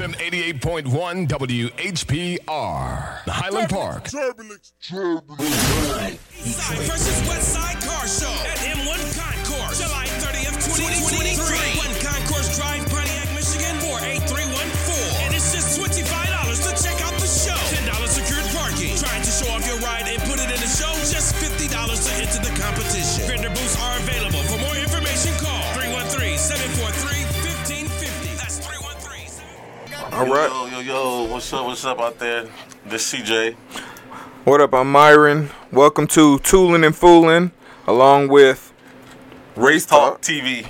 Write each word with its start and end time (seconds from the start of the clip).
FM 0.00 0.14
88.1 0.16 1.28
WHPR. 1.28 2.38
Highland 3.28 3.68
Park. 3.68 4.08
Turbulence. 4.08 4.72
Side 4.80 6.18
versus 6.78 7.28
West 7.28 7.52
Side 7.52 7.82
Car 7.82 8.08
Show 8.08 8.32
All 30.20 30.26
right. 30.26 30.50
Yo, 30.50 30.66
yo, 30.66 30.80
yo, 30.80 31.32
what's 31.32 31.50
up, 31.50 31.64
what's 31.64 31.82
up 31.82 31.98
out 31.98 32.18
there? 32.18 32.46
This 32.84 33.10
CJ. 33.10 33.54
What 34.44 34.60
up? 34.60 34.74
I'm 34.74 34.92
Myron. 34.92 35.48
Welcome 35.72 36.06
to 36.08 36.38
Toolin' 36.40 36.84
and 36.84 36.94
Foolin', 36.94 37.52
along 37.86 38.28
with 38.28 38.70
Race 39.56 39.86
Talk 39.86 40.20
TV. 40.20 40.66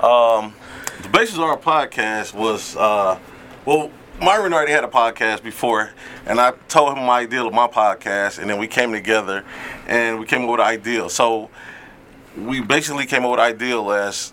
Um, 0.00 0.54
the 1.02 1.08
basis 1.08 1.34
of 1.34 1.40
our 1.40 1.58
podcast 1.58 2.32
was, 2.32 2.76
uh, 2.76 3.18
well, 3.64 3.90
Myron 4.22 4.52
already 4.52 4.70
had 4.70 4.84
a 4.84 4.88
podcast 4.88 5.42
before, 5.42 5.90
and 6.24 6.40
I 6.40 6.52
told 6.68 6.96
him 6.96 7.04
my 7.06 7.22
idea 7.22 7.44
of 7.44 7.52
my 7.52 7.66
podcast, 7.66 8.38
and 8.38 8.48
then 8.48 8.60
we 8.60 8.68
came 8.68 8.92
together 8.92 9.44
and 9.88 10.20
we 10.20 10.26
came 10.26 10.42
up 10.42 10.50
with 10.50 10.60
an 10.60 10.66
ideal. 10.66 11.08
So 11.08 11.50
we 12.36 12.60
basically 12.60 13.06
came 13.06 13.24
up 13.24 13.32
with 13.32 13.40
an 13.40 13.46
ideal 13.46 13.90
as 13.90 14.32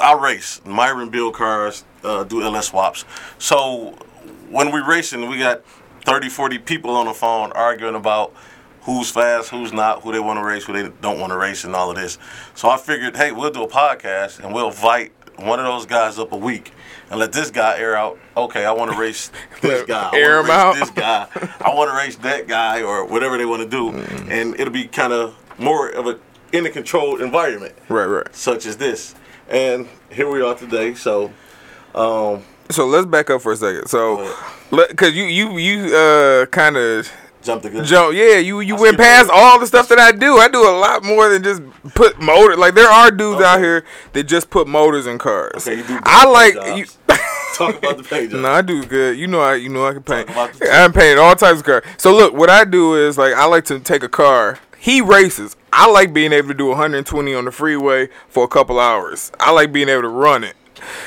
our 0.00 0.18
race. 0.20 0.60
Myron 0.64 1.10
build 1.10 1.34
cars, 1.34 1.84
uh, 2.04 2.24
do 2.24 2.42
LS 2.42 2.68
swaps. 2.68 3.04
So 3.38 3.96
when 4.48 4.72
we 4.72 4.80
racing, 4.80 5.28
we 5.28 5.38
got 5.38 5.62
30, 6.04 6.28
40 6.28 6.58
people 6.58 6.90
on 6.96 7.06
the 7.06 7.14
phone 7.14 7.52
arguing 7.52 7.94
about 7.94 8.34
who's 8.82 9.10
fast, 9.10 9.50
who's 9.50 9.72
not, 9.72 10.02
who 10.02 10.12
they 10.12 10.20
want 10.20 10.38
to 10.38 10.44
race, 10.44 10.64
who 10.64 10.72
they 10.72 10.88
don't 11.02 11.20
want 11.20 11.30
to 11.32 11.36
race, 11.38 11.64
and 11.64 11.74
all 11.76 11.90
of 11.90 11.96
this. 11.96 12.18
So 12.54 12.68
I 12.70 12.76
figured, 12.78 13.16
hey, 13.16 13.32
we'll 13.32 13.50
do 13.50 13.62
a 13.62 13.68
podcast 13.68 14.40
and 14.40 14.54
we'll 14.54 14.68
invite 14.68 15.12
one 15.36 15.58
of 15.58 15.64
those 15.66 15.86
guys 15.86 16.18
up 16.18 16.32
a 16.32 16.36
week 16.36 16.72
and 17.10 17.18
let 17.18 17.32
this 17.32 17.50
guy 17.50 17.78
air 17.78 17.96
out. 17.96 18.18
Okay, 18.36 18.64
I 18.64 18.72
want 18.72 18.92
to 18.92 18.98
race 18.98 19.30
this 19.62 19.84
guy. 19.86 20.10
I 20.12 20.16
Air 20.16 20.40
him 20.40 20.50
out. 20.50 20.74
race 20.74 20.80
This 20.80 20.90
guy. 20.90 21.26
I 21.60 21.74
want 21.74 21.90
to 21.90 21.96
race 21.96 22.16
that 22.16 22.46
guy, 22.48 22.82
or 22.82 23.04
whatever 23.04 23.36
they 23.38 23.46
want 23.46 23.62
to 23.62 23.68
do, 23.68 23.90
Mm. 23.92 24.30
and 24.30 24.54
it'll 24.60 24.72
be 24.72 24.86
kind 24.86 25.12
of 25.12 25.36
more 25.58 25.88
of 25.90 26.06
a 26.06 26.18
in 26.52 26.66
a 26.66 26.70
controlled 26.70 27.20
environment 27.20 27.74
right, 27.88 28.06
right. 28.06 28.34
such 28.34 28.66
as 28.66 28.76
this. 28.76 29.14
And 29.50 29.88
here 30.10 30.30
we 30.30 30.42
are 30.42 30.54
today. 30.54 30.94
So, 30.94 31.32
um, 31.94 32.42
So 32.70 32.86
let's 32.86 33.06
back 33.06 33.30
up 33.30 33.42
for 33.42 33.52
a 33.52 33.56
second. 33.56 33.88
So, 33.88 34.32
because 34.70 35.14
you 35.14 35.24
you 35.24 35.58
you 35.58 35.96
uh 35.96 36.46
kind 36.46 36.76
of 36.76 37.10
jump 37.42 37.62
the 37.62 37.70
gun. 37.70 37.84
jump, 37.84 38.14
yeah, 38.14 38.36
you 38.36 38.60
you 38.60 38.76
I 38.76 38.80
went 38.80 38.96
past 38.96 39.28
all 39.32 39.58
the 39.58 39.66
stuff 39.66 39.88
that 39.88 39.98
I 39.98 40.12
do. 40.12 40.36
I 40.38 40.48
do 40.48 40.62
a 40.68 40.70
lot 40.78 41.02
more 41.02 41.28
than 41.28 41.42
just 41.42 41.62
put 41.94 42.20
motor. 42.20 42.56
Like 42.56 42.74
there 42.74 42.88
are 42.88 43.10
dudes 43.10 43.42
out 43.42 43.58
here 43.58 43.84
that 44.12 44.24
just 44.24 44.50
put 44.50 44.68
motors 44.68 45.06
in 45.08 45.18
cars. 45.18 45.66
Okay, 45.66 45.78
you 45.78 45.84
do 45.86 45.98
I 46.04 46.26
like 46.28 46.54
you. 46.78 46.86
Talk 47.56 47.76
about 47.76 47.96
the 47.98 48.04
page. 48.04 48.32
No, 48.32 48.48
I 48.50 48.62
do 48.62 48.84
good. 48.86 49.18
You 49.18 49.26
know 49.26 49.40
I 49.40 49.56
you 49.56 49.68
know 49.68 49.84
I 49.84 49.92
can 49.94 50.02
paint. 50.04 50.28
Talk 50.28 50.36
about 50.50 50.52
the- 50.60 50.72
I'm 50.72 50.92
painting 50.92 51.18
all 51.18 51.34
types 51.34 51.58
of 51.58 51.66
cars. 51.66 51.82
So 51.96 52.14
look, 52.14 52.32
what 52.34 52.48
I 52.50 52.64
do 52.64 52.94
is 52.94 53.18
like 53.18 53.34
I 53.34 53.46
like 53.46 53.64
to 53.64 53.80
take 53.80 54.04
a 54.04 54.08
car. 54.08 54.60
He 54.78 55.00
races. 55.00 55.56
I 55.72 55.90
like 55.90 56.12
being 56.12 56.32
able 56.32 56.48
to 56.48 56.54
do 56.54 56.68
120 56.68 57.34
on 57.34 57.44
the 57.44 57.52
freeway 57.52 58.08
for 58.28 58.44
a 58.44 58.48
couple 58.48 58.78
hours. 58.80 59.30
I 59.38 59.52
like 59.52 59.72
being 59.72 59.88
able 59.88 60.02
to 60.02 60.08
run 60.08 60.44
it. 60.44 60.56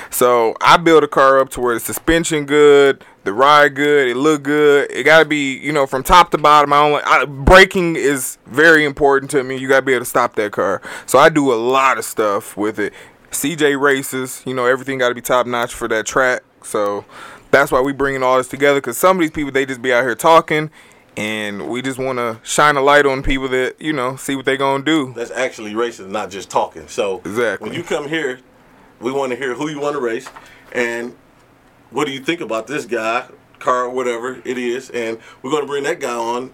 So 0.09 0.55
I 0.61 0.77
build 0.77 1.03
a 1.03 1.07
car 1.07 1.39
up 1.39 1.49
to 1.51 1.61
where 1.61 1.73
the 1.73 1.79
suspension 1.79 2.45
good, 2.45 3.03
the 3.23 3.33
ride 3.33 3.75
good, 3.75 4.09
it 4.09 4.15
look 4.15 4.43
good. 4.43 4.91
It 4.91 5.03
gotta 5.03 5.25
be, 5.25 5.57
you 5.57 5.71
know, 5.71 5.85
from 5.85 6.03
top 6.03 6.31
to 6.31 6.37
bottom. 6.37 6.73
I 6.73 6.87
like 6.87 7.05
I, 7.05 7.25
braking 7.25 7.95
is 7.95 8.37
very 8.45 8.85
important 8.85 9.31
to 9.31 9.43
me. 9.43 9.57
You 9.57 9.67
gotta 9.67 9.85
be 9.85 9.93
able 9.93 10.01
to 10.01 10.09
stop 10.09 10.35
that 10.35 10.51
car. 10.51 10.81
So 11.05 11.19
I 11.19 11.29
do 11.29 11.51
a 11.51 11.55
lot 11.55 11.97
of 11.97 12.05
stuff 12.05 12.55
with 12.57 12.79
it. 12.79 12.93
CJ 13.31 13.79
races, 13.81 14.43
you 14.45 14.53
know, 14.53 14.65
everything 14.65 14.99
gotta 14.99 15.15
be 15.15 15.21
top 15.21 15.47
notch 15.47 15.73
for 15.73 15.87
that 15.87 16.05
track. 16.05 16.43
So 16.63 17.05
that's 17.51 17.71
why 17.71 17.81
we 17.81 17.93
bringing 17.93 18.23
all 18.23 18.37
this 18.37 18.47
together. 18.47 18.79
Cause 18.81 18.97
some 18.97 19.17
of 19.17 19.21
these 19.21 19.31
people 19.31 19.51
they 19.51 19.65
just 19.65 19.81
be 19.81 19.91
out 19.93 20.03
here 20.03 20.15
talking, 20.15 20.69
and 21.17 21.69
we 21.69 21.81
just 21.81 21.99
want 21.99 22.17
to 22.19 22.39
shine 22.43 22.75
a 22.75 22.81
light 22.81 23.05
on 23.05 23.23
people 23.23 23.47
that 23.49 23.75
you 23.79 23.93
know 23.93 24.15
see 24.15 24.35
what 24.35 24.45
they're 24.45 24.57
gonna 24.57 24.83
do. 24.83 25.13
That's 25.13 25.31
actually 25.31 25.75
racing, 25.75 26.11
not 26.11 26.29
just 26.29 26.49
talking. 26.49 26.87
So, 26.87 27.19
Exactly. 27.25 27.69
when 27.69 27.77
you 27.77 27.83
come 27.83 28.07
here, 28.09 28.39
we 28.99 29.11
want 29.11 29.31
to 29.31 29.35
hear 29.35 29.53
who 29.53 29.69
you 29.69 29.79
want 29.79 29.95
to 29.95 30.01
race 30.01 30.27
and 30.71 31.15
what 31.91 32.05
do 32.07 32.11
you 32.13 32.19
think 32.19 32.41
about 32.41 32.67
this 32.67 32.85
guy, 32.85 33.27
car, 33.59 33.89
whatever 33.89 34.41
it 34.45 34.57
is. 34.57 34.89
And 34.89 35.19
we're 35.41 35.51
going 35.51 35.63
to 35.63 35.67
bring 35.67 35.83
that 35.83 35.99
guy 35.99 36.15
on 36.15 36.51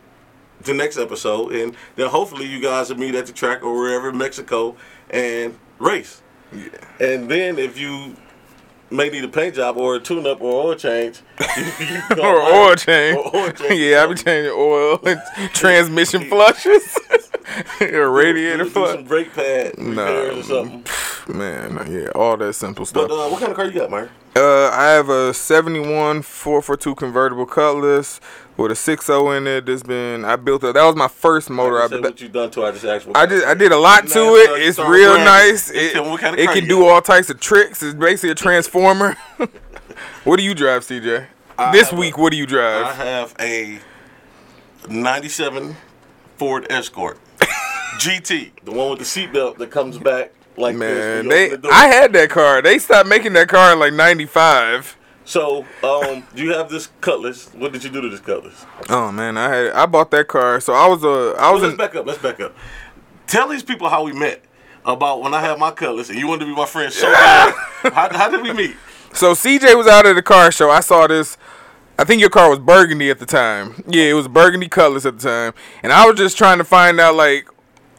the 0.62 0.74
next 0.74 0.98
episode. 0.98 1.54
And 1.54 1.76
then 1.96 2.10
hopefully 2.10 2.46
you 2.46 2.60
guys 2.60 2.90
will 2.90 2.98
meet 2.98 3.16
at 3.16 3.28
the 3.28 3.32
track 3.34 3.64
or 3.64 3.74
wherever 3.80 4.10
in 4.10 4.18
Mexico 4.18 4.76
and 5.10 5.58
race. 5.78 6.22
Yeah. 6.52 6.68
And 7.00 7.30
then 7.32 7.58
if 7.58 7.78
you 7.80 8.18
may 8.92 9.10
need 9.10 9.24
a 9.24 9.28
paint 9.28 9.56
job 9.56 9.78
or 9.78 9.96
a 9.96 10.00
tune 10.00 10.26
up 10.28 10.42
or 10.42 10.68
oil 10.68 10.76
change, 10.76 11.22
you, 11.58 11.64
you 11.64 11.72
can 11.72 12.02
call 12.18 12.26
or 12.26 12.42
oil 12.70 12.76
change. 12.76 13.18
Or 13.18 13.36
oil 13.36 13.52
change. 13.54 13.80
yeah, 13.80 14.04
I 14.04 14.08
be 14.08 14.16
changing 14.16 14.54
oil 14.56 15.00
and 15.06 15.22
transmission 15.54 16.30
flushes 16.30 16.98
or 17.82 18.10
radiator 18.12 18.64
Do- 18.64 18.64
do 18.66 18.70
some 18.74 18.84
flush. 18.96 19.08
brake 19.08 19.34
pad 19.34 19.74
repairs 19.78 20.38
or 20.38 20.44
something. 20.44 20.84
Man, 21.30 21.92
yeah, 21.92 22.10
all 22.16 22.36
that 22.38 22.54
simple 22.54 22.86
stuff. 22.86 23.08
But 23.08 23.14
uh, 23.14 23.30
what 23.30 23.40
kind 23.40 23.52
of 23.52 23.56
car 23.56 23.66
you 23.66 23.72
got, 23.72 23.92
man? 23.92 24.10
Uh, 24.36 24.70
I 24.70 24.88
have 24.88 25.10
a 25.10 25.34
71 25.34 26.24
442 26.24 26.96
convertible 26.96 27.46
Cutlass 27.46 28.20
with 28.58 28.72
a 28.72 28.74
6.0 28.74 29.38
in 29.38 29.46
it. 29.46 29.66
That's 29.68 29.84
been 29.84 30.26
I 30.26 30.38
built 30.38 30.64
it. 30.64 30.74
That 30.74 30.84
was 30.86 30.96
my 30.96 31.08
first 31.08 31.52
motor. 31.52 31.80
I 31.80 31.86
I, 31.86 32.00
what 32.00 32.20
you 32.20 32.30
done 32.30 32.50
to. 32.52 32.64
it, 32.66 32.70
I 32.70 32.72
just. 32.72 33.08
I 33.16 33.26
did 33.28 33.44
I 33.44 33.54
did 33.54 33.72
a 33.72 33.78
lot 33.78 34.08
to 34.08 34.20
it. 34.20 34.62
It's 34.62 34.80
real 34.80 35.16
bragging. 35.16 35.26
nice. 35.26 35.70
It, 35.70 35.94
tell 35.94 36.06
me 36.06 36.12
what 36.12 36.22
kind 36.22 36.34
of 36.34 36.40
it 36.40 36.50
can 36.52 36.68
do 36.68 36.88
all 36.88 37.02
types 37.02 37.30
of 37.30 37.40
tricks. 37.40 37.84
It's 37.84 37.94
basically 37.94 38.32
a 38.32 38.36
transformer. 38.36 39.16
what 40.24 40.38
do 40.38 40.44
you 40.44 40.56
drive, 40.56 40.82
CJ? 40.84 41.28
this 41.72 41.90
have 41.90 41.98
a- 41.98 42.02
week, 42.02 42.18
what 42.18 42.32
do 42.32 42.38
you 42.38 42.48
drive? 42.48 42.86
I 42.86 42.94
have 42.94 43.36
a 43.40 43.80
'97 44.90 45.76
Ford 46.38 46.66
Escort 46.72 47.20
GT, 48.00 48.52
the 48.64 48.72
one 48.72 48.90
with 48.90 49.00
the 49.00 49.06
seatbelt 49.06 49.58
that 49.58 49.70
comes 49.70 49.98
back 50.00 50.32
like 50.60 50.76
Man, 50.76 50.90
this. 50.90 51.06
when 51.16 51.26
you 51.26 51.30
they 51.32 51.56
the. 51.56 51.70
I 51.70 51.88
had 51.88 52.14
that 52.14 52.30
car. 52.30 52.62
They 52.62 52.80
stopped 52.80 53.08
making 53.10 53.34
that 53.34 53.48
car 53.48 53.74
in 53.74 53.80
like 53.80 53.94
'95. 53.94 54.98
So, 55.26 55.64
um, 55.84 56.24
you 56.36 56.54
have 56.54 56.70
this 56.70 56.90
Cutlass. 57.02 57.54
What 57.54 57.72
did 57.72 57.84
you 57.84 57.92
do 57.92 58.02
to 58.02 58.10
this 58.10 58.20
Cutlass? 58.20 58.66
Oh 58.90 59.12
man, 59.12 59.38
I 59.38 59.50
had 59.56 59.72
I 59.74 59.86
bought 59.86 60.12
that 60.12 60.28
car. 60.28 60.60
So 60.60 60.74
I 60.74 60.88
was 60.88 61.04
a 61.04 61.36
I 61.40 61.52
Well, 61.52 61.54
was 61.54 61.62
let's 61.64 61.72
in 61.74 61.78
back 61.78 61.96
up. 61.96 62.06
Let's 62.06 62.22
back 62.22 62.40
up. 62.40 62.56
Tell 63.28 63.48
these 63.48 63.64
people 63.64 63.90
how 63.90 64.04
we 64.04 64.12
met. 64.14 64.44
About 64.86 65.22
when 65.22 65.34
I 65.34 65.42
had 65.42 65.60
my 65.60 65.72
Cutlass 65.72 66.10
and 66.10 66.18
you 66.18 66.26
wanted 66.26 66.46
to 66.46 66.52
be 66.52 66.56
my 66.56 66.66
friend 66.66 66.92
so 66.92 67.12
bad. 67.12 67.54
how, 67.94 68.18
how 68.18 68.30
did 68.30 68.42
we 68.42 68.54
meet? 68.54 68.78
So 69.14 69.34
CJ 69.34 69.76
was 69.76 69.88
out 69.88 70.06
at 70.06 70.14
the 70.14 70.22
car 70.22 70.52
show. 70.54 70.70
I 70.72 70.80
saw 70.80 71.06
this. 71.06 71.38
I 72.00 72.06
think 72.06 72.22
your 72.22 72.30
car 72.30 72.50
was 72.50 72.60
burgundy 72.60 73.10
at 73.10 73.20
the 73.20 73.26
time. 73.26 73.84
Yeah, 73.88 74.06
it 74.06 74.14
was 74.14 74.30
burgundy 74.30 74.70
Cutlass 74.70 75.06
at 75.06 75.20
the 75.20 75.30
time. 75.30 75.54
And 75.84 75.92
I 75.92 76.08
was 76.08 76.18
just 76.18 76.38
trying 76.38 76.60
to 76.60 76.64
find 76.64 76.98
out, 76.98 77.16
like, 77.16 77.50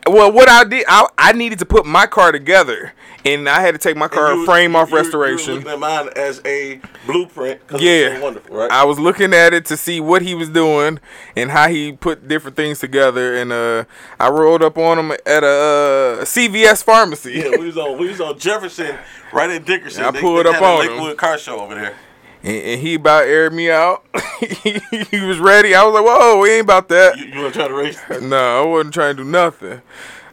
well, 0.07 0.33
what 0.33 0.49
I 0.49 0.65
did, 0.65 0.85
I, 0.89 1.07
I 1.19 1.33
needed 1.33 1.59
to 1.61 1.67
put 1.67 1.87
my 1.87 2.07
car 2.07 2.33
together. 2.33 2.93
And 3.23 3.51
I 3.51 3.61
had 3.61 3.73
to 3.73 3.79
take 3.79 3.99
my 3.99 4.09
car 4.09 4.43
frame 4.47 4.75
off 4.75 4.89
you- 4.91 4.97
restoration. 4.97 5.51
You 5.51 5.59
looking 5.59 5.73
at 5.73 5.79
mine 5.79 6.09
as 6.17 6.41
a 6.47 6.81
blueprint. 7.05 7.61
Yeah, 7.79 8.15
so 8.17 8.23
wonderful, 8.23 8.57
right? 8.57 8.71
I 8.71 8.85
was 8.85 8.99
looking 8.99 9.35
at 9.35 9.53
it 9.53 9.67
to 9.67 9.77
see 9.77 10.01
what 10.01 10.23
he 10.23 10.35
was 10.35 10.49
doing 10.49 11.01
and 11.37 11.51
how 11.51 11.69
he 11.69 11.93
put 11.93 12.27
different 12.29 12.57
things 12.57 12.79
together, 12.79 13.37
and 13.37 13.53
uh, 13.53 13.85
I 14.19 14.31
rolled 14.31 14.63
up 14.63 14.79
on 14.79 14.99
him 14.99 15.11
at 15.27 15.45
a 15.45 15.47
uh, 15.47 16.25
CVS 16.25 16.83
pharmacy. 16.83 17.33
Yeah, 17.33 17.51
we 17.59 17.67
was 17.67 17.77
on 17.77 17.99
we 17.99 18.09
was 18.09 18.23
on 18.23 18.39
Jefferson, 18.39 18.97
right 19.35 19.51
at 19.51 19.67
Dickerson. 19.67 20.03
I 20.03 20.13
They- 20.13 20.21
pulled 20.23 20.47
they 20.47 20.51
up 20.51 20.63
on 20.63 20.87
him. 20.87 20.93
Lakewood 20.93 21.19
car 21.19 21.37
show 21.37 21.61
over 21.61 21.75
there. 21.75 21.95
And, 22.43 22.57
and 22.57 22.81
he 22.81 22.95
about 22.95 23.25
aired 23.25 23.53
me 23.53 23.71
out. 23.71 24.05
he 24.41 25.25
was 25.25 25.39
ready. 25.39 25.75
I 25.75 25.85
was 25.85 25.95
like, 25.95 26.05
"Whoa, 26.05 26.41
we 26.41 26.53
ain't 26.53 26.65
about 26.65 26.89
that." 26.89 27.19
You, 27.19 27.27
you 27.27 27.41
want 27.41 27.55
to 27.55 27.59
try 27.59 27.69
to 27.69 27.75
race? 27.75 27.99
no, 28.23 28.63
I 28.63 28.67
wasn't 28.67 28.95
trying 28.95 29.17
to 29.17 29.23
do 29.23 29.29
nothing. 29.29 29.83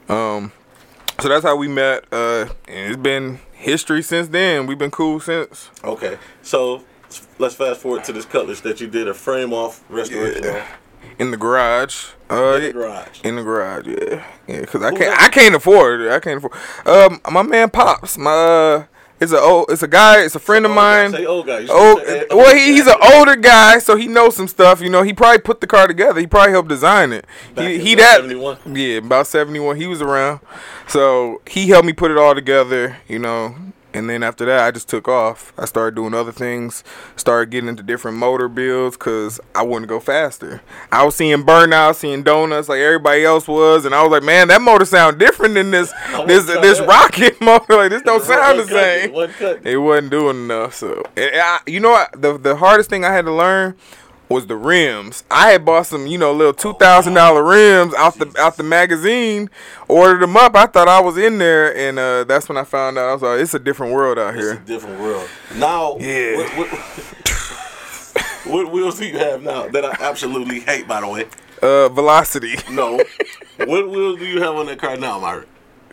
Um, 0.10 0.52
so 1.20 1.30
that's 1.30 1.44
how 1.44 1.56
we 1.56 1.68
met. 1.68 2.06
Uh, 2.12 2.48
and 2.68 2.92
it's 2.92 2.98
been 2.98 3.40
history 3.54 4.02
since 4.02 4.30
then. 4.30 4.68
We've 4.68 4.78
been 4.78 4.92
cool 4.92 5.20
since. 5.20 5.70
Okay, 5.84 6.18
so 6.42 6.84
let's 7.40 7.56
fast 7.56 7.81
forward 7.81 8.04
to 8.06 8.14
this 8.14 8.26
Cutlass 8.26 8.62
that 8.62 8.80
you 8.80 8.88
did 8.88 9.08
a 9.08 9.14
frame 9.14 9.54
off 9.54 9.84
restoration 9.90 10.44
Yeah. 10.44 10.68
In 11.20 11.31
the 11.31 11.38
garage. 11.38 12.10
Uh, 12.30 12.54
in 12.56 12.64
the 12.64 12.74
garage. 12.74 13.22
In 13.24 13.36
the 13.38 13.44
garage, 13.44 13.88
yeah, 13.88 14.26
yeah. 14.48 14.66
Cause 14.66 14.84
I 14.84 14.90
Who 14.92 14.98
can't. 14.98 15.22
I 15.22 15.30
can't 15.30 15.56
afford 15.56 16.02
it. 16.02 16.12
I 16.12 16.20
can't 16.20 16.38
afford. 16.38 16.54
Um, 16.86 17.22
my 17.31 17.42
man 17.42 17.70
pops, 17.70 18.18
my 18.18 18.31
uh, 18.31 18.86
it's 19.19 19.31
a 19.31 19.40
old, 19.40 19.72
it's 19.72 19.84
a 19.84 19.88
guy, 19.88 20.22
it's 20.22 20.36
a 20.36 20.40
friend 20.40 20.66
of 20.66 20.72
mine. 20.72 21.12
Say 21.12 21.25
old 21.25 21.48
guy. 21.48 21.60
You 21.60 21.68
Oh, 21.72 22.25
well, 22.30 22.56
he, 22.56 22.74
he's 22.74 22.88
an 22.88 22.96
older 23.14 23.36
guy, 23.36 23.80
so 23.80 23.96
he 23.96 24.08
knows 24.08 24.36
some 24.36 24.48
stuff. 24.48 24.81
You 24.81 24.90
know, 24.90 25.04
he 25.04 25.14
probably 25.14 25.40
put 25.40 25.62
the 25.62 25.68
car 25.68 25.88
together. 25.88 26.19
He 26.19 26.28
probably 26.28 26.52
helped 26.52 26.69
design 26.69 27.12
it. 27.12 27.25
Back 27.56 27.68
he 27.68 27.80
he 27.80 27.96
that 27.96 28.18
71? 28.22 28.75
yeah, 28.75 28.98
about 28.98 29.28
seventy 29.28 29.60
one. 29.60 29.78
He 29.78 29.88
was 29.88 30.02
around, 30.02 30.40
so 30.88 31.42
he 31.48 31.69
helped 31.69 31.86
me 31.86 31.94
put 31.94 32.12
it 32.12 32.18
all 32.18 32.36
together. 32.36 32.98
You 33.08 33.19
know, 33.19 33.56
And 33.98 34.08
then 34.08 34.22
after 34.22 34.46
that, 34.46 34.64
I 34.64 34.70
just 34.70 34.88
took 34.88 35.08
off. 35.08 35.54
I 35.58 35.66
started 35.66 35.96
doing 35.96 36.14
other 36.14 36.32
things, 36.32 36.84
started 37.16 37.50
getting 37.50 37.68
into 37.68 37.82
different 37.82 38.18
motor 38.18 38.48
builds 38.48 38.96
because 38.96 39.40
I 39.56 39.64
wanted 39.64 39.88
to 39.88 39.90
go 39.90 40.00
faster. 40.00 40.62
I 40.92 41.04
was 41.04 41.16
seeing 41.16 41.44
burnout, 41.44 41.96
seeing 41.96 42.22
donuts 42.22 42.70
like 42.70 42.78
everybody 42.78 43.26
else 43.26 43.48
was, 43.48 43.86
and 43.86 43.96
I 43.96 44.04
was 44.04 44.12
like, 44.12 44.22
man, 44.22 44.50
that 44.50 44.62
motor 44.62 44.86
sound 44.86 45.18
different 45.18 45.56
than 45.56 45.72
this 45.72 45.92
this 46.28 46.46
this 46.46 46.78
that. 46.78 46.88
rocket 46.88 47.42
motor. 47.42 47.76
Like 47.76 47.90
this 47.90 48.04
don't 48.04 48.24
sound 48.24 48.60
the 48.60 48.68
same. 48.68 49.16
It 49.64 49.78
wasn't 49.78 50.12
doing 50.12 50.44
enough. 50.44 50.76
So, 50.76 51.02
I, 51.18 51.62
you 51.66 51.80
know 51.80 51.90
what? 51.90 52.22
The 52.22 52.38
the 52.38 52.56
hardest 52.56 52.92
thing 52.92 53.04
I 53.04 53.12
had 53.12 53.26
to 53.26 53.34
learn 53.34 53.76
was 54.30 54.48
the 54.48 54.56
rims. 54.58 55.24
I 55.32 55.52
had 55.52 55.64
bought 55.66 55.86
some, 55.88 56.06
you 56.08 56.18
know, 56.18 56.34
little 56.34 56.54
two 56.54 56.74
thousand 56.74 57.14
dollar 57.14 57.44
rims 57.44 57.94
out 57.96 58.16
the 58.16 58.34
out 58.40 58.58
the 58.58 58.64
magazine. 58.64 59.50
Ordered 59.88 60.22
them 60.22 60.36
up. 60.36 60.56
I 60.56 60.66
thought 60.66 60.88
I 60.88 61.00
was 61.00 61.18
in 61.18 61.38
there, 61.38 61.76
and 61.76 61.98
uh, 61.98 62.24
that's 62.26 62.50
when 62.50 62.58
I 62.58 62.64
found 62.66 62.98
out. 62.98 63.10
I 63.10 63.14
was 63.14 63.22
like, 63.22 63.40
it's 63.40 63.54
a 63.54 63.60
different 63.60 63.94
world 63.94 64.20
out 64.20 64.36
It's 64.36 64.46
a 64.46 64.54
here. 64.54 64.64
different 64.66 65.00
world. 65.00 65.30
Now, 65.56 65.98
Yeah. 65.98 66.36
what, 66.38 66.58
what, 66.58 66.68
what 68.46 68.72
wheels 68.72 69.00
do 69.00 69.06
you 69.06 69.18
have 69.18 69.42
now 69.44 69.68
that 69.70 69.86
I 69.86 69.96
absolutely 70.00 70.60
hate, 70.62 70.88
by 70.88 71.02
the 71.02 71.08
way? 71.08 71.26
Uh, 71.62 71.90
Velocity, 71.90 72.56
No. 72.70 72.98
what 73.66 73.90
wheels 73.90 74.20
do 74.20 74.26
you 74.26 74.42
have 74.42 74.56
on 74.56 74.66
that 74.68 74.78
car 74.80 74.96
now, 74.98 75.20
Myron? 75.20 75.46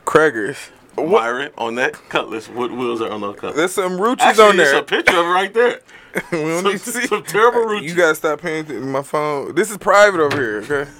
Cragars. 0.04 0.70
Myron, 0.96 1.50
on 1.58 1.74
that 1.76 1.94
Cutlass, 2.08 2.48
what 2.48 2.70
wheels 2.70 3.00
are 3.00 3.10
on 3.10 3.20
those 3.20 3.36
Cutlass? 3.36 3.56
There's 3.56 3.72
some 3.72 4.00
Actually, 4.00 4.44
on 4.44 4.56
there. 4.56 4.78
a 4.78 4.82
picture 4.82 5.16
of 5.18 5.26
it 5.26 5.28
right 5.28 5.52
there. 5.52 5.80
we 6.32 6.38
don't 6.38 6.62
some, 6.62 6.72
need 6.72 6.80
to 6.80 6.90
see. 6.92 7.06
some 7.06 7.22
terrible 7.24 7.60
Ruccis. 7.60 7.82
You 7.82 7.94
gotta 7.94 8.14
stop 8.14 8.40
paying 8.40 8.64
to 8.66 8.80
my 8.80 9.02
phone. 9.02 9.54
This 9.54 9.70
is 9.70 9.78
private 9.78 10.20
over 10.20 10.36
here. 10.36 10.58
Okay. 10.62 10.90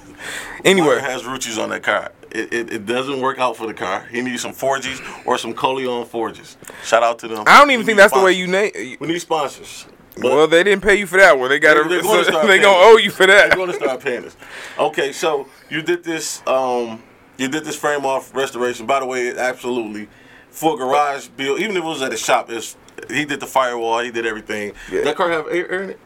Anyway, 0.64 0.86
Myron 0.88 1.04
has 1.04 1.22
Ruccis 1.22 1.62
on 1.62 1.68
that 1.70 1.82
car. 1.82 2.10
It, 2.30 2.52
it, 2.52 2.72
it 2.72 2.86
doesn't 2.86 3.20
work 3.20 3.38
out 3.38 3.56
for 3.56 3.66
the 3.66 3.74
car. 3.74 4.06
He 4.10 4.20
needs 4.20 4.42
some 4.42 4.52
Forges 4.52 5.00
or 5.24 5.38
some 5.38 5.54
Coleon 5.54 6.04
Forges. 6.04 6.56
Shout 6.82 7.02
out 7.04 7.18
to 7.20 7.28
them. 7.28 7.44
I 7.46 7.58
don't 7.60 7.70
even 7.70 7.80
We 7.82 7.86
think 7.86 7.98
that's 7.98 8.12
the 8.12 8.20
way 8.22 8.32
you 8.32 8.46
name. 8.48 8.72
We 8.98 9.06
need 9.06 9.20
sponsors. 9.20 9.86
But 10.16 10.24
Well, 10.32 10.46
they 10.48 10.62
didn't 10.64 10.82
pay 10.82 10.94
you 10.96 11.06
for 11.06 11.18
that 11.18 11.38
one. 11.38 11.48
They 11.48 11.58
got 11.60 11.74
They're- 11.74 11.84
to. 11.84 12.02
they're 12.02 12.46
they 12.46 12.58
gonna 12.60 12.76
owe 12.76 12.96
you 12.96 13.10
for 13.10 13.26
that. 13.26 13.48
They're 13.48 13.56
going 13.56 13.70
to 13.70 13.76
start 13.76 14.00
paying 14.00 14.24
us. 14.24 14.36
Okay, 14.78 15.12
so 15.12 15.48
you 15.70 15.82
did 15.82 16.02
this. 16.04 16.42
Um, 16.46 17.02
you 17.36 17.48
did 17.48 17.64
this 17.64 17.76
frame 17.76 18.04
off 18.04 18.34
restoration. 18.34 18.86
By 18.86 19.00
the 19.00 19.06
way, 19.06 19.36
absolutely 19.36 20.08
for 20.50 20.76
garage 20.76 21.28
build. 21.28 21.60
Even 21.60 21.76
if 21.76 21.82
it 21.82 21.86
was 21.86 22.02
at 22.02 22.12
a 22.12 22.16
shop, 22.16 22.50
it's 22.50 22.76
he 23.10 23.24
did 23.24 23.40
the 23.40 23.46
firewall. 23.46 24.00
He 24.00 24.10
did 24.10 24.26
everything. 24.26 24.72
Yeah. 24.90 25.02
That 25.02 25.16
car 25.16 25.30
have 25.30 25.46
air, 25.48 25.70
air 25.70 25.82
in 25.82 25.90
it. 25.90 26.00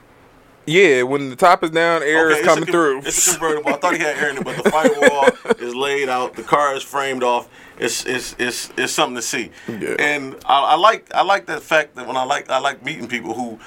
Yeah, 0.67 1.03
when 1.03 1.31
the 1.31 1.37
top 1.37 1.65
is 1.65 1.71
down, 1.71 2.03
air 2.03 2.27
Okay, 2.27 2.35
is 2.35 2.39
it's 2.41 2.47
a 2.47 2.55
coming 2.55 2.71
through. 2.71 2.99
It's 2.99 3.27
a 3.29 3.39
convertible. 3.39 3.71
I 3.71 3.77
thought 3.77 3.95
he 3.95 4.01
had 4.01 4.19
air 4.19 4.31
in 4.31 4.37
it, 4.39 4.45
but 4.45 4.63
the 4.63 4.71
firewall 4.71 5.29
is 5.67 5.75
laid 5.75 6.11
out. 6.11 6.35
The 6.35 6.43
car 6.43 6.75
is 6.75 6.83
framed 6.83 7.23
off. 7.23 7.49
It's 7.79 8.05
it's 8.05 8.37
it's, 8.39 8.71
it's 8.77 8.93
something 8.93 9.17
to 9.17 9.23
see. 9.23 9.51
Yeah. 9.67 9.97
And 9.99 10.35
I, 10.45 10.61
I 10.61 10.75
like 10.77 11.13
I 11.15 11.23
like 11.23 11.47
the 11.47 11.59
fact 11.61 11.95
that 11.97 12.07
when 12.07 12.17
I 12.17 12.25
like 12.25 12.51
I 12.51 12.59
like 12.59 12.85
meeting 12.85 13.09
people 13.09 13.35
who 13.35 13.59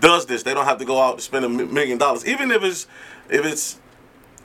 does 0.00 0.26
this. 0.26 0.42
They 0.42 0.54
don't 0.54 0.64
have 0.64 0.78
to 0.78 0.84
go 0.84 1.00
out 1.00 1.14
and 1.14 1.22
spend 1.22 1.44
a 1.44 1.48
million 1.48 1.98
dollars, 1.98 2.26
even 2.26 2.50
if 2.50 2.62
it's 2.62 2.86
if 3.28 3.44
it's 3.44 3.78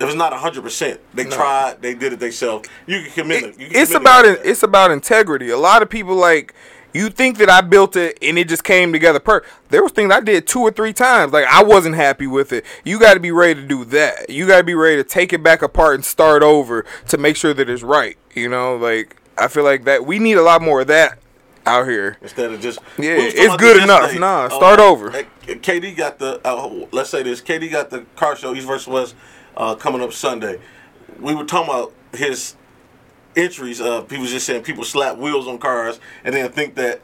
if 0.04 0.10
it's 0.10 0.18
not 0.18 0.34
hundred 0.34 0.62
percent. 0.62 1.00
They 1.14 1.26
tried. 1.26 1.82
They 1.82 1.94
did 1.96 2.14
it 2.14 2.20
themselves. 2.20 2.70
You 2.86 3.02
can 3.04 3.12
commit 3.12 3.44
it. 3.44 3.60
You 3.60 3.68
can 3.68 3.76
it's 3.76 3.92
commit 3.92 4.02
about 4.02 4.26
it 4.26 4.40
it, 4.40 4.46
it's 4.46 4.64
about 4.64 4.92
integrity. 4.92 5.50
A 5.50 5.58
lot 5.58 5.82
of 5.82 5.90
people 5.90 6.16
like 6.16 6.54
you 6.94 7.10
think 7.10 7.38
that 7.40 7.50
I 7.50 7.62
built 7.62 7.96
it 7.96 8.18
and 8.22 8.38
it 8.38 8.48
just 8.48 8.64
came 8.64 8.94
together 8.94 9.20
per 9.20 9.44
there 9.70 9.82
was 9.82 9.92
things 9.92 10.12
I 10.14 10.20
did 10.20 10.48
two 10.48 10.60
or 10.60 10.72
three 10.72 10.94
times. 10.94 11.34
Like 11.34 11.46
I 11.46 11.64
wasn't 11.64 11.96
happy 11.96 12.28
with 12.28 12.54
it. 12.54 12.66
You 12.84 13.00
gotta 13.00 13.20
be 13.20 13.32
ready 13.32 13.62
to 13.62 13.68
do 13.68 13.86
that. 13.86 14.30
You 14.30 14.48
gotta 14.48 14.64
be 14.64 14.76
ready 14.76 14.98
to 14.98 15.04
take 15.04 15.34
it 15.34 15.42
back 15.44 15.62
apart 15.62 15.96
and 15.96 16.06
start 16.06 16.44
over 16.44 16.86
to 17.08 17.18
make 17.18 17.36
sure 17.36 17.54
that 17.54 17.70
it's 17.70 17.84
right. 17.84 18.18
You 18.36 18.50
know, 18.50 18.76
like 18.76 19.18
I 19.38 19.48
feel 19.48 19.64
like 19.64 19.86
that 19.86 20.06
we 20.06 20.20
need 20.20 20.38
a 20.38 20.44
lot 20.44 20.62
more 20.62 20.82
of 20.82 20.88
that 20.88 21.18
out 21.66 21.88
here. 21.88 22.18
instead 22.22 22.52
of 22.52 22.62
just 22.62 22.80
Yeah, 22.98 23.16
was 23.16 23.34
it's 23.34 23.56
good 23.58 23.82
enough. 23.82 24.14
Nah, 24.18 24.50
start 24.50 24.80
over. 24.80 25.12
uh, 25.12 25.24
KD 25.46 25.96
got 25.96 26.20
the 26.20 26.42
uh, 26.46 26.86
let's 26.92 27.10
say 27.10 27.24
this. 27.24 27.42
KD 27.42 27.72
got 27.72 27.90
the 27.90 28.06
car 28.16 28.36
show 28.36 28.54
East 28.54 28.68
versus 28.68 28.88
West 28.88 29.16
uh, 29.58 29.76
coming 29.76 30.02
up 30.02 30.14
Sunday. 30.14 30.60
We 31.20 31.34
were 31.36 31.46
talking 31.46 31.70
about 31.74 31.94
his 32.14 32.56
entries. 33.36 33.82
Uh, 33.82 34.02
people 34.02 34.26
just 34.26 34.46
saying 34.46 34.64
people 34.64 34.84
slap 34.84 35.18
wheels 35.18 35.48
on 35.48 35.58
cars 35.58 36.00
and 36.24 36.34
then 36.36 36.52
think 36.52 36.76
that 36.76 37.02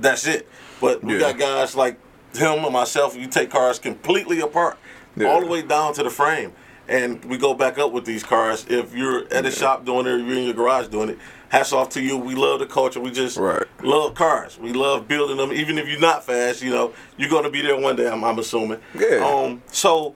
that's 0.00 0.26
it. 0.26 0.48
But 0.80 1.02
we 1.02 1.14
Yeah. 1.14 1.20
got 1.32 1.38
guys 1.38 1.76
like 1.76 1.98
him 2.34 2.64
and 2.64 2.72
myself. 2.72 3.16
You 3.16 3.26
take 3.26 3.50
cars 3.50 3.78
completely 3.78 4.40
apart, 4.40 4.76
Yeah. 5.16 5.28
all 5.28 5.40
the 5.40 5.46
way 5.46 5.62
down 5.62 5.94
to 5.94 6.02
the 6.02 6.10
frame. 6.10 6.52
And 6.86 7.24
we 7.24 7.38
go 7.38 7.54
back 7.54 7.78
up 7.78 7.92
with 7.92 8.04
these 8.04 8.22
cars. 8.22 8.66
If 8.68 8.94
you're 8.94 9.24
at 9.32 9.46
a 9.46 9.50
shop 9.50 9.86
doing 9.86 10.06
it, 10.06 10.10
or 10.10 10.18
you're 10.18 10.36
in 10.36 10.44
your 10.44 10.52
garage 10.54 10.88
doing 10.88 11.08
it, 11.10 11.18
hats 11.48 11.72
off 11.72 11.88
to 11.90 12.02
you. 12.02 12.18
We 12.18 12.34
love 12.34 12.58
the 12.58 12.66
culture. 12.66 13.00
We 13.00 13.10
just 13.10 13.38
Right. 13.38 13.62
love 13.82 14.14
cars. 14.14 14.58
We 14.60 14.72
love 14.74 15.08
building 15.08 15.38
them. 15.38 15.50
Even 15.52 15.78
if 15.78 15.88
you're 15.88 16.00
not 16.00 16.26
fast, 16.26 16.60
you 16.62 16.70
know, 16.70 16.92
you're 17.16 17.30
gonna 17.30 17.48
be 17.48 17.62
there 17.62 17.76
one 17.80 17.96
day. 17.96 18.06
I'm, 18.06 18.22
I'm 18.22 18.38
assuming. 18.38 18.80
Yeah. 18.98 19.24
Um. 19.24 19.62
So, 19.70 20.14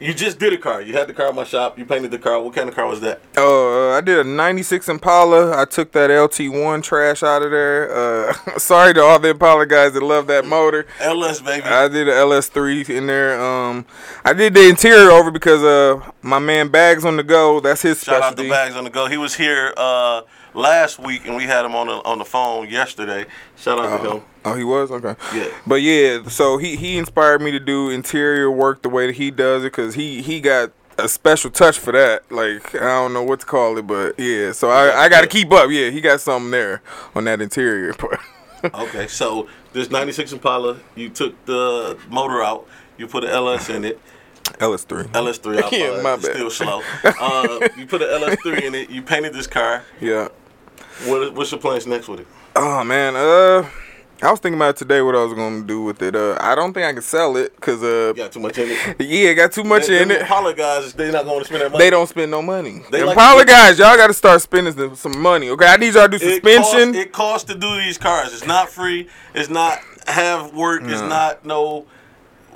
you 0.00 0.12
just 0.14 0.38
did 0.38 0.52
a 0.52 0.58
car. 0.58 0.80
You 0.82 0.92
had 0.94 1.08
the 1.08 1.14
car 1.14 1.30
in 1.30 1.36
my 1.36 1.44
shop. 1.44 1.78
You 1.78 1.84
painted 1.86 2.10
the 2.10 2.18
car. 2.18 2.40
What 2.42 2.54
kind 2.54 2.68
of 2.68 2.74
car 2.74 2.86
was 2.86 3.00
that? 3.00 3.20
Uh, 3.36 3.90
I 3.90 4.00
did 4.00 4.18
a 4.18 4.24
'96 4.24 4.88
Impala. 4.88 5.60
I 5.60 5.64
took 5.64 5.92
that 5.92 6.10
LT1 6.10 6.82
trash 6.82 7.22
out 7.22 7.42
of 7.42 7.50
there. 7.50 7.94
Uh, 7.94 8.32
sorry 8.58 8.94
to 8.94 9.02
all 9.02 9.18
the 9.18 9.30
Impala 9.30 9.66
guys 9.66 9.92
that 9.94 10.02
love 10.02 10.26
that 10.26 10.44
motor. 10.44 10.86
LS 11.00 11.40
baby. 11.40 11.64
I 11.64 11.88
did 11.88 12.08
a 12.08 12.12
LS3 12.12 12.90
in 12.90 13.06
there. 13.06 13.40
Um, 13.40 13.86
I 14.24 14.32
did 14.32 14.54
the 14.54 14.68
interior 14.68 15.10
over 15.10 15.30
because 15.30 15.62
uh, 15.62 16.10
my 16.22 16.38
man 16.38 16.68
Bags 16.68 17.04
on 17.04 17.16
the 17.16 17.22
go. 17.22 17.60
That's 17.60 17.82
his 17.82 18.02
Shout 18.02 18.16
out 18.16 18.32
specialty. 18.32 18.44
to 18.44 18.50
Bags 18.50 18.74
on 18.76 18.84
the 18.84 18.90
Go. 18.90 19.06
He 19.06 19.16
was 19.16 19.34
here 19.36 19.72
uh, 19.76 20.22
last 20.56 20.98
week, 20.98 21.26
and 21.26 21.36
we 21.36 21.44
had 21.44 21.64
him 21.64 21.74
on 21.74 21.86
the 21.86 21.94
on 22.04 22.18
the 22.18 22.24
phone 22.24 22.68
yesterday. 22.68 23.26
Shout 23.56 23.78
out 23.78 24.02
to 24.02 24.10
him. 24.16 24.22
Oh, 24.44 24.54
he 24.54 24.64
was 24.64 24.90
okay. 24.90 25.14
Yeah. 25.34 25.48
But 25.66 25.82
yeah, 25.82 26.24
so 26.28 26.58
he 26.58 26.76
he 26.76 26.96
inspired 26.98 27.40
me 27.42 27.50
to 27.52 27.60
do 27.60 27.90
interior 27.90 28.50
work 28.50 28.82
the 28.82 28.88
way 28.88 29.06
that 29.06 29.16
he 29.16 29.30
does 29.30 29.62
it 29.62 29.72
because 29.72 29.94
he 29.94 30.22
he 30.22 30.40
got 30.40 30.72
a 30.98 31.08
special 31.08 31.50
touch 31.50 31.78
for 31.78 31.92
that. 31.92 32.30
Like 32.32 32.74
I 32.74 32.80
don't 32.80 33.12
know 33.12 33.22
what 33.22 33.40
to 33.40 33.46
call 33.46 33.78
it, 33.78 33.86
but 33.86 34.18
yeah. 34.18 34.52
So 34.52 34.70
I 34.70 35.04
I 35.04 35.08
got 35.08 35.20
to 35.20 35.26
keep 35.28 35.52
up. 35.52 35.70
Yeah, 35.70 35.90
he 35.90 36.00
got 36.00 36.20
something 36.20 36.50
there 36.50 36.82
on 37.14 37.24
that 37.24 37.40
interior 37.40 37.92
part. 37.94 38.20
Okay, 38.64 39.06
so 39.06 39.48
this 39.72 39.90
'96 39.90 40.32
Impala, 40.32 40.78
you 40.94 41.08
took 41.08 41.44
the 41.44 41.98
motor 42.08 42.42
out. 42.42 42.66
You 42.98 43.06
put 43.06 43.24
an 43.24 43.30
LS 43.30 43.68
in 43.68 43.84
it. 43.84 44.00
LS3. 44.54 45.08
LS3. 45.08 45.62
I 45.62 45.76
Yeah, 45.76 46.02
my 46.02 46.16
bad. 46.16 46.24
Still 46.24 46.50
slow. 46.50 46.82
Uh, 47.04 47.68
you 47.76 47.86
put 47.86 48.00
an 48.00 48.08
LS3 48.08 48.62
in 48.62 48.74
it. 48.74 48.90
You 48.90 49.02
painted 49.02 49.34
this 49.34 49.46
car. 49.46 49.84
Yeah. 50.00 50.28
What, 51.04 51.34
what's 51.34 51.50
your 51.52 51.60
plans 51.60 51.86
next 51.86 52.08
with 52.08 52.20
it? 52.20 52.26
Oh 52.54 52.82
man, 52.84 53.14
uh, 53.16 53.68
I 54.22 54.30
was 54.30 54.40
thinking 54.40 54.58
about 54.58 54.76
today 54.78 55.02
what 55.02 55.14
I 55.14 55.22
was 55.22 55.34
gonna 55.34 55.62
do 55.62 55.82
with 55.82 56.00
it. 56.00 56.16
Uh, 56.16 56.38
I 56.40 56.54
don't 56.54 56.72
think 56.72 56.86
I 56.86 56.92
can 56.94 57.02
sell 57.02 57.36
it 57.36 57.54
because 57.54 57.82
uh, 57.82 58.08
You 58.08 58.14
got 58.14 58.32
too 58.32 58.40
much 58.40 58.56
in 58.56 58.68
it. 58.70 58.96
yeah, 59.00 59.34
got 59.34 59.52
too 59.52 59.62
much 59.62 59.88
Them 59.88 60.10
in 60.10 60.10
it. 60.10 60.20
Impala 60.22 60.54
guys, 60.54 60.94
they're 60.94 61.12
not 61.12 61.26
going 61.26 61.40
to 61.40 61.44
spend 61.44 61.60
that 61.60 61.70
money. 61.70 61.84
They 61.84 61.90
don't 61.90 62.06
spend 62.08 62.30
no 62.30 62.40
money. 62.40 62.82
They 62.90 63.02
like 63.02 63.10
Impala 63.16 63.44
guys, 63.44 63.78
y'all 63.78 63.96
got 63.96 64.06
to 64.06 64.14
start 64.14 64.40
spending 64.40 64.94
some- 64.96 65.20
money. 65.20 65.50
Okay, 65.50 65.66
I 65.66 65.76
need 65.76 65.92
y'all 65.94 66.08
to 66.08 66.16
do 66.18 66.24
It 66.26 66.42
suspension. 66.42 66.92
costs, 66.92 66.96
it 66.96 67.12
costs 67.12 67.52
to 67.52 67.58
do 67.58 67.76
these 67.76 67.98
cars. 67.98 68.32
It's 68.32 68.46
not 68.46 68.70
free. 68.70 69.08
It's 69.34 69.50
not 69.50 69.80
have 70.06 70.54
work. 70.54 70.82
It's 70.84 71.00
not 71.02 71.44
no 71.44 71.84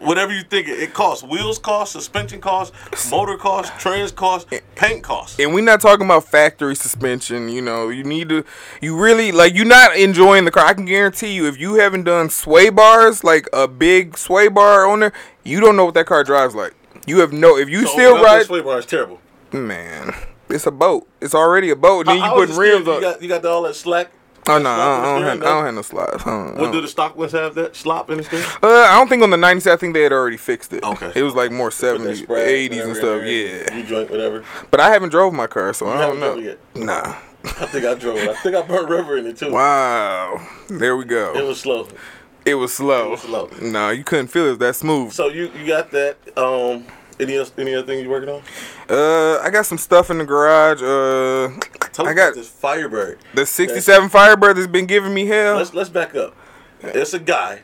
whatever 0.01 0.33
you 0.35 0.43
think 0.43 0.67
it, 0.69 0.79
it 0.81 0.95
costs. 0.95 1.23
Wheels 1.23 1.59
cost, 1.59 1.93
suspension 1.93 2.41
cost, 2.41 2.73
motor 3.11 3.37
cost, 3.37 3.73
trans 3.79 4.13
cost, 4.13 4.49
paint 4.75 5.03
cost. 5.03 5.39
and 5.39 5.55
we're 5.55 5.63
not 5.65 5.81
talking 5.81 6.05
about 6.07 6.25
factory 6.25 6.75
suspension. 6.75 7.49
You 7.49 7.63
know, 7.63 7.89
you 7.89 8.03
need 8.05 8.29
to, 8.31 8.45
you 8.81 8.97
really 9.01 9.33
like, 9.33 9.55
you're 9.55 9.65
not 9.67 9.97
enjoying 9.97 10.45
the 10.45 10.51
car. 10.51 10.65
I 10.67 10.75
can 10.75 10.85
guarantee 10.87 11.33
you, 11.35 11.47
if 11.47 11.59
you 11.59 11.75
haven't 11.75 12.05
done 12.05 12.31
sway 12.31 12.71
bars, 12.71 13.23
like 13.25 13.47
a 13.53 13.69
big 13.69 14.17
sway 14.19 14.49
bar 14.49 14.87
on 14.87 15.01
there, 15.01 15.13
you 15.45 15.61
don't 15.61 15.77
know 15.77 15.85
what 15.85 15.95
that 15.95 16.07
car 16.07 16.25
drives 16.25 16.55
like. 16.55 16.75
You 17.07 17.21
have 17.21 17.33
no. 17.33 17.57
If 17.57 17.69
you 17.69 17.87
So, 17.87 17.93
still 17.93 18.23
ride, 18.23 18.47
sway 18.47 18.61
bar 18.61 18.79
is 18.79 18.87
terrible. 18.87 19.21
man, 19.53 20.15
it's 20.49 20.67
a 20.67 20.71
boat. 20.71 21.09
It's 21.21 21.35
already 21.35 21.71
a 21.71 21.77
boat. 21.77 22.07
Then 22.07 22.17
you 22.17 22.23
How- 22.23 22.29
how 22.31 22.35
putting 22.35 22.51
is 22.51 22.57
the 22.57 22.63
steering? 22.63 22.85
rims 22.85 22.89
on. 22.89 22.95
You 22.97 23.01
got 23.01 23.23
you 23.23 23.29
got 23.29 23.45
all 23.47 23.63
that 23.63 23.75
slack. 23.75 24.11
Oh 24.49 24.59
no, 24.59 24.71
I 24.71 24.77
don't, 24.77 25.01
I 25.01 25.03
don't 25.05 25.23
have, 25.23 25.31
I 25.33 25.35
no? 25.35 25.41
don't 25.45 25.65
have 25.67 25.75
no 25.75 25.83
slides. 25.83 26.23
I 26.25 26.31
don't- 26.31 26.57
What 26.59 26.73
do 26.73 26.81
the 26.81 26.89
stock 26.89 27.17
ones 27.17 27.33
have? 27.33 27.55
That 27.55 27.77
slop 27.77 28.11
in 28.11 28.19
the 28.19 28.25
steering. 28.25 28.47
Uh, 28.63 28.69
I 28.69 28.97
don't 28.99 29.09
think 29.09 29.23
on 29.23 29.31
the 29.31 29.37
90s. 29.37 29.71
I 29.71 29.77
think 29.77 29.95
they 29.95 30.03
had 30.03 30.13
already 30.13 30.37
fixed 30.37 30.73
it. 30.73 30.83
Okay. 30.83 31.13
It 31.15 31.23
was 31.23 31.35
like 31.35 31.51
more 31.53 31.71
70s, 31.71 32.25
Sprag, 32.27 32.71
80s 32.71 32.85
and 32.85 32.97
stuff. 32.97 33.23
in 33.23 33.27
Yeah. 33.27 33.77
You 33.77 33.85
drink 33.87 34.11
whatever. 34.11 34.45
But 34.71 34.81
I 34.81 34.91
haven't 34.91 35.11
drove 35.11 35.33
my 35.35 35.47
car, 35.47 35.73
so 35.73 35.89
I 35.89 36.01
don't 36.07 36.21
know. 36.21 36.41
drove 36.41 36.59
Nah. 36.75 37.15
I 37.43 37.67
think 37.67 37.85
I 37.87 37.95
drove 37.95 38.19
it. 38.19 38.29
I 38.29 38.35
think 38.35 38.55
I 38.55 38.63
burnt 38.63 38.89
rubber 38.91 39.17
in 39.17 39.27
it 39.27 39.39
too. 39.39 39.51
Wow. 39.53 40.47
There 40.69 40.97
we 40.97 41.05
go. 41.07 41.35
It 41.37 41.45
was 41.45 41.59
slow. 41.61 41.89
It 42.45 42.55
was 42.55 42.73
slow. 42.75 43.09
It 43.09 43.11
was 43.11 43.21
slow. 43.21 43.51
Nah, 43.63 43.91
you 43.91 44.05
couldn't 44.05 44.29
feel 44.29 44.47
it. 44.47 44.59
That 44.59 44.75
smooth. 44.77 45.13
So 45.13 45.29
you 45.29 45.51
you 45.59 45.67
got 45.67 45.91
that. 45.93 46.17
Um, 46.37 46.87
any 47.21 47.37
else, 47.37 47.53
any 47.59 47.75
other 47.75 47.87
thing 47.87 48.01
you 48.03 48.09
working 48.11 48.29
on? 48.31 48.43
Uh, 48.89 49.39
I 49.43 49.51
got 49.51 49.67
some 49.67 49.79
stuff 49.79 50.11
in 50.11 50.19
the 50.19 50.25
garage. 50.25 50.83
Uh, 50.83 51.59
Tell 51.93 52.07
I 52.07 52.15
got 52.15 52.29
about 52.29 52.35
this 52.37 52.49
Firebird. 52.49 53.19
the 53.35 53.47
67 53.47 54.09
Firebird 54.09 54.57
that's 54.57 54.67
been 54.67 54.87
giving 54.87 55.13
me 55.15 55.27
hell. 55.27 55.57
Let's 55.57 55.75
let's 55.75 55.91
back 55.91 56.15
up. 56.15 56.35
It's 56.81 57.13
a 57.15 57.19
guy. 57.19 57.63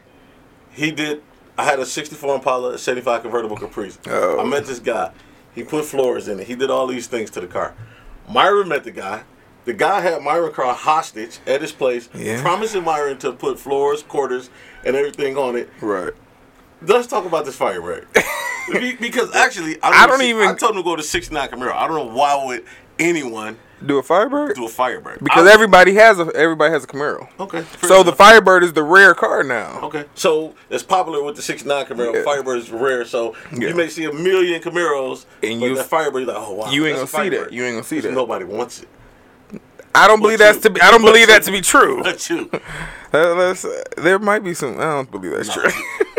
He 0.71 0.91
did. 0.91 1.23
I 1.59 1.65
had 1.65 1.79
a 1.81 1.87
'64 1.87 2.35
Impala, 2.37 2.75
a 2.75 2.79
'75 2.79 3.23
convertible 3.23 3.57
Caprice. 3.57 3.99
Oh. 4.09 4.39
I 4.41 4.45
met 4.45 4.67
this 4.67 4.79
guy. 4.79 5.11
He 5.55 5.63
put 5.63 5.87
floors 5.87 6.29
in 6.29 6.39
it. 6.41 6.47
He 6.49 6.55
did 6.55 6.71
all 6.71 6.87
these 6.87 7.07
things 7.07 7.31
to 7.31 7.41
the 7.41 7.47
car. 7.47 7.75
Myra 8.29 8.67
met 8.67 8.85
the 8.85 8.91
guy. 8.91 9.23
The 9.65 9.73
guy 9.73 10.01
had 10.03 10.23
Myron 10.23 10.53
car 10.53 10.75
hostage 10.75 11.39
at 11.47 11.61
his 11.63 11.73
place, 11.73 12.09
Yeah. 12.15 12.41
promising 12.43 12.85
Myron 12.85 13.19
to 13.19 13.33
put 13.33 13.59
floors, 13.59 14.03
quarters, 14.03 14.51
and 14.85 14.95
everything 14.95 15.37
on 15.39 15.57
it. 15.57 15.71
Right. 15.81 16.13
Let's 16.83 17.07
talk 17.09 17.25
about 17.25 17.47
this 17.47 17.57
Firebird. 17.57 18.07
Be- 18.73 18.97
because 18.97 19.35
actually, 19.35 19.81
I, 19.83 19.91
I 20.05 20.07
don't 20.07 20.19
see- 20.21 20.31
even- 20.31 20.49
I 20.49 20.55
told 20.55 20.73
him 20.73 20.79
to 20.79 20.85
go 20.85 20.97
to 20.97 21.03
69 21.03 21.49
Camaro. 21.51 21.73
I 21.73 21.87
don't 21.87 21.97
know 21.97 22.15
why 22.15 22.45
would 22.45 22.65
anyone 22.99 23.59
Do 23.85 23.99
a 23.99 24.03
Firebird? 24.03 24.57
do 24.57 24.65
a 24.65 24.69
Firebird. 24.69 25.19
because 25.23 25.47
I- 25.47 25.53
everybody 25.53 25.95
has 25.95 26.19
a 26.19 26.31
everybody 26.35 26.73
has 26.73 26.85
a 26.85 26.87
Camaro. 26.87 27.29
Okay. 27.39 27.65
So 27.83 28.03
the. 28.03 28.13
Firebird 28.13 28.65
is 28.65 28.73
the 28.73 28.83
rare 28.83 29.15
car 29.15 29.43
now. 29.43 29.81
Okay. 29.83 30.05
So 30.15 30.55
it's 30.71 30.83
popular 30.83 31.23
with 31.23 31.37
the 31.37 31.43
69 31.43 31.85
Camaro. 31.87 32.15
Yeah. 32.15 32.23
Firebird 32.25 32.59
is 32.59 32.71
rare. 32.71 33.05
So 33.05 33.35
Yeah. 33.53 33.69
you 33.69 33.75
may 33.75 33.89
see 33.89 34.05
a 34.05 34.13
million 34.13 34.61
Camaros, 34.63 35.27
And 35.43 35.61
you- 35.61 35.77
that 35.77 35.87
Firebird, 35.87 36.27
like, 36.27 36.37
oh 36.39 36.55
wow. 36.55 36.71
you 36.71 36.87
ain't 36.87 36.97
gonna 36.97 37.07
see 37.07 37.29
that. 37.37 37.53
You 37.53 37.65
ain't 37.65 37.75
gonna 37.77 37.85
see 37.85 38.01
that. 38.01 38.13
Nobody 38.13 38.45
wants 38.47 38.83
it. 38.83 38.89
I 39.95 40.07
don't 40.09 40.21
believe 40.21 40.39
But 40.39 40.45
that's 40.53 40.59
to 40.65 40.71
be. 40.71 40.81
I 40.83 40.91
don't 40.91 41.01
but 41.01 41.09
believe 41.09 41.29
you- 41.29 41.35
that 41.35 41.43
to 41.45 41.53
be 41.53 41.61
true. 41.61 42.03
But 42.03 42.29
you. 42.31 42.51
Uh, 43.13 43.55
there 43.97 44.19
might 44.19 44.41
be 44.45 44.53
some. 44.53 44.79
I 44.79 44.85
don't 44.91 45.11
believe 45.11 45.33
that's 45.33 45.51
true. 45.55 45.63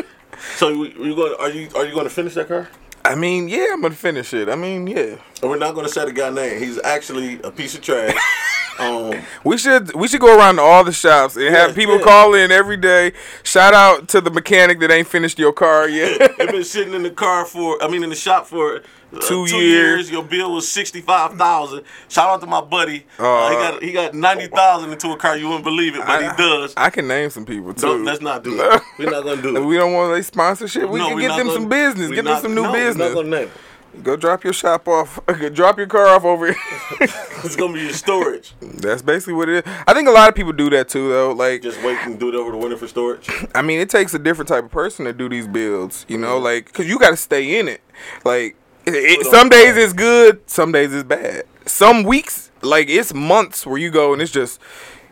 So 0.57 0.69
you, 0.69 0.85
you 0.85 1.15
going? 1.15 1.35
Are 1.39 1.49
you 1.49 1.69
are 1.75 1.85
you 1.85 1.93
going 1.93 2.05
to 2.05 2.13
finish 2.13 2.33
that 2.33 2.47
car? 2.47 2.67
I 3.05 3.13
mean, 3.15 3.47
yeah, 3.47 3.67
I'm 3.71 3.81
gonna 3.81 3.93
finish 3.93 4.33
it. 4.33 4.49
I 4.49 4.55
mean, 4.55 4.87
yeah. 4.87 5.15
And 5.41 5.51
we're 5.51 5.57
not 5.59 5.75
going 5.75 5.85
to 5.85 5.91
say 5.93 6.03
the 6.03 6.11
guy 6.11 6.31
name. 6.31 6.59
He's 6.59 6.81
actually 6.81 7.39
a 7.43 7.51
piece 7.51 7.75
of 7.75 7.81
trash. 7.81 8.15
um, 8.79 9.13
We 9.43 9.57
should 9.59 9.93
we 9.93 10.07
should 10.07 10.19
go 10.19 10.35
around 10.35 10.55
to 10.55 10.63
all 10.63 10.83
the 10.83 10.91
shops 10.91 11.35
and 11.35 11.45
have 11.55 11.69
Yeah, 11.69 11.75
people 11.75 11.97
yeah. 11.99 12.03
call 12.03 12.33
in 12.33 12.51
every 12.51 12.75
day. 12.77 13.13
Shout 13.43 13.75
out 13.75 14.07
to 14.09 14.19
the 14.19 14.31
mechanic 14.31 14.79
that 14.79 14.89
ain't 14.89 15.07
finished 15.07 15.37
your 15.37 15.53
car 15.53 15.87
yet. 15.87 16.35
they've 16.39 16.49
been 16.51 16.63
sitting 16.63 16.95
in 16.95 17.03
the 17.03 17.11
car 17.11 17.45
for. 17.45 17.81
I 17.83 17.87
mean, 17.87 18.03
in 18.03 18.09
the 18.09 18.15
shop 18.15 18.47
for. 18.47 18.81
Uh, 19.13 19.19
Two 19.21 19.47
two 19.47 19.57
years. 19.57 20.11
Your 20.11 20.23
bill 20.23 20.53
was 20.53 20.67
sixty 20.69 20.99
five 21.01 21.33
thousand. 21.37 21.83
Shout 22.09 22.29
out 22.29 22.41
to 22.41 22.47
my 22.47 22.59
buddy. 22.61 23.05
Uh, 23.17 23.49
he 23.49 23.55
got 23.55 23.83
he 23.83 23.91
got 23.93 24.13
ninety 24.13 24.47
thousand 24.47 24.91
into 24.91 25.11
a 25.11 25.17
car. 25.17 25.37
You 25.37 25.45
wouldn't 25.47 25.63
believe 25.63 25.95
it, 25.95 26.01
but 26.05 26.21
he 26.21 26.29
does. 26.37 26.73
I 26.75 26.89
can 26.89 27.07
name 27.07 27.29
some 27.29 27.45
people 27.45 27.73
too. 27.73 27.87
Don't, 27.87 28.03
let's 28.05 28.21
not 28.21 28.43
do 28.43 28.57
that. 28.57 28.83
We're 28.99 29.09
not 29.09 29.23
gonna 29.23 29.41
do 29.41 29.55
it. 29.55 29.63
we 29.65 29.77
don't 29.77 29.93
want 29.93 30.13
their 30.13 30.21
sponsorship. 30.23 30.89
We 30.89 30.99
No, 30.99 31.09
can 31.09 31.19
get 31.19 31.29
them 31.29 31.47
gonna- 31.47 31.53
some 31.53 31.69
business. 31.69 32.11
Get 32.11 32.25
not- 32.25 32.41
them 32.41 32.51
some 32.51 32.55
new 32.55 32.63
no, 32.63 32.73
business. 32.73 32.97
not 33.09 33.13
gonna 33.15 33.29
name 33.29 33.47
it. 33.47 34.03
Go 34.03 34.15
drop 34.17 34.43
your 34.43 34.53
shop 34.53 34.87
off. 34.89 35.19
drop 35.53 35.77
your 35.77 35.87
car 35.87 36.07
off 36.07 36.23
over 36.25 36.47
here. 36.47 36.55
It's 37.43 37.55
gonna 37.55 37.73
be 37.73 37.81
your 37.81 37.93
storage. 37.93 38.53
That's 38.61 39.01
basically 39.01 39.35
what 39.35 39.47
it 39.47 39.65
is. 39.65 39.73
I 39.87 39.93
think 39.93 40.07
a 40.07 40.11
lot 40.11 40.27
of 40.27 40.35
people 40.35 40.51
do 40.53 40.69
that 40.71 40.89
too, 40.89 41.09
though. 41.09 41.31
Like, 41.31 41.61
Just 41.61 41.81
wait 41.83 41.97
and 42.01 42.19
do 42.19 42.29
it 42.29 42.35
over 42.35 42.51
the 42.51 42.57
winter 42.57 42.75
for 42.75 42.87
storage. 42.87 43.29
I 43.55 43.61
mean, 43.61 43.79
it 43.79 43.89
takes 43.89 44.13
a 44.13 44.19
different 44.19 44.49
type 44.49 44.65
of 44.65 44.71
person 44.71 45.05
to 45.05 45.13
do 45.13 45.29
these 45.29 45.47
builds, 45.47 46.05
you 46.09 46.17
know, 46.17 46.37
like 46.39 46.65
because 46.65 46.87
you 46.89 46.99
got 46.99 47.11
to 47.11 47.15
stay 47.17 47.57
in 47.59 47.67
it. 47.67 47.81
Like, 48.25 48.55
it, 48.87 48.95
it- 48.95 49.17
Put 49.19 49.27
on 49.27 49.33
some 49.33 49.49
days 49.49 49.77
it's 49.77 49.93
good, 49.93 50.49
some 50.49 50.71
days 50.71 50.93
it's 50.93 51.03
bad. 51.03 51.43
Some 51.65 52.03
weeks, 52.03 52.49
like 52.61 52.89
it's 52.89 53.13
months 53.13 53.65
where 53.65 53.77
you 53.77 53.91
go 53.91 54.13
and 54.13 54.21
it's 54.21 54.31
just, 54.31 54.59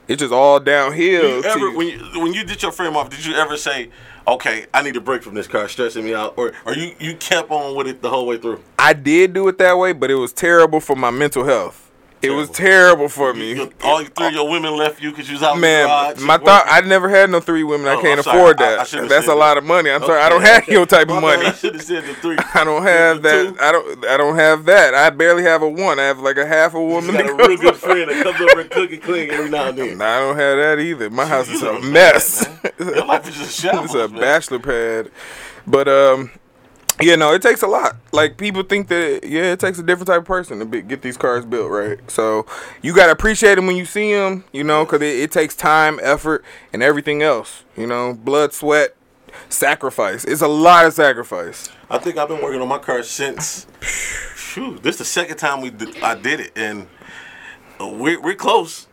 it's 0.07 0.19
just 0.19 0.31
all 0.33 0.59
downhill. 0.59 1.23
You 1.39 1.43
ever, 1.43 1.59
you. 1.59 1.77
when 1.77 1.87
you 1.87 2.21
when 2.21 2.33
you 2.33 2.43
did 2.45 2.61
your 2.63 2.71
frame 2.71 2.95
off, 2.95 3.09
did 3.09 3.25
you 3.25 3.35
ever 3.35 3.57
say, 3.57 3.89
"Okay, 4.27 4.65
I 4.73 4.81
need 4.81 4.95
a 4.95 5.01
break 5.01 5.21
from 5.23 5.33
this 5.33 5.47
car, 5.47 5.67
stressing 5.67 6.05
me 6.05 6.13
out," 6.13 6.35
or 6.37 6.53
or 6.65 6.73
you 6.73 6.95
you 6.99 7.15
kept 7.15 7.51
on 7.51 7.75
with 7.75 7.87
it 7.87 8.01
the 8.01 8.09
whole 8.09 8.25
way 8.25 8.37
through? 8.37 8.61
I 8.79 8.93
did 8.93 9.33
do 9.33 9.47
it 9.49 9.57
that 9.57 9.77
way, 9.77 9.91
but 9.93 10.09
it 10.11 10.15
was 10.15 10.31
terrible 10.31 10.79
for 10.79 10.95
my 10.95 11.09
mental 11.11 11.43
health. 11.43 11.84
It 12.25 12.35
was 12.35 12.49
terrible 12.49 13.09
for 13.09 13.33
me. 13.33 13.53
Your- 13.53 13.69
all 13.83 14.03
three 14.03 14.27
of 14.27 14.33
your 14.33 14.49
women 14.49 14.75
left 14.75 15.01
you 15.01 15.11
because 15.11 15.27
you 15.29 15.33
was 15.35 15.43
out 15.43 15.57
Man, 15.57 15.87
my 16.21 16.37
thought 16.37 16.65
I 16.67 16.81
never 16.81 17.09
had 17.09 17.29
no 17.29 17.39
three 17.39 17.63
women. 17.63 17.87
I 17.87 17.93
Oh, 17.95 18.01
can't 18.01 18.19
I'm 18.19 18.23
sorry. 18.23 18.37
afford 18.39 18.61
I- 18.61 18.65
I 18.65 18.67
that. 18.83 19.09
That's 19.09 19.25
a 19.25 19.29
that. 19.29 19.35
lot 19.35 19.57
of 19.57 19.63
money. 19.63 19.89
I'm 19.91 20.01
sorry. 20.01 20.19
I 20.21 20.29
don't 20.29 20.41
Okay, 20.41 20.51
have 20.53 20.67
your 20.67 20.85
type 20.85 21.07
My 21.09 21.15
of 21.17 21.21
money. 21.21 21.45
I 21.45 21.51
should 21.53 21.75
have 21.75 21.83
said 21.83 22.03
the 22.05 22.13
three. 22.15 22.37
I 22.53 22.63
don't 22.63 22.83
have 22.83 23.21
that. 23.23 23.47
two. 23.49 23.57
I 23.59 23.71
don't. 23.71 24.05
I 24.05 24.17
don't 24.17 24.35
have 24.35 24.65
that. 24.65 24.93
I 24.93 25.09
barely 25.09 25.43
have 25.43 25.61
a 25.61 25.69
one. 25.69 25.99
I 25.99 26.03
have 26.03 26.19
like 26.19 26.37
a 26.37 26.45
half 26.45 26.73
a 26.73 26.77
You 26.77 26.83
woman. 26.83 27.15
got 27.15 27.23
to 27.23 27.31
a 27.43 27.47
real 27.47 27.57
good 27.57 27.75
friend 27.75 28.09
that 28.09 28.23
comes 28.23 28.41
over 28.41 28.59
and 28.61 28.69
cook 28.69 28.91
and 28.91 29.01
clean 29.01 29.31
every 29.31 29.49
now 29.49 29.67
and 29.69 29.77
then. 29.77 29.97
Nah, 29.97 30.05
I 30.05 30.19
don't 30.19 30.37
have 30.37 30.57
that 30.57 30.79
either. 30.79 31.09
My 31.09 31.25
house 31.25 31.49
is 31.49 31.61
a 31.61 31.79
mess. 31.81 32.45
that. 32.61 32.73
Your 32.79 33.05
life 33.05 33.27
is 33.29 33.35
just 33.35 33.59
shambles, 33.61 33.93
it's 33.95 34.11
a 34.13 34.15
bachelor 34.15 34.59
pad. 34.59 35.11
But 35.67 35.87
um, 35.87 36.31
yeah, 37.01 37.15
no, 37.15 37.33
it 37.33 37.41
takes 37.41 37.61
a 37.61 37.67
lot. 37.67 37.97
Like 38.11 38.37
people 38.37 38.63
think 38.63 38.87
that 38.87 39.21
yeah, 39.23 39.51
it 39.53 39.59
takes 39.59 39.79
a 39.79 39.83
different 39.83 40.07
type 40.07 40.19
of 40.19 40.25
person 40.25 40.59
to 40.59 40.65
be, 40.65 40.81
get 40.81 41.01
these 41.01 41.17
cars 41.17 41.45
built, 41.45 41.69
right? 41.69 41.99
So 42.09 42.45
you 42.81 42.95
gotta 42.95 43.11
appreciate 43.11 43.55
them 43.55 43.67
when 43.67 43.75
you 43.75 43.85
see 43.85 44.13
them, 44.13 44.45
you 44.53 44.63
know, 44.63 44.85
because 44.85 45.01
it, 45.01 45.19
it 45.19 45.31
takes 45.31 45.55
time, 45.55 45.99
effort, 46.01 46.43
and 46.71 46.81
everything 46.81 47.21
else. 47.21 47.63
You 47.75 47.87
know, 47.87 48.13
blood, 48.13 48.53
sweat, 48.53 48.95
sacrifice. 49.49 50.23
It's 50.23 50.41
a 50.41 50.47
lot 50.47 50.85
of 50.85 50.93
sacrifice. 50.93 51.69
I 51.89 51.97
think 51.97 52.17
I've 52.17 52.29
been 52.29 52.41
working 52.41 52.61
on 52.61 52.67
my 52.67 52.79
car 52.79 53.03
since. 53.03 53.65
Phew, 53.81 54.79
this 54.79 54.95
is 54.95 54.99
the 54.99 55.05
second 55.05 55.37
time 55.37 55.61
we 55.61 55.69
did, 55.71 56.01
I 56.01 56.15
did 56.15 56.39
it, 56.39 56.53
and 56.55 56.87
uh, 57.79 57.87
we're 57.87 58.21
we're 58.21 58.35
close. 58.35 58.87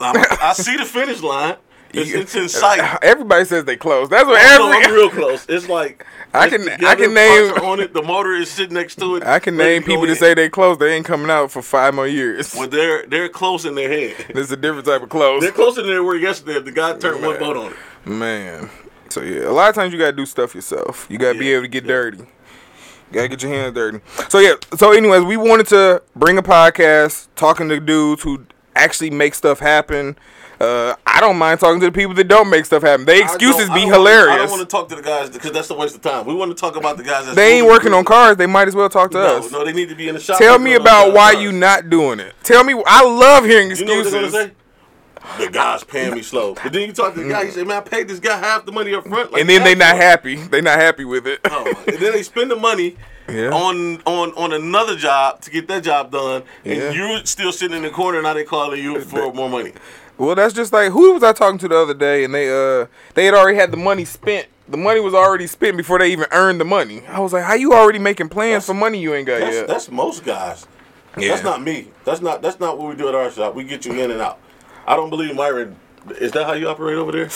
I'm, 0.00 0.14
I 0.40 0.52
see 0.52 0.76
the 0.76 0.84
finish 0.84 1.22
line. 1.22 1.56
It's, 1.92 2.10
it's 2.12 2.34
in 2.34 2.48
sight. 2.48 2.98
Everybody 3.02 3.44
says 3.44 3.64
they 3.64 3.76
close. 3.76 4.08
That's 4.08 4.26
what 4.26 4.40
Oh, 4.40 4.68
no, 4.70 4.72
every. 4.72 4.84
I'm 4.86 4.92
real 4.94 5.10
close. 5.10 5.46
It's 5.48 5.68
like 5.68 6.04
I 6.34 6.48
can- 6.48 6.68
I 6.84 6.94
can 6.94 7.14
name- 7.14 7.52
on 7.64 7.80
it. 7.80 7.92
The 7.94 8.02
motor 8.02 8.32
is 8.34 8.50
sitting 8.50 8.74
next 8.74 8.96
to 8.96 9.16
it. 9.16 9.24
I 9.24 9.38
can 9.38 9.56
name 9.56 9.82
people 9.82 10.06
to 10.06 10.14
say 10.14 10.34
they 10.34 10.48
close. 10.48 10.78
They 10.78 10.94
ain't 10.94 11.06
coming 11.06 11.30
out 11.30 11.50
for 11.50 11.62
five 11.62 11.94
more 11.94 12.06
years. 12.06 12.54
Well, 12.54 12.68
they're 12.68 13.06
they're 13.06 13.28
close 13.28 13.64
in 13.64 13.74
their 13.74 13.88
head. 13.88 14.16
This 14.34 14.46
is 14.46 14.52
a 14.52 14.56
different 14.56 14.86
type 14.86 15.02
of 15.02 15.08
close. 15.08 15.42
They're 15.42 15.50
closer 15.52 15.82
than 15.82 15.90
they 15.90 15.98
were 16.00 16.14
yesterday. 16.16 16.58
If 16.58 16.64
the 16.64 16.72
guy 16.72 16.96
turned 16.98 17.24
one 17.24 17.38
boat 17.38 17.56
on 17.56 17.72
it. 17.72 18.08
Man. 18.08 18.70
So 19.10 19.22
yeah, 19.22 19.48
a 19.48 19.50
lot 19.52 19.68
of 19.70 19.74
times 19.74 19.92
you 19.92 19.98
gotta 19.98 20.12
do 20.12 20.26
stuff 20.26 20.54
yourself. 20.54 21.06
You 21.08 21.18
gotta 21.18 21.38
be 21.38 21.52
able 21.52 21.62
to 21.62 21.68
get 21.68 21.84
yeah. 21.84 21.88
dirty. 21.88 22.18
You 22.18 22.26
gotta 23.12 23.28
get 23.28 23.42
your 23.42 23.50
hands 23.52 23.74
dirty. 23.74 24.00
So 24.28 24.38
yeah. 24.38 24.54
So 24.76 24.92
anyways, 24.92 25.24
we 25.24 25.36
wanted 25.38 25.66
to 25.68 26.02
bring 26.14 26.36
a 26.36 26.42
podcast 26.42 27.28
talking 27.36 27.68
to 27.70 27.80
dudes 27.80 28.22
who 28.22 28.44
actually 28.76 29.10
make 29.10 29.34
stuff 29.34 29.60
happen. 29.60 30.16
Uh, 30.60 30.94
I 31.06 31.20
don't 31.20 31.36
mind 31.38 31.60
talking 31.60 31.78
to 31.80 31.86
the 31.86 31.92
people 31.92 32.14
that 32.14 32.26
don't 32.26 32.50
make 32.50 32.64
stuff 32.64 32.82
happen. 32.82 33.06
They 33.06 33.22
excuses 33.22 33.66
be 33.70 33.84
wanna- 33.86 33.98
I 34.30 34.36
don't 34.38 34.50
want 34.50 34.60
to 34.60 34.66
talk 34.66 34.88
to 34.88 34.96
the 34.96 35.02
guys 35.02 35.30
because 35.30 35.52
that's 35.52 35.70
a 35.70 35.74
waste 35.74 35.94
of 35.94 36.02
time. 36.02 36.26
We 36.26 36.34
want 36.34 36.50
to 36.50 36.60
talk 36.60 36.74
about 36.74 36.96
the 36.96 37.04
guys. 37.04 37.24
That's 37.26 37.36
they 37.36 37.58
ain't 37.58 37.66
working 37.66 37.92
on 37.94 38.04
cars. 38.04 38.36
They 38.36 38.46
might 38.46 38.66
as 38.66 38.74
well 38.74 38.88
talk 38.88 39.12
to 39.12 39.18
No, 39.18 39.36
us. 39.38 39.52
no, 39.52 39.64
they 39.64 39.72
need 39.72 39.88
to 39.88 39.94
be 39.94 40.08
in 40.08 40.14
the 40.14 40.20
shop. 40.20 40.38
Tell 40.38 40.58
me 40.58 40.74
about 40.74 41.12
why 41.12 41.34
cars. 41.34 41.44
you 41.44 41.52
not 41.52 41.88
doing 41.90 42.18
it. 42.18 42.34
Tell 42.42 42.64
me. 42.64 42.74
I 42.86 43.04
love 43.04 43.44
hearing 43.44 43.70
You 43.70 43.84
know 43.84 43.96
what 43.98 44.06
excuses. 44.06 44.32
gonna 44.32 44.44
say? 44.46 44.52
The 45.38 45.50
guy's 45.50 45.84
paying 45.84 46.14
me 46.14 46.22
slow. 46.22 46.54
But 46.54 46.72
then 46.72 46.82
you 46.88 46.92
talk 46.92 47.14
to 47.14 47.20
the 47.22 47.28
guy, 47.28 47.44
he 47.44 47.50
say, 47.50 47.62
"Man, 47.62 47.76
I 47.76 47.80
paid 47.80 48.08
this 48.08 48.18
guy 48.18 48.38
half 48.38 48.64
the 48.64 48.72
money 48.72 48.94
up 48.94 49.06
front." 49.06 49.30
Like, 49.32 49.40
and 49.42 49.50
then 49.50 49.62
they 49.62 49.74
not 49.74 49.94
what- 49.94 50.02
happy. 50.02 50.36
They 50.36 50.60
not 50.60 50.78
happy 50.80 51.04
with 51.04 51.26
it. 51.26 51.40
Oh, 51.44 51.66
and 51.86 51.98
then 51.98 52.12
they 52.12 52.22
spend 52.22 52.50
the 52.50 52.56
money 52.56 52.96
Yeah. 53.28 53.50
on 53.50 54.00
on 54.06 54.32
on 54.36 54.52
another 54.52 54.96
job 54.96 55.40
to 55.42 55.50
get 55.50 55.68
that 55.68 55.82
job 55.84 56.10
done, 56.12 56.44
and 56.64 56.76
Yeah. 56.78 56.90
you're 56.92 57.20
still 57.26 57.52
sitting 57.52 57.76
in 57.76 57.82
the 57.82 57.90
corner. 57.90 58.18
And 58.18 58.24
now 58.26 58.32
they 58.34 58.44
calling 58.44 58.82
you 58.82 59.00
for 59.02 59.32
more 59.34 59.50
money. 59.50 59.72
Well, 60.18 60.34
that's 60.34 60.52
just 60.52 60.72
like 60.72 60.90
who 60.90 61.14
was 61.14 61.22
I 61.22 61.32
talking 61.32 61.58
to 61.58 61.68
the 61.68 61.76
other 61.76 61.94
day, 61.94 62.24
and 62.24 62.34
they 62.34 62.48
uh 62.50 62.86
they 63.14 63.24
had 63.24 63.34
already 63.34 63.56
had 63.56 63.70
the 63.70 63.76
money 63.76 64.04
spent. 64.04 64.48
The 64.68 64.76
money 64.76 65.00
was 65.00 65.14
already 65.14 65.46
spent 65.46 65.76
before 65.76 65.98
they 65.98 66.12
even 66.12 66.26
earned 66.32 66.60
the 66.60 66.64
money. 66.64 67.06
I 67.06 67.20
was 67.20 67.32
like, 67.32 67.44
how 67.44 67.54
you 67.54 67.72
already 67.72 67.98
making 67.98 68.28
plans 68.28 68.66
for 68.66 68.74
money 68.74 69.00
you 69.00 69.14
ain't 69.14 69.26
got 69.26 69.40
That's, 69.40 69.56
yet? 69.56 69.66
that's 69.66 69.90
most 69.90 70.24
guys. 70.24 70.66
Yeah. 71.16 71.28
That's 71.30 71.42
not 71.42 71.62
me. 71.62 71.88
That's 72.04 72.20
not 72.20 72.42
that's 72.42 72.60
not 72.60 72.78
what 72.78 72.88
we 72.90 72.96
do 72.96 73.08
at 73.08 73.14
our 73.14 73.30
shop. 73.30 73.54
We 73.54 73.64
get 73.64 73.86
you 73.86 73.92
in 73.92 74.10
and 74.10 74.20
out. 74.20 74.38
I 74.86 74.96
don't 74.96 75.10
believe 75.10 75.34
Myron. 75.34 75.76
Is 76.20 76.32
that 76.32 76.46
how 76.46 76.52
you 76.52 76.68
operate 76.68 76.96
over 76.96 77.12
there? 77.12 77.28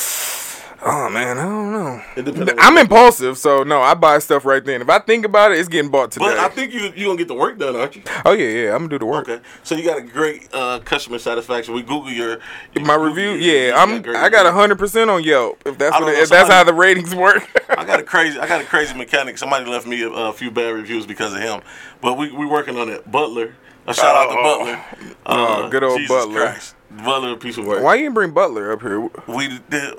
Oh 0.84 1.08
man, 1.10 1.38
I 1.38 1.42
don't 1.42 1.72
know. 1.72 2.02
It 2.16 2.24
depends 2.24 2.52
I'm 2.58 2.76
impulsive, 2.78 3.38
so 3.38 3.62
no, 3.62 3.80
I 3.82 3.94
buy 3.94 4.18
stuff 4.18 4.44
right 4.44 4.64
then. 4.64 4.82
If 4.82 4.88
I 4.88 4.98
think 4.98 5.24
about 5.24 5.52
it, 5.52 5.58
it's 5.58 5.68
getting 5.68 5.90
bought 5.90 6.10
today. 6.12 6.26
But 6.26 6.38
I 6.38 6.48
think 6.48 6.72
you 6.72 6.92
you 6.94 7.06
gonna 7.06 7.16
get 7.18 7.28
the 7.28 7.34
work 7.34 7.58
done, 7.58 7.76
aren't 7.76 7.96
you? 7.96 8.02
oh 8.24 8.32
yeah, 8.32 8.48
yeah, 8.48 8.70
I'm 8.72 8.78
gonna 8.80 8.88
do 8.88 8.98
the 8.98 9.06
work. 9.06 9.28
Okay, 9.28 9.42
so 9.62 9.74
you 9.74 9.84
got 9.84 9.98
a 9.98 10.02
great 10.02 10.48
uh, 10.52 10.80
customer 10.80 11.18
satisfaction. 11.18 11.74
We 11.74 11.82
Google 11.82 12.10
your, 12.10 12.38
you 12.74 12.80
My 12.82 12.94
Google 12.96 13.08
review, 13.08 13.30
your- 13.32 13.68
yeah, 13.70 13.76
I'm. 13.76 14.02
great 14.02 14.16
I 14.16 14.28
got 14.28 14.38
reviews. 14.44 14.54
hundred 14.54 14.78
percent 14.78 15.10
on 15.10 15.22
Yelp. 15.24 15.62
If 15.66 15.78
that's 15.78 15.92
what 15.92 16.06
know, 16.06 16.12
if 16.12 16.28
that's 16.28 16.48
how 16.50 16.64
the 16.64 16.74
ratings 16.74 17.14
work. 17.14 17.48
I 17.70 17.84
got 17.84 18.00
a 18.00 18.02
crazy, 18.02 18.38
I 18.38 18.46
got 18.46 18.60
a 18.60 18.64
crazy 18.64 18.94
mechanic. 18.94 19.38
Somebody 19.38 19.64
left 19.70 19.86
me 19.86 20.02
a, 20.02 20.08
a 20.10 20.32
few 20.32 20.50
bad 20.50 20.70
reviews 20.74 21.06
because 21.06 21.32
of 21.34 21.40
him, 21.40 21.62
but 22.00 22.14
we 22.18 22.30
we 22.32 22.44
working 22.46 22.76
on 22.78 22.88
it. 22.88 23.10
Butler, 23.10 23.54
a 23.86 23.94
shout 23.94 24.14
out 24.16 24.30
to 24.32 24.36
Oh. 24.38 24.42
Butler. 24.58 24.84
Uh, 25.24 25.62
Oh, 25.64 25.68
good 25.70 25.82
old 25.84 25.98
Jesus 25.98 26.10
Butler. 26.14 26.40
Christ. 26.40 26.74
Butler, 26.98 27.30
a 27.32 27.36
piece 27.36 27.56
of 27.58 27.64
work. 27.66 27.82
Why 27.82 27.94
you 27.94 28.02
didn't 28.02 28.14
bring 28.14 28.30
Butler 28.32 28.72
up 28.72 28.82
here? 28.82 29.00
We 29.00 29.08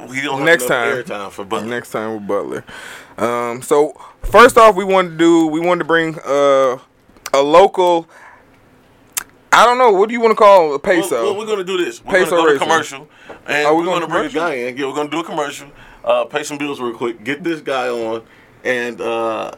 we 0.08 0.22
don't 0.22 0.40
have 0.40 0.46
Next 0.46 0.66
enough 0.66 1.06
time. 1.06 1.32
for 1.32 1.44
Butler. 1.46 1.68
Next 1.68 1.92
time 1.92 2.14
with 2.16 2.28
Butler. 2.28 2.64
Um, 3.18 3.62
so 3.62 3.94
first 4.24 4.58
off, 4.58 4.76
we 4.76 4.84
wanted 4.84 5.12
to 5.12 5.18
do 5.18 5.48
we 5.48 5.60
wanted 5.60 5.80
to 5.80 5.86
bring 5.86 6.18
uh, 6.26 6.78
a 7.34 7.42
local. 7.42 8.08
I 9.52 9.66
don't 9.66 9.78
know 9.78 9.92
what 9.92 10.10
do 10.10 10.14
you 10.14 10.22
want 10.22 10.32
to 10.32 10.36
call 10.36 10.66
a 10.66 10.70
Well, 10.70 10.80
peso? 10.80 11.24
well, 11.24 11.38
we're 11.38 11.46
gonna 11.46 11.64
do 11.64 11.78
this. 11.78 12.04
We're 12.04 12.14
Peso 12.14 12.32
gonna 12.38 12.48
go 12.48 12.54
to 12.54 12.60
commercial, 12.60 13.08
and 13.46 13.68
Oh, 13.68 13.74
we 13.76 13.80
we're 13.82 13.86
going 13.86 14.00
gonna 14.02 14.14
bring 14.14 14.26
a 14.26 14.34
guy 14.34 14.54
in. 14.56 14.78
Yeah, 14.78 14.88
we're 14.88 14.96
gonna 14.96 15.10
do 15.10 15.20
a 15.20 15.24
commercial. 15.24 15.68
Uh, 16.04 16.26
pay 16.26 16.44
some 16.44 16.58
bills 16.58 16.82
real 16.82 16.94
quick. 16.96 17.24
Get 17.24 17.44
this 17.44 17.62
guy 17.62 17.88
on, 17.88 18.24
and 18.64 19.00
uh, 19.00 19.52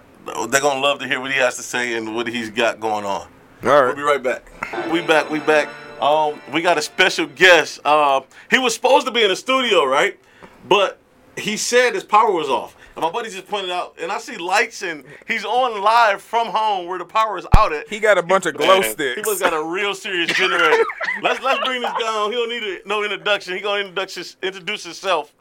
they're 0.49 0.61
gonna 0.61 0.81
love 0.81 0.99
to 0.99 1.07
hear 1.07 1.21
what 1.21 1.31
he 1.31 1.37
has 1.37 1.55
to 1.57 1.63
say 1.63 1.93
and 1.95 2.13
what 2.15 2.27
he's 2.27 2.49
got 2.49 2.79
going 2.81 3.05
on. 3.05 3.27
All 3.63 3.69
right. 3.69 3.85
We'll 3.85 3.95
be 3.95 4.01
right 4.01 4.21
back. 4.21 4.91
We 4.91 5.01
back. 5.01 5.29
We 5.29 5.39
back. 5.39 5.69
Um, 6.01 6.41
we 6.51 6.61
got 6.61 6.77
a 6.77 6.81
special 6.81 7.25
guest. 7.25 7.79
Uh, 7.85 8.21
he 8.49 8.57
was 8.57 8.73
supposed 8.73 9.05
to 9.07 9.11
be 9.11 9.23
in 9.23 9.29
the 9.29 9.35
studio, 9.35 9.85
right? 9.85 10.19
But 10.67 10.99
he 11.37 11.57
said 11.57 11.93
his 11.93 12.03
power 12.03 12.31
was 12.31 12.49
off. 12.49 12.75
And 12.95 13.03
my 13.03 13.11
buddy 13.11 13.29
just 13.29 13.47
pointed 13.47 13.71
out, 13.71 13.95
and 13.99 14.09
I 14.09 14.19
see 14.19 14.37
lights, 14.37 14.81
and 14.81 15.03
he's 15.27 15.43
on 15.43 15.81
live 15.81 16.21
from 16.21 16.47
home 16.47 16.87
where 16.87 16.97
the 16.97 17.03
power 17.03 17.37
is 17.37 17.45
out 17.53 17.73
at. 17.73 17.89
He 17.89 17.99
got 17.99 18.17
a 18.17 18.23
bunch 18.23 18.45
of 18.45 18.55
glow 18.55 18.79
Man, 18.79 18.89
sticks. 18.89 19.15
He 19.15 19.21
must 19.21 19.41
got 19.41 19.53
a 19.53 19.61
real 19.61 19.93
serious 19.93 20.31
generator. 20.31 20.81
let's 21.21 21.43
let's 21.43 21.59
bring 21.65 21.81
this 21.81 21.91
guy 21.91 22.07
on. 22.07 22.31
He 22.31 22.37
don't 22.37 22.49
need 22.49 22.63
a, 22.63 22.87
no 22.87 23.03
introduction. 23.03 23.53
He 23.53 23.59
gonna 23.61 23.89
introduce 23.89 24.37
introduce 24.41 24.85
himself. 24.85 25.33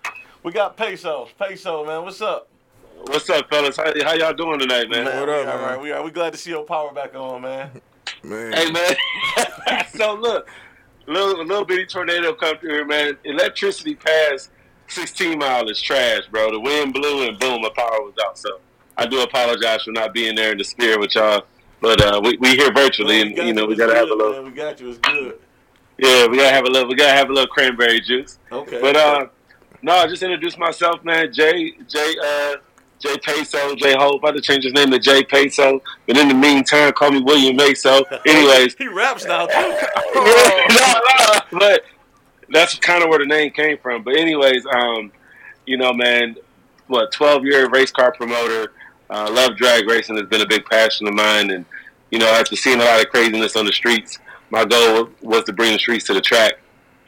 We 0.42 0.50
got 0.50 0.76
Peso. 0.76 1.28
Peso, 1.38 1.86
man, 1.86 2.02
what's 2.02 2.20
up? 2.20 2.48
What's 3.06 3.30
up, 3.30 3.48
fellas? 3.48 3.76
How, 3.76 3.92
how 4.02 4.14
y'all 4.14 4.32
doing 4.32 4.58
tonight, 4.58 4.90
man? 4.90 5.04
What 5.04 5.28
up, 5.28 5.46
all 5.46 5.58
man? 5.58 5.62
right. 5.62 5.80
We 5.80 5.92
are. 5.92 6.02
We 6.02 6.10
glad 6.10 6.32
to 6.32 6.38
see 6.38 6.50
your 6.50 6.64
power 6.64 6.92
back 6.92 7.14
on, 7.14 7.42
man. 7.42 7.70
Man. 8.24 8.52
Hey, 8.52 8.70
man. 8.72 8.96
So 10.04 10.14
look, 10.14 10.48
little 11.06 11.40
a 11.40 11.44
little 11.44 11.64
bitty 11.64 11.86
tornado 11.86 12.32
come 12.34 12.58
through 12.58 12.70
here, 12.70 12.86
man. 12.86 13.16
Electricity 13.24 13.94
past 13.94 14.50
16 14.88 15.38
mile 15.38 15.68
is 15.68 15.80
trash, 15.80 16.22
bro. 16.30 16.50
The 16.50 16.60
wind 16.60 16.92
blew 16.92 17.26
and 17.26 17.38
boom, 17.38 17.62
my 17.62 17.70
power 17.74 18.02
was 18.02 18.14
out. 18.24 18.38
So 18.38 18.60
I 18.96 19.06
do 19.06 19.22
apologize 19.22 19.82
for 19.84 19.92
not 19.92 20.12
being 20.12 20.34
there 20.34 20.52
in 20.52 20.58
the 20.58 20.64
spirit 20.64 21.00
with 21.00 21.14
y'all. 21.14 21.42
But 21.80 22.00
uh, 22.00 22.20
we 22.22 22.36
we 22.38 22.50
here 22.50 22.72
virtually, 22.72 23.18
Man, 23.18 23.26
and 23.28 23.36
got 23.36 23.46
you 23.46 23.52
know 23.52 23.66
we 23.66 23.76
gotta 23.76 23.94
have 23.94 24.08
a 24.08 24.14
little. 24.14 24.32
Man. 24.32 24.44
We 24.44 24.50
got 24.52 24.80
you. 24.80 24.90
It's 24.90 24.98
good. 24.98 25.38
Yeah, 25.98 26.26
we 26.26 26.38
gotta 26.38 26.54
have 26.54 26.64
a 26.64 26.70
little. 26.70 26.88
We 26.88 26.94
gotta 26.94 27.16
have 27.16 27.28
a 27.28 27.32
little 27.32 27.48
cranberry 27.48 28.00
juice. 28.00 28.38
Okay. 28.50 28.80
But 28.80 28.96
uh, 28.96 29.26
no, 29.82 29.92
I 29.92 30.06
just 30.06 30.22
introduced 30.22 30.58
myself, 30.58 31.04
man. 31.04 31.32
Jay, 31.32 31.72
Jay, 31.86 32.14
uh, 32.24 32.54
Jay 33.00 33.16
Peso, 33.18 33.74
Jay 33.74 33.94
Hope. 33.94 34.24
I 34.24 34.28
had 34.28 34.36
to 34.36 34.40
change 34.40 34.64
his 34.64 34.72
name 34.72 34.90
to 34.90 34.98
Jay 34.98 35.22
Peso. 35.24 35.80
But 36.06 36.16
in 36.16 36.28
the 36.28 36.34
meantime, 36.34 36.92
call 36.92 37.10
me 37.10 37.20
William 37.20 37.56
Meso. 37.56 38.02
Anyways, 38.26 38.74
he 38.76 38.88
raps 38.88 39.24
now 39.24 39.46
too. 39.46 39.52
no, 40.14 41.00
no, 41.18 41.40
but 41.52 41.84
that's 42.50 42.78
kind 42.78 43.02
of 43.02 43.08
where 43.08 43.18
the 43.18 43.26
name 43.26 43.50
came 43.50 43.78
from. 43.78 44.02
But 44.02 44.16
anyways, 44.16 44.64
um, 44.66 45.12
you 45.66 45.76
know, 45.76 45.92
man, 45.92 46.36
what 46.86 47.12
twelve 47.12 47.44
year 47.44 47.68
race 47.68 47.90
car 47.90 48.12
promoter. 48.12 48.72
Uh, 49.10 49.30
love 49.30 49.56
drag 49.56 49.86
racing 49.86 50.16
has 50.16 50.26
been 50.26 50.40
a 50.40 50.46
big 50.46 50.64
passion 50.64 51.06
of 51.06 51.14
mine, 51.14 51.50
and 51.50 51.64
you 52.10 52.18
know, 52.18 52.26
after 52.26 52.56
seeing 52.56 52.80
a 52.80 52.84
lot 52.84 53.00
of 53.00 53.10
craziness 53.10 53.54
on 53.54 53.66
the 53.66 53.72
streets, 53.72 54.18
my 54.50 54.64
goal 54.64 55.10
was 55.20 55.44
to 55.44 55.52
bring 55.52 55.72
the 55.72 55.78
streets 55.78 56.06
to 56.06 56.14
the 56.14 56.20
track 56.20 56.54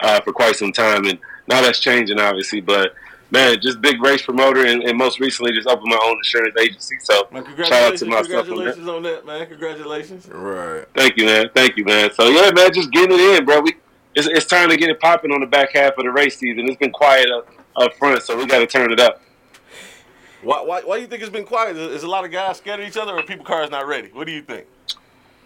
uh, 0.00 0.20
for 0.20 0.32
quite 0.32 0.56
some 0.56 0.72
time, 0.72 1.06
and 1.06 1.18
now 1.48 1.62
that's 1.62 1.78
changing, 1.78 2.20
obviously. 2.20 2.60
But 2.60 2.92
man, 3.30 3.58
just 3.60 3.80
big 3.80 4.02
race 4.02 4.22
promoter, 4.22 4.66
and, 4.66 4.82
and 4.82 4.96
most 4.96 5.20
recently 5.20 5.52
just 5.52 5.68
opened 5.68 5.88
my 5.90 6.00
own 6.04 6.16
insurance 6.18 6.54
agency. 6.60 6.96
So 7.00 7.28
Man, 7.32 7.44
shout 7.44 7.72
out 7.72 7.96
congratulations, 7.96 8.00
to 8.00 8.06
myself 8.06 8.50
on 8.50 8.64
that. 8.64 8.94
on 8.94 9.02
that, 9.02 9.26
man. 9.26 9.46
Congratulations. 9.46 10.28
Right. 10.28 10.84
Thank 10.94 11.16
you, 11.16 11.26
man. 11.26 11.46
Thank 11.54 11.76
you, 11.76 11.84
man. 11.84 12.10
So 12.12 12.28
yeah, 12.28 12.50
man, 12.52 12.72
just 12.72 12.90
getting 12.92 13.18
it 13.18 13.38
in, 13.38 13.44
bro. 13.44 13.60
We 13.60 13.74
it's, 14.16 14.26
it's 14.26 14.46
time 14.46 14.70
to 14.70 14.76
get 14.76 14.88
it 14.88 14.98
popping 14.98 15.30
on 15.30 15.40
the 15.40 15.46
back 15.46 15.72
half 15.74 15.98
of 15.98 16.04
the 16.04 16.10
race 16.10 16.38
season. 16.38 16.66
It's 16.66 16.78
been 16.78 16.90
quiet 16.90 17.30
up, 17.30 17.48
up 17.76 17.94
front, 17.94 18.22
so 18.22 18.36
we 18.36 18.46
got 18.46 18.60
to 18.60 18.66
turn 18.66 18.90
it 18.90 18.98
up. 18.98 19.20
Why, 20.42 20.62
why, 20.62 20.80
why 20.82 20.96
do 20.96 21.02
you 21.02 21.08
think 21.08 21.22
it's 21.22 21.30
been 21.30 21.44
quiet? 21.44 21.76
Is, 21.76 21.96
is 21.96 22.02
a 22.02 22.08
lot 22.08 22.24
of 22.24 22.30
guys 22.30 22.56
scared 22.56 22.80
of 22.80 22.88
each 22.88 22.96
other, 22.96 23.12
or 23.12 23.22
people 23.22 23.44
cars 23.44 23.70
not 23.70 23.86
ready? 23.86 24.08
What 24.08 24.26
do 24.26 24.32
you 24.32 24.42
think? 24.42 24.66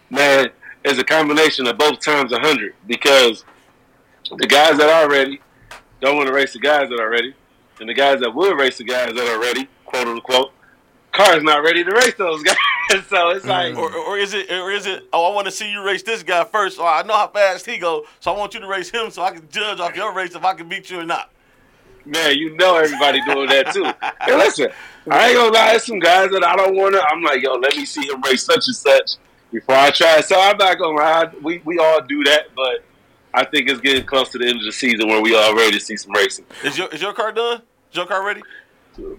Man, 0.09 0.49
it's 0.85 0.99
a 0.99 1.03
combination 1.03 1.67
of 1.67 1.77
both 1.77 1.99
times 1.99 2.31
a 2.31 2.39
hundred 2.39 2.75
because 2.87 3.43
the 4.37 4.47
guys 4.47 4.77
that 4.77 4.89
are 4.89 5.09
ready 5.09 5.41
don't 5.99 6.15
want 6.15 6.27
to 6.27 6.33
race 6.33 6.53
the 6.53 6.59
guys 6.59 6.89
that 6.89 6.99
are 6.99 7.09
ready, 7.09 7.35
and 7.79 7.89
the 7.89 7.93
guys 7.93 8.19
that 8.19 8.33
would 8.33 8.57
race 8.59 8.77
the 8.77 8.83
guys 8.83 9.13
that 9.13 9.27
are 9.27 9.39
ready, 9.39 9.67
quote 9.85 10.07
unquote, 10.07 10.51
cars 11.11 11.43
not 11.43 11.63
ready 11.63 11.83
to 11.83 11.91
race 11.91 12.13
those 12.15 12.43
guys. 12.43 12.55
so 13.07 13.29
it's 13.29 13.45
mm. 13.45 13.49
like, 13.49 13.75
Or, 13.75 13.93
or 13.93 14.17
is 14.17 14.33
it, 14.33 14.51
or 14.51 14.71
is 14.71 14.85
it? 14.85 15.07
Oh, 15.13 15.31
I 15.31 15.35
want 15.35 15.45
to 15.45 15.51
see 15.51 15.71
you 15.71 15.83
race 15.83 16.03
this 16.03 16.23
guy 16.23 16.43
first. 16.43 16.79
Or 16.79 16.87
I 16.87 17.03
know 17.03 17.15
how 17.15 17.27
fast 17.27 17.65
he 17.65 17.77
go, 17.77 18.05
so 18.19 18.33
I 18.33 18.37
want 18.37 18.53
you 18.53 18.59
to 18.59 18.67
race 18.67 18.89
him, 18.89 19.11
so 19.11 19.21
I 19.21 19.31
can 19.31 19.47
judge 19.49 19.79
off 19.79 19.95
your 19.95 20.13
race 20.13 20.35
if 20.35 20.43
I 20.43 20.53
can 20.53 20.69
beat 20.69 20.89
you 20.89 20.99
or 20.99 21.05
not. 21.05 21.31
man, 22.05 22.35
you 22.37 22.55
know 22.57 22.77
everybody 22.77 23.21
doing 23.25 23.47
that 23.49 23.73
too. 23.73 23.85
And 23.85 24.37
listen, 24.37 24.69
I 25.09 25.29
ain't 25.29 25.37
gonna 25.37 25.53
lie, 25.53 25.71
there's 25.71 25.85
some 25.85 25.99
guys 25.99 26.29
that 26.31 26.43
I 26.43 26.55
don't 26.55 26.75
want 26.75 26.93
to. 26.95 27.03
I'm 27.03 27.21
like, 27.23 27.41
yo, 27.41 27.53
let 27.53 27.75
me 27.75 27.85
see 27.85 28.07
him 28.07 28.21
race 28.21 28.43
such 28.43 28.67
and 28.67 28.75
such 28.75 29.11
before 29.51 29.75
I 29.75 29.91
try. 29.91 30.21
So 30.21 30.39
I'm 30.39 30.57
not 30.57 30.77
gonna 30.77 30.97
lie, 30.97 31.31
we 31.41 31.61
we 31.65 31.77
all 31.77 32.01
do 32.01 32.23
that, 32.25 32.47
but 32.55 32.83
I 33.33 33.45
think 33.45 33.69
it's 33.69 33.79
getting 33.81 34.05
close 34.05 34.29
to 34.29 34.37
the 34.37 34.47
end 34.47 34.57
of 34.59 34.65
the 34.65 34.71
season 34.71 35.07
where 35.07 35.21
we 35.21 35.35
all 35.35 35.55
ready 35.55 35.71
to 35.71 35.79
see 35.79 35.95
some 35.97 36.11
racing. 36.13 36.45
Is 36.63 36.77
your 36.77 36.87
is 36.89 37.01
your 37.01 37.13
car 37.13 37.31
done? 37.31 37.61
Is 37.91 37.95
your 37.97 38.05
car 38.05 38.25
ready? 38.25 38.41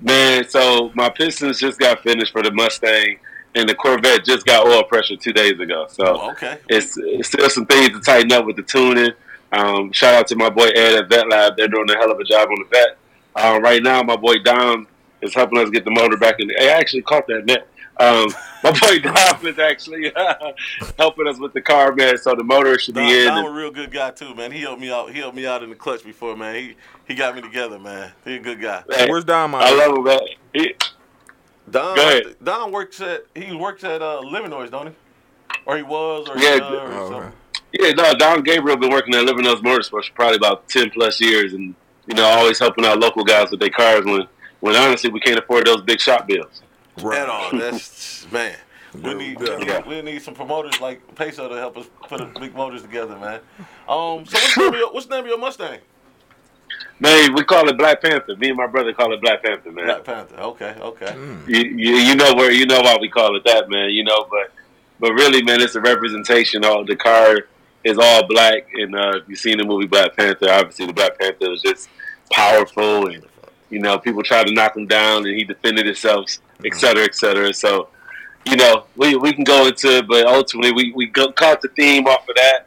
Man, 0.00 0.47
so 0.49 0.90
my 0.95 1.09
Pistons 1.09 1.59
just 1.59 1.78
got 1.78 2.00
finished 2.02 2.31
for 2.33 2.42
the 2.42 2.50
Mustang, 2.52 3.19
and 3.54 3.69
the 3.69 3.75
Corvette 3.75 4.25
just 4.25 4.45
got 4.45 4.66
oil 4.66 4.83
pressure 4.85 5.16
two 5.16 5.33
days 5.33 5.59
ago. 5.59 5.87
So 5.88 6.04
Oh, 6.07 6.31
okay. 6.33 6.58
it's, 6.69 6.95
it's 6.99 7.28
still 7.28 7.49
some 7.49 7.65
things 7.67 7.89
to 7.91 8.00
tighten 8.00 8.30
up 8.32 8.45
with 8.45 8.56
the 8.56 8.63
tuning. 8.63 9.13
Um, 9.50 9.91
shout 9.93 10.15
out 10.15 10.26
to 10.28 10.36
my 10.36 10.50
boy 10.50 10.67
Ed 10.69 10.95
at 10.97 11.08
Vette 11.08 11.28
Lab; 11.28 11.56
they're 11.56 11.69
doing 11.69 11.89
a 11.91 11.95
hell 11.97 12.10
of 12.10 12.19
a 12.19 12.25
job 12.25 12.49
on 12.49 12.56
the 12.58 12.67
vet. 12.71 12.97
Um, 13.34 13.63
right 13.63 13.82
now, 13.82 14.02
my 14.02 14.17
boy 14.17 14.34
Dom 14.45 14.86
is 15.23 15.34
helping 15.34 15.58
us 15.58 15.71
get 15.71 15.84
the 15.84 15.91
motor 15.91 16.17
back 16.19 16.36
in. 16.39 16.49
The, 16.49 16.58
I 16.63 16.67
actually 16.78 17.02
caught 17.02 17.26
that 17.28 17.47
net. 17.47 17.67
Um, 18.02 18.28
my 18.65 18.71
boy 18.73 18.99
Dom 19.00 19.47
is 19.47 19.58
actually 19.58 20.12
helping 20.99 21.28
us 21.28 21.38
with 21.38 21.52
the 21.52 21.60
car, 21.60 21.95
man. 21.95 22.19
So 22.19 22.34
the 22.34 22.45
motor 22.45 22.78
should 22.78 22.95
Don, 22.95 23.06
be 23.06 23.21
in. 23.21 23.26
Don 23.26 23.45
a 23.47 23.50
real 23.50 23.71
good 23.71 23.91
guy 23.93 24.10
too, 24.10 24.34
man. 24.34 24.50
He 24.52 24.60
helped 24.60 24.80
me 24.80 24.91
out. 24.91 25.10
He 25.12 25.21
helped 25.21 25.36
me 25.36 25.47
out 25.47 25.62
in 25.62 25.71
the 25.71 25.76
clutch 25.76 26.04
before, 26.04 26.36
man. 26.36 26.54
He 26.56 26.76
he 27.06 27.15
got 27.15 27.34
me 27.34 27.43
together, 27.43 27.78
man. 27.78 28.12
He 28.25 28.36
a 28.36 28.41
good 28.41 28.60
guy. 28.60 28.82
Hey, 28.91 29.08
Where's 29.10 29.25
Dom 29.25 29.54
I 29.54 29.71
at? 29.71 29.76
love 29.76 29.97
him, 29.99 30.04
man. 30.04 30.19
He, 30.52 30.75
Don, 31.71 31.97
Go. 31.97 32.21
Don 32.43 32.73
works 32.73 33.00
at 33.00 33.23
he 33.34 33.54
works 33.54 33.84
at 33.84 34.02
uh, 34.02 34.21
Livernois, 34.25 34.71
don't 34.71 34.88
he? 34.88 34.95
Or 35.65 35.76
he 35.76 35.82
was, 35.82 36.28
or 36.28 36.36
Yeah, 36.38 36.54
he 36.54 36.60
done, 36.60 36.73
or 36.73 36.93
Oh, 36.95 37.08
something. 37.08 37.23
okay. 37.28 37.36
Yeah, 37.73 37.93
no, 37.93 38.15
Don 38.15 38.43
Gabriel 38.43 38.76
been 38.76 38.91
working 38.91 39.15
at 39.15 39.25
Livernois 39.26 39.62
Motorsports 39.62 40.06
for 40.08 40.15
probably 40.15 40.36
about 40.36 40.69
ten 40.69 40.91
plus 40.91 41.21
years, 41.21 41.52
and 41.52 41.75
you 42.06 42.15
know, 42.17 42.25
always 42.25 42.58
helping 42.58 42.84
out 42.84 42.99
local 42.99 43.23
guys 43.25 43.50
with 43.50 43.60
their 43.60 43.71
cars 43.71 44.04
when, 44.04 44.26
when 44.60 44.75
honestly 44.75 45.08
we 45.08 45.21
can't 45.21 45.38
afford 45.38 45.67
those 45.67 45.80
big 45.82 46.00
shop 46.00 46.26
bills. 46.26 46.62
At 47.04 47.28
all. 47.28 47.50
That's 47.52 48.30
man. 48.30 48.56
We 48.95 49.15
need 49.15 49.38
Yeah. 49.41 49.86
we 49.88 50.02
need 50.02 50.21
some 50.23 50.34
promoters 50.34 50.80
like 50.80 51.15
Peso 51.15 51.49
to 51.49 51.54
help 51.54 51.78
us 51.78 51.86
put 52.08 52.19
the 52.19 52.41
big 52.41 52.54
motors 52.54 52.82
together, 52.82 53.17
man. 53.17 53.41
Um, 53.88 54.26
so 54.26 54.38
what's 54.38 54.54
the 54.54 54.60
name 54.60 54.69
of 54.75 54.78
your, 54.78 54.93
what's 54.93 55.06
the 55.06 55.15
name 55.15 55.25
of 55.25 55.30
your 55.30 55.38
Mustang? 55.38 55.78
Man, 57.00 57.34
we 57.34 57.43
call 57.43 57.69
it 57.69 57.76
Black 57.78 58.00
Panther. 58.02 58.36
Me 58.36 58.49
and 58.49 58.56
my 58.56 58.67
brother 58.67 58.93
call 58.93 59.12
it 59.12 59.21
Black 59.21 59.43
Panther, 59.43 59.73
man. 59.73 59.86
Black 59.86 60.04
Panther. 60.04 60.36
Okay, 60.36 60.75
okay. 60.78 61.06
Mm. 61.06 61.49
You, 61.49 61.58
you, 61.76 61.97
you 61.97 62.15
know 62.15 62.34
where 62.34 62.52
you 62.52 62.67
know 62.67 62.80
why 62.80 62.97
we 63.00 63.08
call 63.08 63.34
it 63.36 63.43
that, 63.45 63.69
man. 63.71 63.91
You 63.91 64.04
know, 64.04 64.26
but 64.30 64.52
but 65.00 65.12
really, 65.15 65.43
man, 65.43 65.60
it's 65.60 65.75
a 65.75 65.80
representation. 65.80 66.65
All 66.65 66.84
the 66.84 66.95
car 66.97 67.38
is 67.84 67.99
all 67.99 68.26
black, 68.28 68.69
and 68.75 68.95
uh, 68.95 69.21
you've 69.26 69.38
seen 69.38 69.58
the 69.58 69.65
movie 69.65 69.86
Black 69.86 70.17
Panther, 70.17 70.49
obviously 70.50 70.86
the 70.86 70.93
Black 70.93 71.19
Panther 71.19 71.50
was 71.50 71.62
just 71.62 71.88
powerful, 72.30 73.08
and 73.08 73.25
you 73.73 73.80
know, 73.80 73.99
people 73.99 74.23
tried 74.23 74.47
to 74.47 74.52
knock 74.52 74.76
him 74.76 74.87
down, 74.87 75.26
and 75.26 75.35
he 75.37 75.45
defended 75.45 75.87
himself, 75.87 76.30
et 76.65 76.75
cetera, 76.75 77.04
et 77.04 77.15
cetera. 77.15 77.52
So, 77.52 77.89
you 78.45 78.56
know, 78.56 78.85
we 78.97 79.17
we 79.17 79.32
can 79.32 79.45
go 79.45 79.67
into 79.67 79.99
it, 79.99 80.06
but 80.06 80.26
ultimately, 80.26 80.73
we 80.73 80.93
we 80.93 81.06
go, 81.06 81.32
caught 81.32 81.61
the 81.63 81.69
theme 81.69 82.06
off 82.06 82.28
of 82.28 82.37
that, 82.37 82.67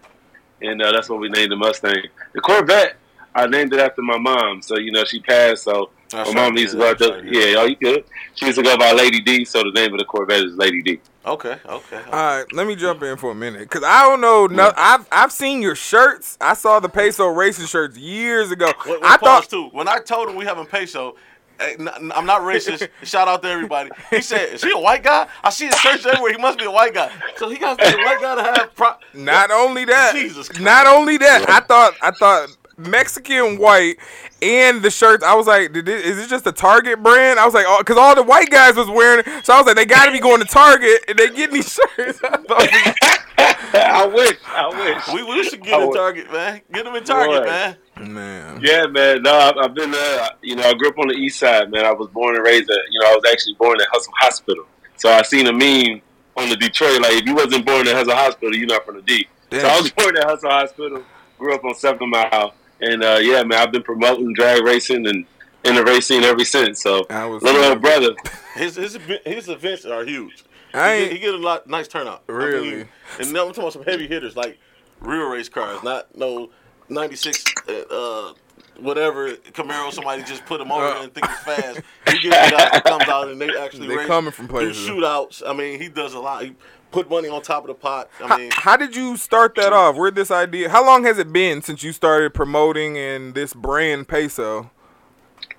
and 0.61 0.81
uh, 0.81 0.91
that's 0.91 1.07
what 1.09 1.19
we 1.19 1.29
named 1.29 1.51
the 1.51 1.55
Mustang. 1.55 2.03
The 2.33 2.41
Corvette, 2.41 2.95
I 3.33 3.47
named 3.47 3.73
it 3.73 3.79
after 3.79 4.01
my 4.01 4.17
mom. 4.17 4.61
So 4.61 4.77
you 4.77 4.91
know, 4.91 5.05
she 5.05 5.19
passed, 5.21 5.63
so. 5.63 5.91
That's 6.11 6.33
My 6.33 6.41
right, 6.43 6.49
mom 6.49 6.57
used 6.57 6.73
to 6.73 6.77
go 6.77 6.89
out 6.89 6.99
that's 6.99 7.11
there. 7.11 7.25
yeah. 7.25 7.45
Yeah, 7.45 7.59
oh, 7.59 7.65
you 7.65 7.75
good. 7.77 8.03
She 8.35 8.45
used 8.45 8.57
to 8.57 8.63
go 8.63 8.77
by 8.77 8.91
Lady 8.93 9.21
D, 9.21 9.43
so 9.45 9.63
the 9.63 9.71
name 9.71 9.93
of 9.93 9.99
the 9.99 10.05
Corvette 10.05 10.43
is 10.45 10.55
Lady 10.55 10.81
D. 10.81 10.99
Okay, 11.25 11.57
okay. 11.65 12.01
All 12.11 12.37
right, 12.37 12.45
let 12.53 12.67
me 12.67 12.75
jump 12.75 13.01
in 13.01 13.17
for 13.17 13.31
a 13.31 13.35
minute 13.35 13.61
because 13.61 13.83
I 13.83 14.03
don't 14.03 14.21
know. 14.21 14.45
No, 14.45 14.71
I've 14.77 15.07
I've 15.11 15.31
seen 15.31 15.61
your 15.61 15.75
shirts. 15.75 16.37
I 16.39 16.53
saw 16.53 16.79
the 16.79 16.89
Peso 16.89 17.27
racing 17.27 17.65
shirts 17.65 17.97
years 17.97 18.51
ago. 18.51 18.73
Wait, 18.85 19.01
wait, 19.01 19.01
I 19.03 19.17
pause 19.17 19.47
thought 19.47 19.49
too. 19.49 19.69
When 19.71 19.87
I 19.87 19.99
told 19.99 20.29
him 20.29 20.35
we 20.35 20.45
having 20.45 20.67
peso, 20.67 21.15
eh, 21.59 21.75
n- 21.79 21.87
n- 21.87 22.11
I'm 22.15 22.27
not 22.27 22.41
racist. 22.41 22.87
Shout 23.03 23.27
out 23.27 23.41
to 23.41 23.49
everybody. 23.49 23.89
He 24.11 24.21
said, 24.21 24.53
"Is 24.53 24.63
he 24.63 24.71
a 24.71 24.77
white 24.77 25.01
guy? 25.01 25.27
I 25.43 25.49
see 25.49 25.65
his 25.65 25.75
shirts 25.79 26.05
everywhere. 26.05 26.31
He 26.31 26.37
must 26.37 26.59
be 26.59 26.65
a 26.65 26.71
white 26.71 26.93
guy." 26.93 27.11
So 27.37 27.49
he 27.49 27.57
got 27.57 27.79
to 27.79 27.83
be 27.83 27.91
a 27.91 27.97
white 27.97 28.21
guy 28.21 28.35
to 28.35 28.43
have. 28.43 28.75
Pro- 28.75 28.93
not 29.15 29.49
only 29.49 29.85
that, 29.85 30.13
Jesus 30.13 30.47
Christ. 30.49 30.61
not 30.61 30.85
only 30.85 31.17
that. 31.17 31.49
I 31.49 31.59
thought 31.61 31.95
I 32.03 32.11
thought 32.11 32.49
Mexican 32.77 33.57
white 33.57 33.97
and 34.41 34.81
the 34.81 34.89
shirts. 34.91 35.23
I 35.23 35.33
was 35.35 35.47
like, 35.47 35.73
did 35.73 35.87
it, 35.87 36.05
is 36.05 36.17
it 36.17 36.29
just 36.29 36.45
a 36.47 36.51
Target 36.51 37.01
brand? 37.01 37.39
I 37.39 37.45
was 37.45 37.53
like, 37.53 37.65
oh, 37.67 37.77
because 37.79 37.97
all 37.97 38.15
the 38.15 38.23
white 38.23 38.49
guys 38.49 38.75
was 38.75 38.89
wearing. 38.89 39.23
it. 39.25 39.45
So 39.45 39.53
I 39.53 39.57
was 39.57 39.65
like, 39.65 39.75
they 39.75 39.85
got 39.85 40.05
to 40.05 40.11
be 40.11 40.19
going 40.19 40.39
to 40.41 40.47
Target 40.47 41.03
and 41.07 41.17
they 41.17 41.29
getting 41.29 41.55
these 41.55 41.73
shirts. 41.97 42.19
I 42.23 42.37
thought 42.37 43.21
I 43.37 44.05
wish. 44.07 44.37
I 44.47 44.67
wish. 44.69 45.07
we, 45.13 45.23
we 45.23 45.43
should 45.43 45.61
get 45.61 45.81
a 45.81 45.91
Target, 45.93 46.31
man. 46.31 46.61
Get 46.71 46.85
them 46.85 46.95
in 46.95 47.03
Target, 47.03 47.43
Boy. 47.43 47.45
man. 47.45 47.77
Man, 48.13 48.59
Yeah, 48.61 48.85
man. 48.87 49.21
No, 49.23 49.33
I've, 49.33 49.57
I've 49.57 49.73
been 49.73 49.91
there. 49.91 50.29
You 50.41 50.55
know, 50.55 50.63
I 50.63 50.73
grew 50.73 50.89
up 50.89 50.97
on 50.99 51.07
the 51.07 51.15
east 51.15 51.39
side, 51.39 51.71
man. 51.71 51.85
I 51.85 51.91
was 51.91 52.07
born 52.09 52.35
and 52.35 52.43
raised 52.45 52.69
at, 52.69 52.77
you 52.91 52.99
know, 53.01 53.07
I 53.11 53.15
was 53.15 53.23
actually 53.31 53.55
born 53.55 53.79
at 53.79 53.87
Hutzel 53.87 54.11
Hospital. 54.19 54.65
So 54.97 55.11
I 55.11 55.21
seen 55.23 55.47
a 55.47 55.53
meme 55.53 56.01
on 56.37 56.49
the 56.49 56.55
Detroit, 56.57 57.01
like, 57.01 57.13
if 57.13 57.25
you 57.25 57.35
wasn't 57.35 57.65
born 57.65 57.87
at 57.87 57.95
Hutzel 57.95 58.13
Hospital, 58.15 58.55
you're 58.55 58.67
not 58.67 58.85
from 58.85 58.95
the 58.97 59.01
D. 59.01 59.27
So 59.51 59.59
I 59.65 59.79
was 59.79 59.91
born 59.91 60.17
at 60.17 60.27
Hutzel 60.27 60.49
Hospital, 60.49 61.03
grew 61.37 61.55
up 61.55 61.63
on 61.63 61.75
Seven 61.75 62.09
Mile. 62.09 62.53
And, 62.81 63.03
uh, 63.03 63.19
yeah, 63.21 63.43
man, 63.43 63.59
I've 63.59 63.71
been 63.71 63.83
promoting 63.83 64.33
drag 64.33 64.63
racing 64.63 65.07
and 65.07 65.25
in 65.63 65.75
the 65.75 65.83
racing 65.83 66.23
ever 66.23 66.43
since. 66.45 66.81
So, 66.81 67.05
I 67.09 67.25
was- 67.25 67.41
little 67.41 67.63
old 67.63 67.81
brother. 67.81 68.15
His 68.55 68.77
his 68.77 68.97
his 69.25 69.49
events 69.49 69.83
are 69.85 70.05
huge. 70.05 70.45
I 70.73 70.95
he, 70.95 71.01
ain't- 71.01 71.09
get, 71.09 71.11
he 71.13 71.19
get 71.25 71.33
a 71.33 71.37
lot 71.37 71.67
nice 71.67 71.89
turnout. 71.89 72.23
I 72.29 72.31
Really? 72.31 72.69
mean, 72.71 72.87
and 73.19 73.33
now 73.33 73.41
I'm 73.41 73.47
talking 73.49 73.63
about 73.63 73.73
some 73.73 73.83
heavy 73.83 74.07
hitters 74.07 74.37
like 74.37 74.57
real 75.01 75.27
race 75.27 75.49
cars, 75.49 75.83
not 75.83 76.15
no 76.15 76.49
'96 76.87 77.43
uh, 77.91 78.31
whatever 78.79 79.31
Camaro, 79.51 79.91
somebody 79.91 80.23
just 80.23 80.45
put 80.45 80.61
him 80.61 80.71
over 80.71 80.85
there 80.87 81.03
and 81.03 81.13
think 81.13 81.25
it's 81.29 81.43
fast. 81.43 81.81
He 82.09 82.19
gets 82.29 82.51
guys 82.51 82.71
that 82.71 82.83
comes 82.85 83.09
out 83.09 83.27
and 83.29 83.41
they 83.41 83.49
actually 83.59 83.87
They 83.87 83.97
race, 83.97 84.07
coming 84.07 84.31
from 84.31 84.47
do 84.47 84.53
places. 84.53 84.87
shootouts. 84.87 85.43
I 85.45 85.51
mean, 85.53 85.79
he 85.81 85.89
does 85.89 86.13
a 86.13 86.19
lot. 86.19 86.43
He 86.45 86.55
put 86.91 87.09
money 87.09 87.27
on 87.27 87.41
top 87.41 87.63
of 87.63 87.67
the 87.67 87.73
pot. 87.73 88.09
I 88.23 88.37
mean, 88.37 88.51
How 88.53 88.77
did 88.77 88.95
you 88.95 89.17
start 89.17 89.55
that 89.55 89.73
off? 89.73 89.95
Where 89.95 90.11
this 90.11 90.31
idea? 90.31 90.69
How 90.69 90.85
long 90.85 91.03
has 91.03 91.17
it 91.17 91.31
been 91.31 91.61
since 91.61 91.83
you 91.83 91.91
started 91.91 92.33
promoting 92.33 92.95
in 92.95 93.33
this 93.33 93.53
brand 93.53 94.07
peso? 94.07 94.71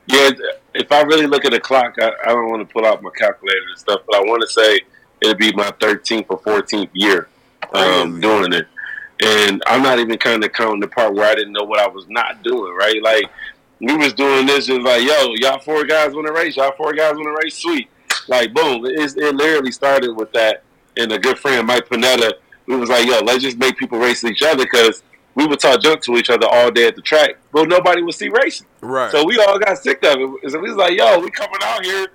Yeah, 0.07 0.31
if 0.75 0.91
I 0.93 1.03
really 1.03 1.27
look 1.27 1.45
at 1.45 1.53
the 1.53 1.61
clock, 1.61 1.97
I, 2.01 2.13
I 2.25 2.29
don't 2.29 2.49
want 2.49 2.67
to 2.67 2.73
pull 2.73 2.87
out 2.87 3.03
my 3.03 3.11
calculator 3.17 3.59
and 3.71 3.79
stuff, 3.79 4.03
but 4.07 4.17
I 4.17 4.21
want 4.21 4.41
to 4.43 4.49
say 4.49 4.81
it'll 5.21 5.35
be 5.35 5.53
my 5.53 5.71
13th 5.81 6.27
or 6.29 6.41
14th 6.41 6.91
year 6.93 7.29
um, 7.73 8.21
doing 8.21 8.53
it. 8.53 8.67
And 9.23 9.63
I'm 9.67 9.83
not 9.83 9.99
even 9.99 10.19
kind 10.19 10.45
of 10.45 10.53
counting 10.53 10.81
the 10.81 10.89
part 10.89 11.15
where 11.15 11.27
I 11.27 11.35
didn't 11.35 11.55
know 11.55 11.65
what 11.65 11.81
I 11.81 11.89
was 11.89 12.07
not 12.09 12.43
doing, 12.43 12.75
right? 12.75 13.03
Like, 13.03 13.25
we 13.81 13.97
was 13.97 14.13
doing 14.13 14.47
this 14.47 14.69
and 14.69 14.83
like, 14.85 15.03
yo, 15.03 15.35
y'all 15.37 15.59
four 15.59 15.85
guys 15.85 16.15
want 16.15 16.27
to 16.27 16.33
race, 16.33 16.57
y'all 16.57 16.73
four 16.77 16.93
guys 16.93 17.15
want 17.15 17.25
to 17.25 17.43
race, 17.45 17.57
sweet. 17.57 17.89
Like, 18.29 18.53
boom. 18.55 18.85
It, 18.87 19.17
it 19.17 19.35
literally 19.35 19.73
started 19.73 20.13
with 20.13 20.33
that. 20.33 20.63
And 20.97 21.13
a 21.13 21.19
good 21.19 21.39
friend, 21.39 21.67
Mike 21.67 21.89
Panetta, 21.89 22.33
we 22.67 22.77
was 22.77 22.89
like, 22.89 23.07
yo, 23.07 23.21
let's 23.21 23.43
just 23.43 23.59
make 23.59 23.77
people 23.77 23.99
race 23.99 24.25
each 24.25 24.43
other 24.43 24.65
because 24.65 25.03
we 25.35 25.47
would 25.47 25.61
talk 25.61 25.81
junk 25.81 26.03
to 26.03 26.17
each 26.17 26.31
other 26.31 26.47
all 26.51 26.71
day 26.71 26.89
at 26.89 26.97
the 26.97 27.03
track, 27.03 27.37
but 27.53 27.69
nobody 27.69 28.03
would 28.03 28.15
see 28.15 28.29
racing. 28.29 28.67
Right. 28.81 29.11
So 29.11 29.25
we 29.25 29.39
all 29.39 29.59
got 29.59 29.79
sick 29.79 30.03
of 30.05 30.17
it. 30.19 30.51
So 30.51 30.59
we 30.59 30.71
was 30.71 30.77
like, 30.77 30.95
yo, 30.95 31.19
we 31.21 31.31
coming 31.31 31.61
out 31.63 31.85
here. 31.85 32.09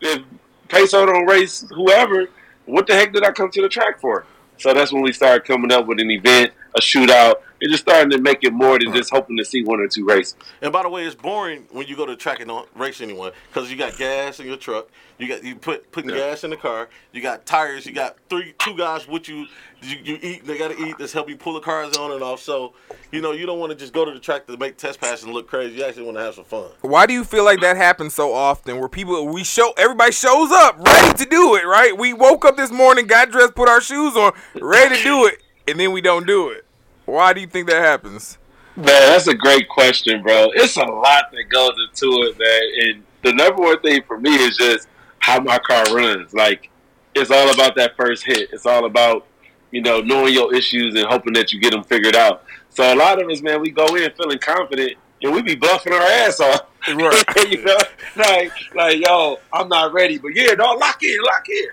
If 0.00 0.22
Peso 0.68 1.04
don't 1.04 1.26
race 1.26 1.66
whoever, 1.70 2.28
what 2.66 2.86
the 2.86 2.94
heck 2.94 3.12
did 3.12 3.24
I 3.24 3.32
come 3.32 3.50
to 3.50 3.62
the 3.62 3.68
track 3.68 4.00
for? 4.00 4.24
So 4.58 4.72
that's 4.72 4.92
when 4.92 5.02
we 5.02 5.12
started 5.12 5.44
coming 5.44 5.72
up 5.72 5.86
with 5.86 6.00
an 6.00 6.10
event, 6.10 6.52
a 6.76 6.80
shootout, 6.80 7.36
and 7.60 7.70
just 7.70 7.82
starting 7.82 8.10
to 8.10 8.18
make 8.18 8.42
it 8.42 8.52
more 8.52 8.78
than 8.78 8.92
just 8.94 9.10
hoping 9.10 9.36
to 9.36 9.44
see 9.44 9.62
one 9.62 9.80
or 9.80 9.88
two 9.88 10.06
races. 10.06 10.34
And 10.62 10.72
by 10.72 10.82
the 10.82 10.88
way, 10.88 11.04
it's 11.04 11.14
boring 11.14 11.66
when 11.70 11.86
you 11.86 11.96
go 11.96 12.06
to 12.06 12.16
track 12.16 12.40
and 12.40 12.48
don't 12.48 12.68
race 12.74 13.00
anyone 13.00 13.32
because 13.48 13.70
you 13.70 13.76
got 13.76 13.96
gas 13.96 14.40
in 14.40 14.46
your 14.46 14.56
truck. 14.56 14.88
You 15.18 15.28
got 15.28 15.44
you 15.44 15.54
put 15.54 15.92
putting 15.92 16.10
gas 16.10 16.44
in 16.44 16.50
the 16.50 16.56
car. 16.56 16.88
You 17.12 17.20
got 17.20 17.44
tires. 17.44 17.84
You 17.84 17.92
got 17.92 18.16
three 18.30 18.54
two 18.58 18.74
guys 18.74 19.06
with 19.06 19.28
you. 19.28 19.46
You, 19.82 19.98
you 20.02 20.18
eat. 20.22 20.46
They 20.46 20.56
got 20.58 20.70
to 20.70 20.86
eat. 20.86 20.96
That's 20.98 21.12
help 21.12 21.28
you 21.28 21.36
pull 21.36 21.52
the 21.52 21.60
cars 21.60 21.96
on 21.98 22.12
and 22.12 22.22
off. 22.22 22.40
So 22.40 22.72
you 23.12 23.20
know 23.20 23.32
you 23.32 23.44
don't 23.44 23.58
want 23.58 23.70
to 23.70 23.76
just 23.76 23.92
go 23.92 24.06
to 24.06 24.12
the 24.12 24.18
track 24.18 24.46
to 24.46 24.56
make 24.56 24.78
test 24.78 24.98
passes 24.98 25.24
and 25.24 25.34
look 25.34 25.46
crazy. 25.46 25.76
You 25.76 25.84
actually 25.84 26.04
want 26.04 26.16
to 26.16 26.22
have 26.22 26.34
some 26.36 26.44
fun. 26.44 26.70
Why 26.80 27.04
do 27.04 27.12
you 27.12 27.24
feel 27.24 27.44
like 27.44 27.60
that 27.60 27.76
happens 27.76 28.14
so 28.14 28.32
often? 28.32 28.78
Where 28.78 28.88
people 28.88 29.26
we 29.28 29.44
show 29.44 29.74
everybody 29.76 30.12
shows 30.12 30.50
up 30.52 30.78
ready 30.78 31.18
to 31.18 31.26
do 31.28 31.54
it, 31.56 31.66
right? 31.66 31.96
We 31.96 32.14
woke 32.14 32.46
up 32.46 32.56
this 32.56 32.70
morning, 32.70 33.06
got 33.06 33.30
dressed, 33.30 33.54
put 33.54 33.68
our 33.68 33.82
shoes 33.82 34.16
on, 34.16 34.32
ready 34.58 34.96
to 34.96 35.02
do 35.02 35.26
it, 35.26 35.42
and 35.68 35.78
then 35.78 35.92
we 35.92 36.00
don't 36.00 36.26
do 36.26 36.48
it. 36.48 36.64
Why 37.10 37.32
do 37.32 37.40
you 37.40 37.46
think 37.46 37.68
that 37.68 37.82
happens? 37.82 38.38
Man, 38.76 38.86
that's 38.86 39.26
a 39.26 39.34
great 39.34 39.68
question, 39.68 40.22
bro. 40.22 40.50
It's 40.54 40.76
a 40.76 40.84
lot 40.84 41.30
that 41.32 41.48
goes 41.50 41.72
into 41.88 42.22
it, 42.22 42.38
man. 42.38 42.88
And 42.88 43.04
the 43.22 43.32
number 43.32 43.62
one 43.62 43.80
thing 43.80 44.02
for 44.06 44.18
me 44.18 44.34
is 44.34 44.56
just 44.56 44.88
how 45.18 45.40
my 45.40 45.58
car 45.58 45.84
runs. 45.92 46.32
Like, 46.32 46.70
it's 47.14 47.30
all 47.30 47.52
about 47.52 47.74
that 47.76 47.96
first 47.96 48.24
hit. 48.24 48.50
It's 48.52 48.66
all 48.66 48.86
about, 48.86 49.26
you 49.72 49.82
know, 49.82 50.00
knowing 50.00 50.32
your 50.32 50.54
issues 50.54 50.94
and 50.94 51.06
hoping 51.06 51.32
that 51.34 51.52
you 51.52 51.60
get 51.60 51.72
them 51.72 51.82
figured 51.82 52.14
out. 52.14 52.44
So 52.68 52.94
a 52.94 52.94
lot 52.94 53.20
of 53.20 53.28
us, 53.28 53.42
man, 53.42 53.60
we 53.60 53.70
go 53.70 53.86
in 53.96 54.10
feeling 54.12 54.38
confident 54.38 54.92
and 55.22 55.34
we 55.34 55.42
be 55.42 55.56
bluffing 55.56 55.92
our 55.92 56.00
ass 56.00 56.40
off. 56.40 56.62
Right. 56.88 57.24
you 57.50 57.62
know, 57.64 57.76
like, 58.16 58.52
like, 58.74 59.04
yo, 59.04 59.38
I'm 59.52 59.68
not 59.68 59.92
ready, 59.92 60.16
but 60.16 60.28
yeah, 60.28 60.54
no, 60.54 60.72
lock 60.74 61.02
in, 61.02 61.18
lock 61.22 61.46
in. 61.48 61.66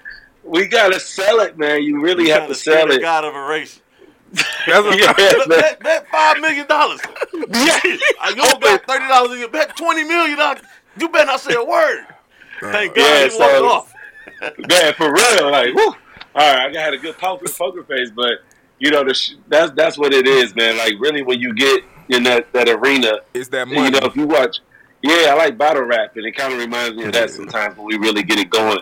We 0.44 0.68
gotta 0.68 1.00
sell 1.00 1.40
it, 1.42 1.58
man. 1.58 1.84
You 1.84 2.02
really 2.02 2.30
have 2.30 2.48
to 2.48 2.56
sell 2.56 2.74
scared 2.74 2.92
the 2.92 2.96
it. 2.96 3.02
God 3.02 3.24
of 3.24 3.36
a 3.36 3.48
race. 3.48 3.82
That's 4.34 4.84
what, 4.84 5.00
Yeah, 5.00 5.14
Bet, 5.14 5.48
bet, 5.50 5.80
bet 5.80 6.08
five 6.10 6.40
million 6.42 6.68
dollars. 6.68 7.00
Yeah. 7.34 7.40
I 8.22 8.34
you 8.36 8.42
only 8.44 8.60
got 8.60 8.84
thirty 8.86 9.08
dollars 9.08 9.32
in 9.34 9.40
your 9.40 9.50
bet. 9.50 9.76
Twenty 9.78 10.04
million 10.04 10.38
dollars. 10.38 10.62
You 11.00 11.10
better 11.10 11.26
not 11.28 11.40
say 11.40 11.54
a 11.54 11.64
word. 11.64 12.06
Thank 12.60 12.96
God 12.96 13.02
Yeah, 13.04 13.24
you 13.26 13.32
so- 13.32 13.64
walked 13.64 13.94
off. 13.94 13.94
Man, 14.70 14.94
for 14.94 15.12
real, 15.12 15.50
like, 15.52 15.74
whew. 15.74 15.96
All 16.36 16.56
right, 16.56 16.76
I 16.76 16.80
had 16.80 16.94
a 16.94 16.98
good 16.98 17.18
poker, 17.18 17.48
poker 17.50 17.84
face, 17.84 18.12
but 18.12 18.34
you 18.78 18.92
know, 18.92 19.04
the 19.04 19.14
sh- 19.14 19.34
that's 19.48 19.72
that's 19.72 19.98
what 19.98 20.14
it 20.14 20.28
is, 20.28 20.54
man. 20.56 20.78
Like, 20.78 20.94
really, 21.00 21.24
when 21.24 21.40
you 21.40 21.56
get 21.56 21.84
in 22.10 22.22
that 22.24 22.52
that 22.54 22.70
arena, 22.70 23.22
it's 23.34 23.48
that 23.50 23.68
money. 23.68 23.86
you 23.86 23.90
know, 23.92 24.00
if 24.04 24.16
you 24.16 24.28
watch, 24.28 24.60
yeah, 25.02 25.30
I 25.32 25.34
like 25.34 25.58
battle 25.58 25.82
rap, 25.84 26.16
and 26.18 26.26
it 26.26 26.34
kind 26.34 26.54
of 26.54 26.60
reminds 26.60 26.96
me 26.96 27.06
of 27.06 27.14
that 27.14 27.32
sometimes 27.32 27.76
when 27.78 27.88
we 27.88 27.98
really 27.98 28.22
get 28.22 28.38
it 28.38 28.52
going. 28.52 28.80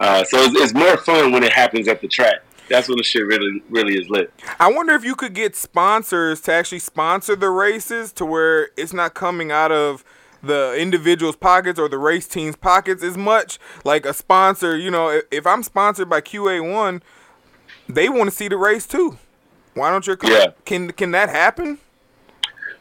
Uh, 0.00 0.24
so 0.24 0.38
it's, 0.42 0.60
it's 0.60 0.74
more 0.74 0.96
fun 0.96 1.30
when 1.30 1.44
it 1.44 1.52
happens 1.52 1.86
at 1.86 2.00
the 2.00 2.08
track. 2.08 2.40
That's 2.68 2.88
when 2.88 2.98
the 2.98 3.04
shit 3.04 3.26
really, 3.26 3.62
really 3.70 3.98
is 3.98 4.08
lit. 4.08 4.32
I 4.58 4.70
wonder 4.70 4.94
if 4.94 5.04
you 5.04 5.14
could 5.14 5.34
get 5.34 5.54
sponsors 5.54 6.40
to 6.42 6.52
actually 6.52 6.80
sponsor 6.80 7.36
the 7.36 7.50
races 7.50 8.12
to 8.14 8.26
where 8.26 8.70
it's 8.76 8.92
not 8.92 9.14
coming 9.14 9.50
out 9.52 9.70
of 9.72 10.04
the 10.42 10.74
individual's 10.76 11.36
pockets 11.36 11.78
or 11.78 11.88
the 11.88 11.98
race 11.98 12.26
team's 12.26 12.56
pockets 12.56 13.02
as 13.02 13.16
much. 13.16 13.58
Like 13.84 14.04
a 14.06 14.12
sponsor, 14.12 14.76
you 14.76 14.90
know, 14.90 15.08
if, 15.10 15.24
if 15.30 15.46
I'm 15.46 15.62
sponsored 15.62 16.08
by 16.08 16.20
QA1, 16.20 17.02
they 17.88 18.08
want 18.08 18.30
to 18.30 18.36
see 18.36 18.48
the 18.48 18.56
race 18.56 18.86
too. 18.86 19.18
Why 19.74 19.90
don't 19.90 20.06
your 20.06 20.16
Yeah. 20.22 20.46
can 20.64 20.90
can 20.92 21.10
that 21.12 21.28
happen? 21.28 21.78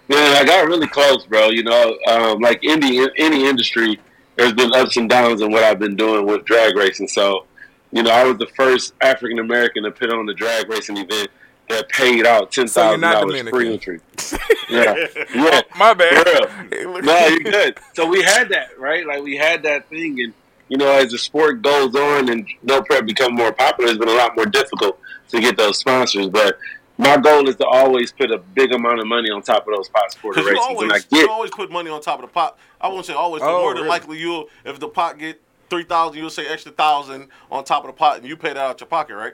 Man, 0.08 0.36
I 0.36 0.46
got 0.46 0.68
really 0.68 0.88
close, 0.88 1.26
bro. 1.26 1.50
You 1.50 1.64
know, 1.64 1.98
um, 2.08 2.40
like 2.40 2.60
any 2.64 3.06
any 3.18 3.48
industry, 3.48 4.00
there's 4.36 4.54
been 4.54 4.74
ups 4.74 4.98
and 4.98 5.10
downs 5.10 5.42
in 5.42 5.52
what 5.52 5.64
I've 5.64 5.80
been 5.80 5.96
doing 5.96 6.26
with 6.26 6.46
drag 6.46 6.76
racing. 6.76 7.08
So, 7.08 7.46
you 7.92 8.04
know, 8.04 8.12
I 8.12 8.24
was 8.26 8.38
the 8.38 8.48
first 8.48 8.94
African 9.02 9.40
American 9.40 9.84
to 9.84 9.92
put 9.92 10.12
on 10.12 10.26
the 10.26 10.34
drag 10.34 10.70
racing 10.70 10.98
event 10.98 11.30
that 11.70 11.90
paid 11.90 12.26
out 12.26 12.52
ten 12.52 12.68
So 12.68 12.82
you're 12.82 12.90
thousand 12.92 13.02
not 13.02 13.14
dollars 13.22 13.34
Dominican. 13.42 13.60
free 13.60 13.74
entry. 13.74 14.00
yeah, 14.70 14.96
yeah. 15.36 15.62
Oh, 15.74 15.78
my 15.78 15.94
bad. 15.94 16.28
For. 16.28 17.02
No, 17.02 17.28
you're 17.28 17.40
good. 17.40 17.78
So 17.94 18.08
we 18.08 18.22
had 18.24 18.50
that, 18.50 18.78
right? 18.80 19.06
Like 19.06 19.24
we 19.24 19.36
had 19.38 19.64
that 19.64 19.88
thing, 19.90 20.20
and 20.22 20.34
you 20.70 20.78
know, 20.78 20.92
as 20.92 21.12
the 21.12 21.18
sport 21.18 21.62
goes 21.62 21.96
on 21.96 22.30
and 22.30 22.48
no 22.64 22.82
prep 22.82 23.06
become 23.06 23.34
more 23.34 23.52
popular, 23.52 23.90
it's 23.92 24.00
been 24.00 24.10
a 24.10 24.14
lot 24.14 24.36
more 24.36 24.46
difficult 24.46 25.00
to 25.30 25.40
get 25.40 25.58
those 25.58 25.78
sponsors. 25.80 26.28
But 26.28 26.58
my 26.98 27.18
goal 27.18 27.48
is 27.50 27.56
to 27.58 27.66
always 27.66 28.12
put 28.12 28.32
a 28.32 28.38
big 28.38 28.74
amount 28.74 29.00
of 29.00 29.08
money 29.08 29.30
on 29.30 29.42
top 29.42 29.68
of 29.68 29.76
those 29.76 29.88
spots 29.88 30.16
for 30.16 30.34
the 30.34 30.42
Because 30.42 30.54
you 30.54 30.54
races, 30.56 30.82
and 30.84 30.92
I 30.92 30.96
always, 30.96 31.08
you 31.12 31.20
get. 31.22 31.30
always 31.30 31.52
put 31.52 31.72
money 31.72 31.90
on 31.90 32.02
top 32.02 32.20
of 32.20 32.26
the 32.30 32.34
pot. 32.34 32.58
I 32.82 32.88
won't 32.88 33.06
say 33.06 33.14
always, 33.14 33.42
but 33.42 33.50
Oh, 33.50 33.62
more 33.62 33.70
than 33.74 33.84
really? 33.84 33.90
likely 33.90 34.20
you'll, 34.20 34.48
if 34.64 34.80
the 34.80 34.88
pot 34.88 35.18
get 35.18 35.42
three 35.76 35.84
thousand, 35.84 36.18
you'll 36.20 36.30
say 36.30 36.48
extra 36.48 36.72
thousand 36.72 37.28
on 37.52 37.64
top 37.66 37.84
of 37.84 37.88
the 37.88 37.94
pot, 37.94 38.18
and 38.20 38.26
you 38.28 38.38
pay 38.38 38.50
that 38.50 38.58
out 38.58 38.80
your 38.80 38.88
pocket, 38.88 39.16
right? 39.16 39.34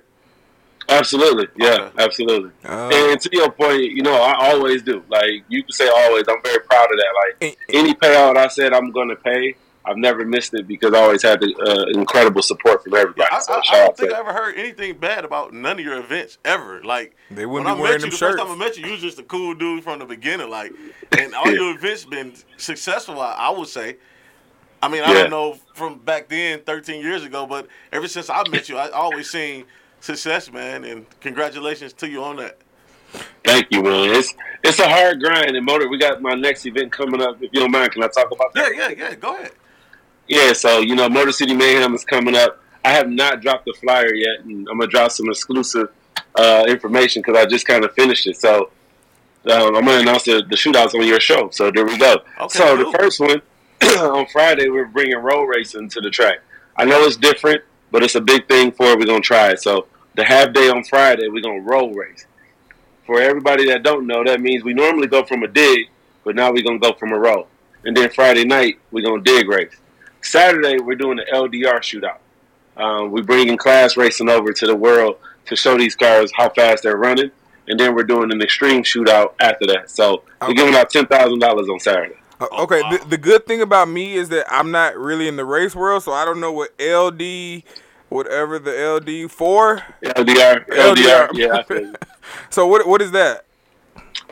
Absolutely, 0.89 1.47
yeah, 1.57 1.73
Okay. 1.93 2.03
absolutely. 2.03 2.51
Oh. 2.65 2.89
And 3.11 3.21
to 3.21 3.29
your 3.31 3.51
point, 3.51 3.81
you 3.83 4.01
know, 4.01 4.15
I 4.19 4.49
always 4.51 4.81
do. 4.81 5.03
Like 5.09 5.43
you 5.47 5.63
can 5.63 5.71
say 5.71 5.87
always. 5.87 6.23
I'm 6.27 6.41
very 6.43 6.59
proud 6.61 6.85
of 6.91 6.97
that. 6.97 7.13
Like 7.41 7.57
any 7.69 7.93
payout 7.93 8.35
I 8.35 8.47
said 8.47 8.73
I'm 8.73 8.91
going 8.91 9.09
to 9.09 9.15
pay, 9.15 9.55
I've 9.85 9.97
never 9.97 10.25
missed 10.25 10.53
it 10.55 10.67
because 10.67 10.93
I 10.95 10.99
always 10.99 11.21
had 11.21 11.39
the 11.39 11.53
uh, 11.55 11.97
incredible 11.99 12.41
support 12.41 12.83
from 12.83 12.95
everybody. 12.95 13.29
I, 13.31 13.39
so 13.39 13.53
I, 13.53 13.57
I 13.57 13.61
don't 13.61 13.83
out 13.89 13.95
to 13.97 14.01
think 14.01 14.13
I 14.13 14.19
ever 14.19 14.33
heard 14.33 14.55
anything 14.57 14.97
bad 14.97 15.23
about 15.23 15.53
none 15.53 15.77
of 15.79 15.85
your 15.85 15.99
events 15.99 16.39
ever. 16.43 16.83
Like 16.83 17.15
They 17.29 17.45
when 17.45 17.63
wouldn't 17.63 17.69
I 17.69 17.75
be 17.75 17.81
wearing 17.81 17.93
met 17.93 17.97
you, 17.97 18.01
them 18.01 18.09
the 18.09 18.17
shirts. 18.17 18.35
first 18.41 18.43
time 18.49 18.51
I 18.51 18.65
met 18.65 18.77
you, 18.77 18.85
you 18.87 18.91
was 18.93 19.01
just 19.01 19.19
a 19.19 19.23
cool 19.23 19.53
dude 19.53 19.83
from 19.83 19.99
the 19.99 20.05
beginning. 20.05 20.49
Like, 20.49 20.73
and 21.17 21.35
all 21.35 21.49
your 21.51 21.75
events 21.75 22.05
been 22.05 22.33
successful. 22.57 23.21
I, 23.21 23.33
I 23.33 23.49
would 23.51 23.67
say. 23.67 23.97
I 24.81 24.87
mean, 24.87 25.03
I 25.03 25.07
Yeah. 25.13 25.21
don't 25.21 25.29
know 25.29 25.57
from 25.73 25.99
back 25.99 26.27
then, 26.29 26.61
13 26.61 27.01
years 27.01 27.23
ago, 27.23 27.45
but 27.45 27.67
ever 27.91 28.07
since 28.07 28.29
I 28.29 28.43
met 28.49 28.67
you, 28.69 28.77
I 28.77 28.89
always 28.89 29.29
seen 29.29 29.65
success, 29.99 30.51
man. 30.51 30.83
And 30.83 31.05
congratulations 31.19 31.93
to 31.93 32.09
you 32.09 32.23
on 32.23 32.37
that. 32.37 32.57
Thank 33.43 33.67
you, 33.71 33.83
man. 33.83 34.09
It's 34.15 34.33
it's 34.63 34.79
a 34.79 34.87
hard 34.87 35.19
grind. 35.21 35.55
And 35.55 35.65
motor, 35.65 35.87
we 35.89 35.97
got 35.97 36.21
my 36.21 36.33
next 36.33 36.65
event 36.65 36.91
coming 36.91 37.21
up. 37.21 37.35
If 37.41 37.51
you 37.53 37.59
don't 37.59 37.71
mind, 37.71 37.91
can 37.91 38.03
I 38.03 38.07
talk 38.07 38.31
about 38.31 38.53
that? 38.53 38.71
Yeah, 38.75 38.89
yeah, 38.89 39.09
yeah. 39.09 39.15
Go 39.15 39.35
ahead. 39.35 39.51
Yeah, 40.27 40.53
so 40.53 40.79
you 40.79 40.95
know, 40.95 41.09
Motor 41.09 41.31
City 41.31 41.53
Mayhem 41.53 41.93
is 41.93 42.05
coming 42.05 42.35
up. 42.35 42.59
I 42.85 42.91
have 42.91 43.09
not 43.09 43.41
dropped 43.41 43.65
the 43.65 43.73
flyer 43.73 44.13
yet, 44.13 44.39
and 44.45 44.67
I'm 44.69 44.79
gonna 44.79 44.89
drop 44.89 45.11
some 45.11 45.29
exclusive 45.29 45.89
uh, 46.35 46.65
information 46.67 47.21
because 47.21 47.37
I 47.37 47.45
just 47.47 47.67
kind 47.67 47.83
of 47.83 47.93
finished 47.93 48.25
it. 48.27 48.37
So 48.37 48.71
um, 49.51 49.75
I'm 49.75 49.83
gonna 49.85 49.99
announce 49.99 50.23
the, 50.23 50.43
the 50.49 50.55
shootouts 50.55 50.95
on 50.95 51.05
your 51.05 51.19
show. 51.19 51.49
So 51.49 51.69
there 51.69 51.85
we 51.85 51.97
go. 51.97 52.21
Okay, 52.39 52.57
so 52.59 52.77
cool. 52.77 52.91
the 52.91 52.97
first 52.97 53.19
one 53.19 53.41
on 53.99 54.27
Friday, 54.27 54.69
we're 54.69 54.85
bringing 54.85 55.17
road 55.17 55.45
racing 55.45 55.89
to 55.89 56.01
the 56.01 56.09
track. 56.09 56.39
I 56.77 56.85
know 56.85 57.03
it's 57.03 57.17
different, 57.17 57.63
but 57.89 58.03
it's 58.03 58.13
a 58.15 58.21
big 58.21 58.47
thing 58.47 58.71
for 58.71 58.85
it. 58.87 58.99
We're 58.99 59.05
gonna 59.07 59.21
try 59.21 59.49
it. 59.49 59.61
So 59.61 59.87
the 60.15 60.23
half 60.23 60.53
day 60.53 60.69
on 60.69 60.83
Friday, 60.83 61.29
we're 61.29 61.41
gonna 61.41 61.61
road 61.61 61.95
race. 61.95 62.27
For 63.07 63.19
everybody 63.19 63.65
that 63.67 63.81
don't 63.81 64.05
know, 64.05 64.23
that 64.23 64.39
means 64.39 64.63
we 64.63 64.73
normally 64.73 65.07
go 65.07 65.23
from 65.23 65.41
a 65.41 65.47
dig, 65.47 65.89
but 66.23 66.35
now 66.35 66.51
we're 66.51 66.63
gonna 66.63 66.77
go 66.77 66.93
from 66.93 67.11
a 67.11 67.17
row. 67.17 67.47
And 67.83 67.97
then 67.97 68.09
Friday 68.11 68.45
night, 68.45 68.79
we're 68.91 69.03
gonna 69.03 69.23
dig 69.23 69.47
race. 69.47 69.75
Saturday, 70.21 70.79
we're 70.79 70.95
doing 70.95 71.17
the 71.17 71.25
LDR 71.33 71.79
shootout. 71.79 72.19
Um, 72.77 73.09
we're 73.09 73.23
bringing 73.23 73.57
class 73.57 73.97
racing 73.97 74.29
over 74.29 74.53
to 74.53 74.67
the 74.67 74.75
world 74.75 75.17
to 75.45 75.55
show 75.55 75.75
these 75.77 75.95
cars 75.95 76.31
how 76.35 76.49
fast 76.49 76.83
they're 76.83 76.97
running, 76.97 77.31
and 77.67 77.79
then 77.79 77.95
we're 77.95 78.03
doing 78.03 78.31
an 78.31 78.41
extreme 78.43 78.83
shootout 78.83 79.33
after 79.39 79.65
that. 79.67 79.89
So 79.89 80.21
we're 80.39 80.53
giving 80.53 80.75
out 80.75 80.91
ten 80.91 81.07
thousand 81.07 81.39
dollars 81.39 81.67
on 81.67 81.79
Saturday. 81.79 82.20
Uh, 82.41 82.47
Okay, 82.63 82.81
the, 82.89 83.05
the 83.09 83.17
good 83.17 83.45
thing 83.45 83.61
about 83.61 83.87
me 83.87 84.13
is 84.15 84.29
that 84.29 84.45
I'm 84.51 84.71
not 84.71 84.97
really 84.97 85.27
in 85.27 85.35
the 85.35 85.45
race 85.45 85.75
world, 85.75 86.03
so 86.03 86.11
I 86.11 86.25
don't 86.25 86.39
know 86.39 86.51
what 86.51 86.71
LD, 86.79 87.63
whatever 88.09 88.57
the 88.59 88.71
LD 88.71 89.31
for. 89.31 89.83
LDR, 90.03 90.65
LDR, 90.67 91.29
yeah. 91.33 91.53
I 91.57 91.63
feel 91.63 91.81
you. 91.81 91.93
So 92.49 92.65
what 92.67 92.87
what 92.87 93.01
is 93.01 93.11
that? 93.11 93.45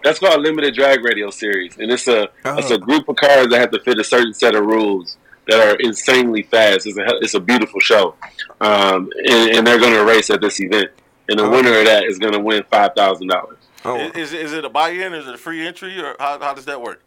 That's 0.03 0.19
called 0.19 0.41
limited 0.41 0.73
drag 0.73 1.03
radial 1.03 1.31
series, 1.31 1.77
and 1.77 1.91
it's 1.91 2.07
a 2.07 2.29
it's 2.45 2.71
Oh. 2.71 2.75
a 2.75 2.77
group 2.77 3.09
of 3.09 3.15
cars 3.17 3.47
that 3.47 3.59
have 3.59 3.71
to 3.71 3.79
fit 3.81 3.99
a 3.99 4.03
certain 4.03 4.33
set 4.33 4.55
of 4.55 4.65
rules 4.65 5.17
that 5.47 5.59
are 5.59 5.75
insanely 5.79 6.43
fast. 6.43 6.85
It's 6.87 6.97
a 6.97 7.05
it's 7.21 7.33
a 7.33 7.39
beautiful 7.39 7.79
show, 7.81 8.15
um, 8.61 9.09
and, 9.27 9.57
and 9.57 9.67
they're 9.67 9.79
going 9.79 9.93
to 9.93 10.05
race 10.05 10.29
at 10.29 10.39
this 10.39 10.61
event, 10.61 10.91
and 11.27 11.39
the 11.39 11.43
Oh. 11.43 11.49
winner 11.49 11.77
of 11.79 11.85
that 11.85 12.05
is 12.05 12.19
going 12.19 12.33
to 12.33 12.39
win 12.39 12.63
five 12.71 12.91
thousand 12.95 13.27
dollars. 13.27 13.57
Oh, 13.83 13.97
Is, 14.15 14.31
is 14.33 14.53
it 14.53 14.63
a 14.65 14.69
buy-in? 14.69 15.13
Is 15.13 15.27
it 15.27 15.33
a 15.33 15.37
free 15.37 15.65
entry, 15.65 15.99
or 15.99 16.15
how, 16.19 16.39
how 16.39 16.53
does 16.53 16.65
that 16.65 16.81
work? 16.81 17.01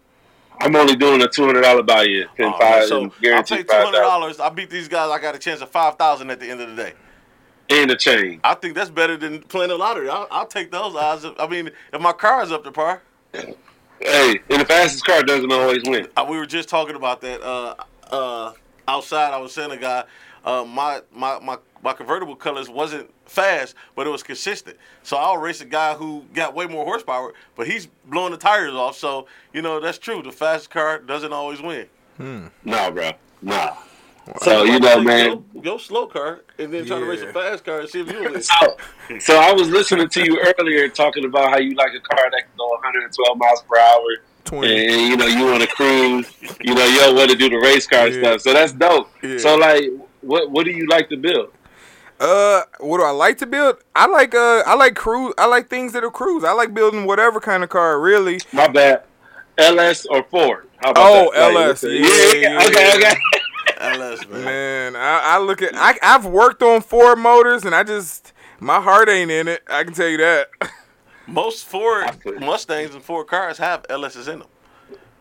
I'm 0.61 0.77
only 0.77 0.95
doing 0.97 1.21
a 1.23 1.29
two 1.29 1.45
hundred 1.45 1.63
dollar 1.63 1.83
buy-in, 1.83 2.27
and 2.39 2.55
Oh, 2.55 2.59
five, 2.59 2.87
so 2.87 3.07
I 3.07 3.43
pay 3.43 3.63
two 3.63 3.67
hundred 3.73 4.01
dollars. 4.01 4.39
I 4.41 4.49
beat 4.51 4.71
these 4.71 4.89
guys. 4.89 5.11
I 5.11 5.21
got 5.21 5.35
a 5.35 5.39
chance 5.39 5.61
of 5.61 5.71
five 5.71 5.97
thousand 5.97 6.31
at 6.31 6.39
the 6.41 6.49
end 6.49 6.61
of 6.61 6.71
the 6.71 6.77
day. 6.77 6.93
and 7.71 7.91
a 7.91 7.97
chain. 7.97 8.41
I 8.45 8.55
think 8.55 8.75
that's 8.75 8.91
better 8.91 9.17
than 9.17 9.43
playing 9.43 9.71
the 9.71 9.77
lottery. 9.77 10.09
I'll, 10.09 10.29
I'll 10.31 10.47
take 10.47 10.71
those 10.71 10.95
odds. 10.95 11.25
I 11.39 11.47
mean, 11.49 11.71
if 11.93 12.01
my 12.01 12.13
car 12.13 12.43
is 12.43 12.53
up 12.53 12.65
to 12.65 12.73
par. 12.73 13.03
Hey, 13.33 14.41
and 14.51 14.61
the 14.61 14.65
fastest 14.67 15.05
car 15.07 15.23
doesn't 15.23 15.51
always 15.53 15.83
win. 15.85 16.09
Uh, 16.17 16.27
we 16.29 16.37
were 16.37 16.47
just 16.47 16.69
talking 16.69 16.97
about 16.97 17.21
that 17.23 17.41
uh, 17.43 17.75
uh, 18.11 18.53
outside. 18.89 19.33
I 19.33 19.39
was 19.39 19.53
saying 19.53 19.71
a 19.71 19.77
guy, 19.77 20.05
uh, 20.45 20.65
my, 20.65 21.01
my 21.15 21.39
my 21.41 21.59
my 21.85 21.93
convertible 21.93 22.35
colors 22.37 22.69
wasn't 22.69 23.11
fast, 23.33 23.75
but 23.97 24.07
it 24.07 24.11
was 24.11 24.23
consistent. 24.23 24.77
So 25.03 25.17
I'll 25.17 25.39
race 25.39 25.61
a 25.61 25.65
guy 25.65 25.95
who 25.95 26.25
got 26.35 26.55
way 26.55 26.67
more 26.67 26.85
horsepower, 26.85 27.33
but 27.57 27.67
he's 27.67 27.87
blowing 28.05 28.33
the 28.33 28.39
tires 28.39 28.75
off. 28.75 28.97
So 28.97 29.27
you 29.53 29.63
know 29.63 29.81
that's 29.81 29.99
true. 29.99 30.23
The 30.23 30.33
fastest 30.33 30.71
car 30.71 30.99
doesn't 30.99 31.33
always 31.33 31.61
win. 31.61 31.87
Hmm. 32.19 32.47
No, 32.65 32.91
bro, 32.91 33.13
nah. 33.41 33.75
So 34.41 34.63
you 34.63 34.79
know, 34.79 35.01
man. 35.03 35.45
go, 35.53 35.61
go 35.61 35.79
slow 35.79 36.07
car 36.07 36.43
and 36.59 36.73
then 36.73 36.87
try 36.87 37.01
to 37.01 37.05
race 37.05 37.23
a 37.23 37.33
fast 37.33 37.65
car 37.65 37.81
and 37.81 37.89
see 37.89 38.03
if 38.03 38.13
you 38.13 38.21
win. 38.21 38.41
So, 38.41 38.77
so 39.19 39.37
I 39.41 39.53
was 39.53 39.69
listening 39.69 40.09
to 40.09 40.25
you 40.25 40.39
earlier 40.59 40.89
talking 40.89 41.25
about 41.25 41.51
how 41.51 41.59
you 41.59 41.75
like 41.75 41.91
a 41.93 42.01
car 42.01 42.31
that 42.31 42.43
can 42.43 42.57
go 42.57 42.69
112 42.69 43.37
miles 43.39 43.63
per 43.69 43.79
hour, 43.79 44.07
20. 44.45 44.87
and 44.87 45.01
you 45.11 45.17
know 45.17 45.27
you 45.27 45.45
want 45.47 45.63
to 45.63 45.69
cruise. 45.69 46.31
You 46.61 46.75
know 46.75 46.85
you 46.85 46.99
don't 47.01 47.17
want 47.17 47.31
to 47.31 47.37
do 47.37 47.49
the 47.49 47.57
race 47.59 47.87
car 47.89 48.07
Yeah. 48.09 48.21
stuff. 48.21 48.41
So 48.43 48.53
that's 48.53 48.73
dope. 48.73 49.11
Yeah. 49.25 49.39
So 49.39 49.57
like, 49.57 49.85
what 50.21 50.51
what 50.53 50.65
do 50.67 50.71
you 50.71 50.87
like 50.87 51.09
to 51.09 51.17
build? 51.17 51.53
Uh, 52.23 52.63
what 52.81 52.99
do 52.99 53.05
I 53.05 53.11
like 53.11 53.39
to 53.39 53.47
build? 53.47 53.79
I 53.97 54.07
like 54.07 54.35
uh, 54.35 54.63
I 54.67 54.75
like 54.77 54.95
cruise. 54.95 55.35
I 55.39 55.47
like 55.47 55.69
things 55.69 55.93
that 55.95 56.05
are 56.05 56.11
cruise. 56.11 56.45
I 56.45 56.53
like 56.53 56.73
building 56.75 57.07
whatever 57.07 57.41
kind 57.41 57.65
of 57.65 57.71
car. 57.71 58.01
Really. 58.01 58.45
My 58.53 58.69
bad. 58.69 59.05
LS 59.59 60.07
or 60.07 60.23
Ford? 60.25 60.69
How 60.79 60.93
about 60.93 61.11
Oh, 61.11 61.33
that? 61.35 61.35
LS. 61.35 61.85
yeah, 61.85 61.91
Yeah, 61.91 62.33
yeah, 62.35 62.59
yeah, 62.69 62.69
Okay, 62.69 62.93
okay. 62.97 63.15
LS 63.81 64.29
man. 64.29 64.45
Man, 64.45 64.97
I, 64.97 65.21
I 65.35 65.39
look 65.39 65.63
at 65.63 65.73
I 65.75 65.99
I've 66.03 66.27
worked 66.27 66.63
on 66.63 66.81
Ford 66.83 67.19
motors 67.19 67.65
and 67.65 67.75
I 67.75 67.83
just 67.85 68.33
my 68.61 68.81
heart 68.81 69.09
ain't 69.09 69.31
in 69.31 69.49
it. 69.49 69.63
I 69.69 69.85
can 69.85 69.93
tell 69.95 70.09
you 70.09 70.19
that. 70.19 70.49
Most 71.27 71.65
Ford. 71.67 72.11
Mustangs 72.41 72.95
and 72.95 73.05
Ford 73.05 73.27
cars 73.29 73.59
have 73.59 73.83
LSs 73.85 74.29
in 74.33 74.41
them. 74.41 74.49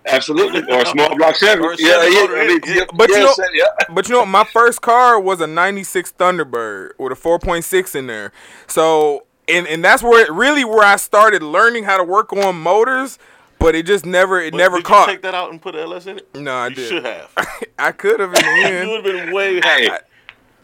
Absolutely. 0.06 0.62
Or 0.74 0.82
a 0.82 0.86
small 0.86 1.16
block 1.16 1.36
Chevy. 1.36 1.62
Or 1.62 1.74
a 1.74 1.78
yeah, 1.78 2.08
yeah. 2.08 2.28
I 2.30 2.48
mean, 2.48 2.60
yeah. 2.66 2.74
yeah, 2.76 2.84
But 2.94 3.10
you 3.10 3.20
know- 3.20 3.34
Chevy, 3.36 3.58
yeah. 3.58 3.86
But 3.90 4.10
you 4.10 4.16
know, 4.16 4.26
my 4.26 4.44
first 4.44 4.82
car 4.82 5.20
was 5.20 5.42
a 5.42 5.48
'96 5.48 6.14
Thunderbird 6.18 6.92
with 6.98 7.12
a 7.12 7.16
4.6 7.16 7.96
in 7.96 8.08
there. 8.08 8.32
So, 8.68 9.26
and 9.48 9.68
and 9.68 9.84
that's 9.84 10.02
where 10.04 10.32
really 10.32 10.66
where 10.66 10.84
I 10.86 10.96
started 10.96 11.44
learning 11.44 11.84
how 11.84 11.98
to 11.98 12.04
work 12.04 12.34
on 12.34 12.56
motors. 12.58 13.20
But 13.60 13.76
it 13.76 13.86
just 13.86 14.08
never 14.08 14.42
it 14.42 14.52
But 14.54 14.58
never 14.58 14.78
did 14.78 14.86
caught. 14.86 15.08
You 15.08 15.14
take 15.14 15.22
that 15.22 15.36
out 15.36 15.52
and 15.52 15.62
put 15.62 15.76
an 15.76 15.82
LS 15.82 16.08
in 16.08 16.18
it. 16.18 16.28
No, 16.36 16.52
I 16.52 16.70
you 16.70 16.76
did. 16.76 16.90
should 16.90 17.06
have. 17.06 17.32
I 17.80 17.92
could 17.92 18.20
have 18.20 18.34
in 18.34 18.42
the 18.42 18.82
you 18.84 18.90
would 18.90 19.06
have 19.06 19.16
been 19.26 19.34
way. 19.36 19.62
Hey, 19.62 19.88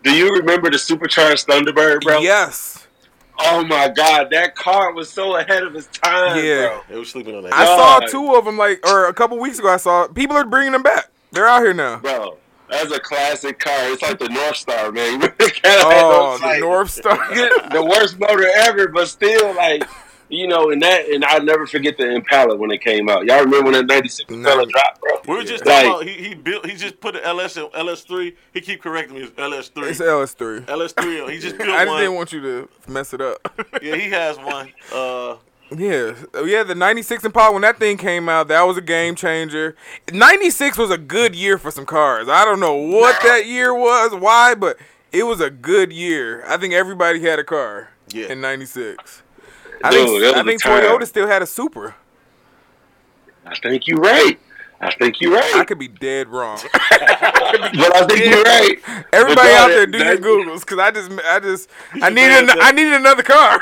do 0.04 0.12
you 0.15 0.32
remember 0.32 0.71
the 0.71 0.80
supercharged 0.80 1.45
Thunderbird, 1.47 2.02
bro? 2.02 2.19
Yes, 2.21 2.76
Oh 3.39 3.63
my 3.63 3.88
God, 3.89 4.30
that 4.32 4.56
car 4.56 4.93
was 4.93 5.10
so 5.10 5.36
ahead 5.38 5.63
of 5.63 5.76
its 5.76 5.88
time, 5.88 6.43
Yeah. 6.43 6.67
bro. 6.67 6.82
They 6.89 6.97
were 6.97 7.06
sleeping 7.06 7.36
on 7.36 7.43
that. 7.43 7.54
I 7.54 7.65
God. 7.65 8.02
saw 8.04 8.08
two 8.08 8.36
of 8.36 8.45
them 8.45 8.58
like, 8.58 8.86
or 8.88 9.08
a 9.08 9.13
couple 9.13 9.38
weeks 9.39 9.60
ago. 9.60 9.69
I 9.69 9.78
saw 9.78 10.08
people 10.08 10.36
are 10.36 10.43
bringing 10.45 10.71
them 10.71 10.84
back. 10.84 11.10
They're 11.32 11.47
out 11.47 11.62
here 11.62 11.73
now. 11.73 11.97
Bro, 11.97 12.38
that's 12.69 12.91
a 12.91 13.00
classic 13.00 13.60
car. 13.60 13.73
It's 13.91 14.02
like 14.02 14.17
the 14.17 14.26
Northstar, 14.26 14.93
man. 14.93 15.21
Oh, 15.63 16.34
It's 16.34 17.02
the 17.02 17.04
Northstar. 17.10 17.71
the 17.73 17.84
worst 17.84 18.19
motor 18.19 18.47
ever, 18.56 18.88
but 18.88 19.08
still, 19.08 19.54
like, 19.56 19.84
you 20.29 20.47
know, 20.47 20.71
and 20.71 20.81
that, 20.81 21.07
and 21.09 21.23
I'll 21.25 21.43
never 21.43 21.65
forget 21.67 21.97
the 21.97 22.09
Impala 22.13 22.55
when 22.55 22.71
it 22.71 22.81
came 22.81 23.09
out. 23.09 23.25
Y'all 23.25 23.39
remember 23.43 23.71
when 23.71 23.73
that 23.73 23.85
'96 23.87 24.29
Impala 24.31 24.65
No. 24.65 24.65
dropped, 24.65 25.01
bro? 25.01 25.11
we 25.27 25.35
were 25.37 25.43
just 25.43 25.65
Like- 25.65 25.85
talking 25.85 26.09
about 26.09 26.17
he, 26.19 26.29
he 26.29 26.35
built. 26.35 26.65
He 26.65 26.75
just 26.75 26.99
put 26.99 27.15
an 27.15 27.23
LS 27.23 27.57
in 27.57 27.65
LS3. 27.73 28.35
He 28.53 28.61
keep 28.61 28.81
correcting 28.81 29.15
me. 29.17 29.23
It's 29.23 29.31
LS3. 29.37 29.89
It's 29.89 29.99
LS3. 30.01 30.65
LS3. 30.65 31.29
He 31.31 31.39
just 31.39 31.57
built 31.59 31.69
I 31.69 31.79
just 31.85 31.87
one. 31.89 32.01
didn't 32.01 32.15
want 32.15 32.33
you 32.33 32.41
to 32.41 32.69
mess 32.87 33.13
it 33.13 33.21
up. 33.21 33.37
yeah, 33.81 33.95
he 33.95 34.09
has 34.09 34.37
one. 34.37 34.71
Uh, 34.93 35.35
Yeah, 35.69 36.13
yeah. 36.45 36.63
The 36.63 36.75
'96 36.75 37.25
Impala 37.25 37.51
when 37.51 37.61
that 37.63 37.77
thing 37.77 37.97
came 37.97 38.29
out, 38.29 38.47
that 38.47 38.61
was 38.61 38.77
a 38.77 38.81
game 38.81 39.15
changer. 39.15 39.75
'96 40.11 40.77
was 40.77 40.91
a 40.91 40.97
good 40.97 41.35
year 41.35 41.57
for 41.57 41.71
some 41.71 41.85
cars. 41.85 42.27
I 42.29 42.45
don't 42.45 42.59
know 42.59 42.75
what 42.75 43.21
that 43.23 43.45
year 43.47 43.73
was, 43.73 44.13
why, 44.15 44.55
but 44.55 44.77
it 45.11 45.23
was 45.23 45.41
a 45.41 45.49
good 45.49 45.91
year. 45.91 46.43
I 46.47 46.55
think 46.57 46.73
everybody 46.73 47.19
had 47.21 47.37
a 47.39 47.43
car 47.43 47.89
Yeah. 48.09 48.27
in 48.31 48.39
'96. 48.39 49.23
I 49.83 49.91
Dude, 49.91 50.21
think 50.21 50.35
I 50.35 50.43
think. 50.43 50.61
Toyota 50.61 51.05
still 51.05 51.27
had 51.27 51.41
a 51.41 51.45
Supra. 51.45 51.95
I 53.45 53.55
think 53.55 53.87
you're 53.87 53.99
right. 53.99 54.39
I 54.79 54.93
think 54.93 55.21
you're 55.21 55.33
right. 55.33 55.55
I 55.55 55.65
could 55.65 55.79
be 55.79 55.87
dead 55.87 56.27
wrong. 56.27 56.59
but 56.73 57.95
I 57.95 58.05
think 58.07 58.25
you're 58.25 58.43
right. 58.43 58.75
Everybody 59.11 59.49
out 59.49 59.67
there, 59.69 59.87
do 59.87 59.97
your 59.97 60.17
googles, 60.17 60.65
cause 60.65 60.77
I 60.77 60.91
just, 60.91 61.11
I 61.25 61.39
just, 61.39 61.69
I 62.01 62.09
needed, 62.09 62.49
an. 62.49 62.57
I 62.61 62.71
needed 62.71 62.93
another 62.93 63.23
car. 63.23 63.59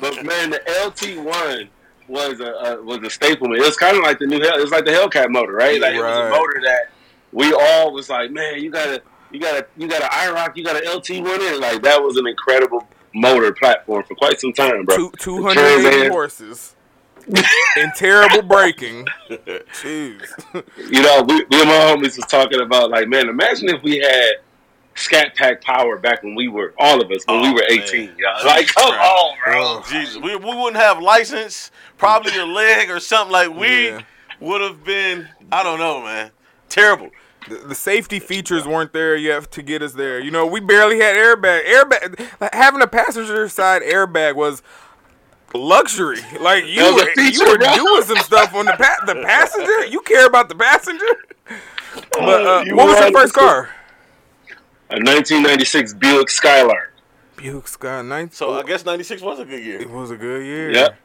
But 0.00 0.24
man, 0.24 0.50
the 0.50 0.60
LT1 0.66 1.68
was 2.08 2.40
a, 2.40 2.44
a 2.44 2.82
was 2.82 2.98
a 2.98 3.10
staple. 3.10 3.48
Man. 3.48 3.58
It 3.58 3.64
was 3.64 3.76
kind 3.76 3.96
of 3.96 4.02
like 4.02 4.18
the 4.18 4.26
new 4.26 4.40
Hell. 4.40 4.58
It 4.58 4.62
was 4.62 4.70
like 4.70 4.84
the 4.84 4.90
Hellcat 4.90 5.30
motor, 5.30 5.52
right? 5.52 5.80
Like 5.80 5.94
it 5.94 6.02
was 6.02 6.18
a 6.18 6.30
motor 6.30 6.60
that 6.64 6.90
we 7.32 7.52
all 7.54 7.92
was 7.92 8.10
like, 8.10 8.30
man, 8.30 8.60
you 8.60 8.70
got 8.70 8.86
to 8.86 9.02
you 9.30 9.40
got 9.40 9.52
to 9.52 9.66
you 9.76 9.88
got 9.88 10.02
an 10.02 10.08
IROC, 10.08 10.56
you 10.56 10.64
got 10.64 10.76
an 10.76 10.82
LT1 10.84 11.54
in. 11.54 11.60
Like 11.60 11.82
that 11.82 12.02
was 12.02 12.16
an 12.16 12.26
incredible 12.26 12.86
motor 13.14 13.52
platform 13.52 14.04
for 14.04 14.14
quite 14.14 14.40
some 14.40 14.52
time, 14.52 14.84
bro. 14.84 14.96
Two, 14.96 15.12
280 15.18 16.08
horses. 16.08 16.74
and 17.76 17.92
terrible 17.94 18.42
braking. 18.42 19.06
Jeez. 19.30 20.22
You 20.76 21.02
know, 21.02 21.22
we, 21.22 21.34
me 21.36 21.60
and 21.60 21.68
my 21.68 21.74
homies 21.94 22.16
was 22.16 22.26
talking 22.28 22.60
about 22.60 22.90
like, 22.90 23.08
man, 23.08 23.28
imagine 23.28 23.68
if 23.68 23.82
we 23.82 23.98
had 23.98 24.32
Scat 24.94 25.34
Pack 25.36 25.62
power 25.62 25.96
back 25.98 26.22
when 26.22 26.34
we 26.34 26.48
were 26.48 26.74
all 26.78 27.00
of 27.00 27.10
us 27.10 27.24
when 27.26 27.40
we 27.42 27.48
Oh, 27.48 27.52
were 27.54 27.64
eighteen. 27.68 28.12
y'all. 28.18 28.44
Like, 28.44 28.66
come 28.66 28.92
Christ. 28.92 29.10
on, 29.12 29.36
bro. 29.44 29.54
Oh, 29.62 29.84
Jesus, 29.88 30.16
we, 30.18 30.34
we 30.36 30.44
wouldn't 30.56 30.76
have 30.76 31.00
license, 31.00 31.70
probably 31.96 32.36
a 32.36 32.44
leg 32.44 32.90
or 32.90 32.98
something 33.00 33.32
like 33.32 33.54
we 33.54 33.88
Yeah. 33.88 34.00
would 34.40 34.60
have 34.60 34.82
been. 34.84 35.28
I 35.50 35.62
don't 35.62 35.78
know, 35.78 36.02
man. 36.02 36.30
Terrible. 36.68 37.10
The, 37.48 37.56
the 37.68 37.74
safety 37.74 38.18
features 38.20 38.66
weren't 38.66 38.92
there 38.92 39.16
yet 39.16 39.50
to 39.52 39.62
get 39.62 39.82
us 39.82 39.92
there. 39.92 40.20
You 40.20 40.30
know, 40.30 40.46
we 40.46 40.60
barely 40.60 40.98
had 40.98 41.16
airbag. 41.16 41.64
Airbag 41.64 42.30
like, 42.40 42.54
having 42.54 42.82
a 42.82 42.86
passenger 42.86 43.48
side 43.48 43.82
airbag 43.82 44.34
was 44.36 44.62
luxury. 45.54 46.18
Like 46.40 46.64
you 46.66 46.80
That 46.82 46.92
was 46.94 47.02
a 47.02 47.04
were, 47.06 47.10
feature, 47.14 47.44
you 47.44 47.50
were 47.50 47.58
bro. 47.58 47.74
doing 47.74 48.02
some 48.02 48.18
stuff 48.18 48.54
on 48.54 48.66
the 48.66 48.72
pa- 48.72 49.04
the 49.06 49.14
passenger. 49.22 49.86
You 49.86 50.00
care 50.02 50.26
about 50.26 50.48
the 50.48 50.54
passenger. 50.54 51.04
But 52.12 52.46
uh, 52.46 52.62
You 52.66 52.76
what 52.76 52.86
was 52.88 52.98
your 53.00 53.12
first 53.12 53.34
car? 53.34 53.68
A 54.90 54.96
1996 54.96 55.94
Buick 55.94 56.28
Skylark. 56.30 56.92
Buick 57.36 57.66
Sky 57.66 58.02
9. 58.02 58.30
So 58.30 58.58
I 58.58 58.62
guess 58.62 58.84
'96 58.84 59.20
was 59.22 59.40
a 59.40 59.44
good 59.44 59.62
year. 59.64 59.80
it 59.80 59.90
was 59.90 60.10
a 60.10 60.16
good 60.16 60.44
year. 60.44 60.70
Yep. 60.72 60.96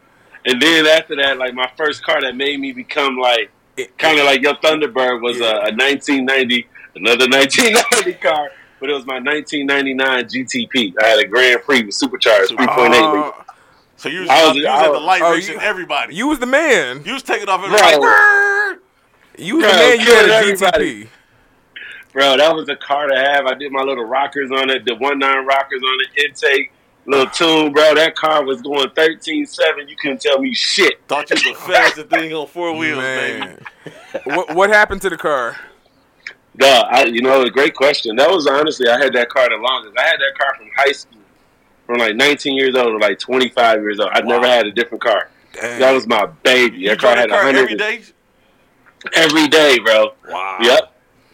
And 0.46 0.62
then 0.62 0.86
after 0.86 1.16
that, 1.18 1.38
like 1.38 1.54
my 1.54 1.70
first 1.78 2.04
car 2.04 2.22
that 2.22 2.36
made 2.36 2.60
me 2.60 2.72
become 2.74 3.18
like 3.18 3.40
It- 3.40 3.52
kind 3.98 4.20
of 4.20 4.26
like 4.26 4.42
your 4.42 4.56
Thunderbird 4.56 5.22
was 5.22 5.38
Yeah. 5.40 5.48
a, 5.48 5.70
a 5.70 5.76
1990, 5.76 6.68
another 6.96 7.28
1990 7.30 8.14
car, 8.22 8.50
but 8.80 8.90
it 8.90 8.94
was 8.94 9.06
my 9.06 9.20
1999 9.20 10.26
GTP. 10.26 10.94
I 11.02 11.08
had 11.08 11.20
a 11.20 11.28
Grand 11.28 11.62
Prix 11.64 11.84
with 11.84 11.94
supercharged 11.96 12.52
3.8. 12.52 13.30
Uh, 13.40 13.44
So 13.96 14.10
you 14.10 14.22
was, 14.22 14.30
I 14.30 14.48
was- 14.48 14.56
you 14.56 14.62
was 14.64 14.70
I 14.72 14.86
at 14.86 14.92
the 14.92 15.00
light 15.00 15.22
oh, 15.24 15.32
racing 15.34 15.56
you- 15.56 15.62
everybody. 15.62 16.14
You, 16.14 16.26
you 16.26 16.28
was 16.28 16.40
the 16.40 16.46
man. 16.46 17.04
You 17.06 17.14
was 17.14 17.24
taking 17.24 17.50
off 17.50 17.62
and 17.64 17.72
Bro. 17.72 18.76
You 19.38 19.58
was 19.58 19.66
Bro, 19.66 19.72
the 19.74 19.78
man. 19.78 20.00
You 20.00 20.06
killing 20.06 20.20
had 20.22 20.30
a 20.30 20.36
everybody. 20.36 21.04
GTP. 21.04 21.08
Bro, 22.14 22.38
that 22.38 22.56
was 22.56 22.68
a 22.70 22.76
car 22.76 23.08
to 23.08 23.16
have. 23.16 23.46
I 23.46 23.54
did 23.54 23.72
my 23.72 23.82
little 23.84 24.06
rockers 24.06 24.50
on 24.52 24.70
it, 24.72 24.86
the 24.86 24.96
one 24.96 25.20
nine 25.20 25.46
rockers 25.46 25.82
on 25.84 25.98
the 26.16 26.24
intake, 26.26 26.72
little 27.08 27.28
tune, 27.28 27.72
bro. 27.74 27.96
That 27.96 28.16
car 28.16 28.44
was 28.44 28.62
going 28.62 28.90
13.7. 28.90 29.90
You 29.90 29.96
couldn't 29.96 30.22
tell 30.22 30.40
me 30.40 30.54
shit. 30.54 31.00
thought 31.08 31.30
you 31.30 31.36
was 31.36 31.44
the 31.44 31.54
fastest 31.74 32.10
thing 32.10 32.34
on 32.34 32.46
four 32.48 32.76
wheels, 32.76 33.00
baby. 33.04 33.40
Man. 33.40 33.66
what 34.26 34.54
what 34.56 34.70
happened 34.70 35.02
to 35.02 35.10
the 35.10 35.18
car? 35.18 35.56
Duh, 36.58 36.86
I, 36.90 37.06
you 37.06 37.22
know, 37.22 37.42
a 37.44 37.50
great 37.52 37.76
question. 37.76 38.16
That 38.16 38.30
was 38.30 38.48
honestly, 38.48 38.88
I 38.90 38.98
had 38.98 39.14
that 39.14 39.30
car 39.30 39.48
the 39.50 39.58
longest. 39.58 39.96
I 39.98 40.02
had 40.04 40.18
that 40.20 40.38
car 40.40 40.56
from 40.58 40.68
high 40.76 40.92
school, 40.92 41.22
from 41.86 41.98
like 41.98 42.16
19 42.16 42.56
years 42.58 42.76
old 42.76 42.88
to 43.00 43.08
like 43.08 43.20
25 43.20 43.82
years 43.82 44.00
old. 44.00 44.10
I'd 44.14 44.26
Wow. 44.26 44.36
never 44.38 44.48
had 44.48 44.66
a 44.66 44.72
different 44.72 45.04
car. 45.04 45.30
Dang. 45.54 45.80
That 45.80 45.92
was 45.94 46.08
my 46.08 46.26
baby. 46.44 46.78
You 46.80 46.90
That 46.90 47.00
car 47.00 47.16
had 47.16 47.30
that 47.30 47.42
car 47.42 47.46
100 47.46 47.60
every 47.62 47.76
day. 47.76 48.02
every 49.16 49.48
day, 49.48 49.78
bro. 49.80 50.14
Wow. 50.30 50.58
Yep, 50.62 50.92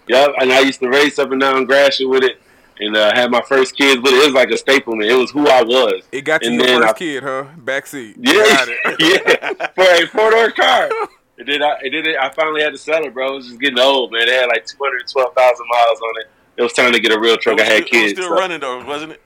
yep. 0.10 0.30
And 0.40 0.52
I 0.52 0.60
used 0.60 0.82
to 0.82 0.90
race 0.90 1.18
up 1.20 1.32
and 1.32 1.40
down 1.40 1.66
Gratiot 1.66 2.10
with 2.10 2.24
it. 2.24 2.42
And 2.80 2.96
uh, 2.96 3.14
had 3.14 3.30
my 3.32 3.42
first 3.42 3.76
kids 3.78 4.02
but 4.02 4.12
it. 4.14 4.18
It 4.24 4.26
was 4.26 4.34
like 4.34 4.50
a 4.50 4.58
staple, 4.58 4.96
man. 4.96 5.10
It 5.10 5.14
was 5.18 5.32
who 5.32 5.48
I 5.48 5.62
was. 5.64 6.04
It 6.12 6.22
got 6.22 6.44
you 6.44 6.52
And 6.52 6.60
your 6.62 6.82
first 6.82 6.94
I- 6.96 6.98
kid, 6.98 7.24
huh? 7.24 7.46
Backseat. 7.58 8.16
Yeah, 8.20 8.66
it. 8.68 9.50
yeah, 9.60 9.68
for 9.76 9.84
a 10.04 10.08
four 10.08 10.32
door 10.32 10.52
car. 10.52 10.90
And 11.36 11.48
then 11.48 11.64
I, 11.64 11.74
I 12.22 12.30
finally 12.30 12.62
had 12.62 12.74
to 12.74 12.78
sell 12.78 13.04
it, 13.04 13.12
bro. 13.12 13.34
It 13.34 13.36
was 13.38 13.48
just 13.48 13.60
getting 13.60 13.80
old, 13.80 14.12
man. 14.12 14.22
It 14.22 14.30
had 14.30 14.46
like 14.46 14.68
two 14.68 14.78
hundred 14.80 15.08
twelve 15.12 15.34
thousand 15.34 15.66
miles 15.68 16.00
on 16.00 16.22
it. 16.22 16.28
It 16.58 16.62
was 16.62 16.74
time 16.74 16.94
to 16.94 17.00
get 17.00 17.12
a 17.12 17.20
real 17.20 17.38
truck. 17.38 17.60
I 17.60 17.64
had 17.64 17.72
still- 17.72 17.78
it 17.78 17.82
was 17.82 17.90
kids. 17.90 18.12
still 18.20 18.30
so- 18.30 18.36
running 18.36 18.60
though, 18.60 18.86
wasn't 18.86 19.14
it? 19.14 19.22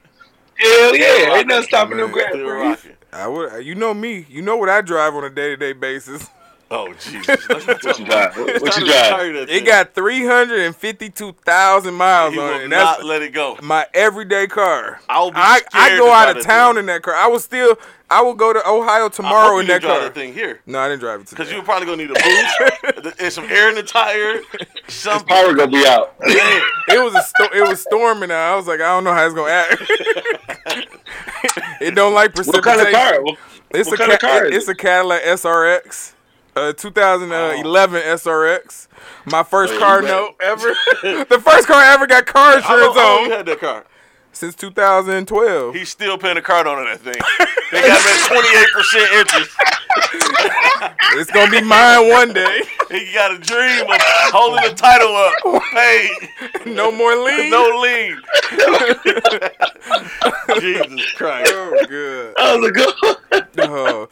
Hell 0.55 0.95
yeah, 0.95 1.05
rocking. 1.25 1.35
ain't 1.37 1.47
nothing 1.47 1.63
stopping 1.67 1.97
them 1.97 2.11
Man. 2.11 2.31
grab 2.31 2.47
rocking. 2.47 2.91
I 3.11 3.27
would. 3.27 3.65
You 3.65 3.75
know 3.75 3.93
me. 3.93 4.25
You 4.29 4.41
know 4.41 4.55
what 4.55 4.69
I 4.69 4.79
drive 4.81 5.15
on 5.15 5.25
a 5.25 5.29
day 5.29 5.49
to 5.49 5.57
day 5.57 5.73
basis. 5.73 6.27
Oh 6.69 6.93
Jesus! 6.99 7.47
Let's 7.49 7.65
What 7.85 7.97
you 7.99 8.05
about 8.05 8.33
drive? 8.33 8.49
it. 8.49 8.61
What 8.61 8.77
you 8.77 8.85
time 8.87 9.19
to 9.19 9.31
drive? 9.33 9.35
It 9.35 9.47
thing. 9.47 9.63
got 9.65 9.93
three 9.95 10.25
hundred 10.25 10.59
and 10.61 10.75
fifty 10.75 11.09
two 11.09 11.31
thousand 11.45 11.93
miles 11.93 12.33
He 12.33 12.39
on 12.39 12.45
will 12.45 12.55
it. 12.59 12.63
And 12.63 12.71
that's 12.73 12.99
not 12.99 13.05
let 13.07 13.21
it 13.21 13.31
go. 13.33 13.57
my 13.61 13.85
everyday 13.93 14.47
car. 14.47 14.99
I'll 15.07 15.31
be 15.31 15.37
I, 15.37 15.61
I 15.73 15.97
go 15.97 16.11
out 16.11 16.35
of 16.35 16.43
town 16.43 16.73
thing. 16.75 16.81
in 16.81 16.85
that 16.87 17.03
car. 17.03 17.13
I 17.15 17.27
will 17.27 17.39
still. 17.39 17.77
I 18.09 18.21
will 18.21 18.35
go 18.35 18.53
to 18.53 18.59
Ohio 18.65 19.05
I 19.05 19.09
tomorrow 19.09 19.47
hope 19.49 19.53
you 19.55 19.59
in 19.61 19.67
that 19.67 19.81
didn't 19.81 19.81
drive 19.81 19.99
car. 19.99 20.03
that 20.09 20.13
thing 20.15 20.33
here. 20.33 20.61
No, 20.65 20.79
I 20.79 20.87
didn't 20.87 21.01
drive 21.01 21.21
it 21.21 21.29
Because 21.29 21.51
you're 21.51 21.61
probably 21.61 21.85
gonna 21.87 22.03
need 22.05 22.11
a 22.11 23.03
boost 23.03 23.19
and 23.21 23.33
some 23.33 23.43
air 23.45 23.67
in 23.69 23.75
the 23.75 23.83
tire. 23.83 24.39
Some 24.87 25.25
Power 25.25 25.53
gonna 25.53 25.71
be 25.71 25.85
out. 25.85 26.15
it 26.21 27.03
was 27.03 27.15
a 27.15 27.21
sto- 27.21 27.53
it 27.53 27.67
was 27.67 27.81
storming 27.81 28.31
out. 28.31 28.53
I 28.53 28.55
was 28.55 28.65
like, 28.67 28.79
I 28.79 28.87
don't 28.95 29.03
know 29.03 29.13
how 29.13 29.25
it's 29.25 29.35
gonna 29.35 29.51
act. 29.51 30.87
it 31.81 31.95
don't 31.95 32.13
like 32.13 32.33
precipitation. 32.33 32.63
What 32.63 32.63
precipitation. 32.63 32.93
kind 32.93 32.95
of 32.95 33.13
car? 33.13 33.23
What, 33.23 33.37
It's 33.71 33.89
what 33.89 33.95
a 33.95 33.97
kind 34.03 34.11
of 34.13 34.19
ca- 34.19 34.27
car 34.27 34.45
it- 34.45 34.53
is 34.53 34.63
it's 34.63 34.67
a 34.69 34.75
Cadillac 34.75 35.23
SRX, 35.23 36.13
uh, 36.57 36.73
2011 36.73 38.01
SRX. 38.01 38.87
My 39.25 39.43
first 39.43 39.73
Oh, 39.73 39.79
car 39.79 40.01
note 40.01 40.35
ever. 40.41 40.69
the 41.03 41.41
first 41.43 41.67
car 41.67 41.77
I 41.81 41.93
ever 41.93 42.07
got 42.07 42.25
car 42.25 42.57
insurance 42.57 42.95
you 42.95 43.01
on 43.01 43.29
had 43.31 43.45
that 43.45 43.59
car? 43.59 43.85
Since 44.37 44.53
2012. 44.53 45.73
He's 45.73 45.89
still 45.89 46.15
paying 46.19 46.37
a 46.37 46.43
card 46.43 46.67
on 46.67 46.83
that 46.85 46.99
thing. 46.99 47.15
They 47.71 47.81
got 47.81 47.97
that 48.03 48.19
28% 48.29 49.19
interest. 49.19 49.49
It's 51.19 51.31
gonna 51.31 51.49
be 51.49 51.61
mine 51.61 52.07
one 52.09 52.33
day. 52.33 52.61
He 52.91 53.11
got 53.13 53.31
a 53.33 53.39
dream 53.39 53.81
of 53.89 53.97
holding 54.31 54.69
the 54.69 54.75
title 54.75 55.15
up. 55.15 55.33
Hey, 55.73 56.09
No 56.67 56.91
more 56.91 57.15
lien. 57.15 57.49
no 57.49 57.79
lien. 57.81 58.21
Jesus 60.59 61.11
Christ. 61.13 61.51
Oh, 61.55 61.85
good. 61.87 62.33
That 62.37 62.59
was 62.59 62.69
a 62.69 62.71
good 62.71 62.93
one. 63.01 63.15
Oh, 63.59 64.07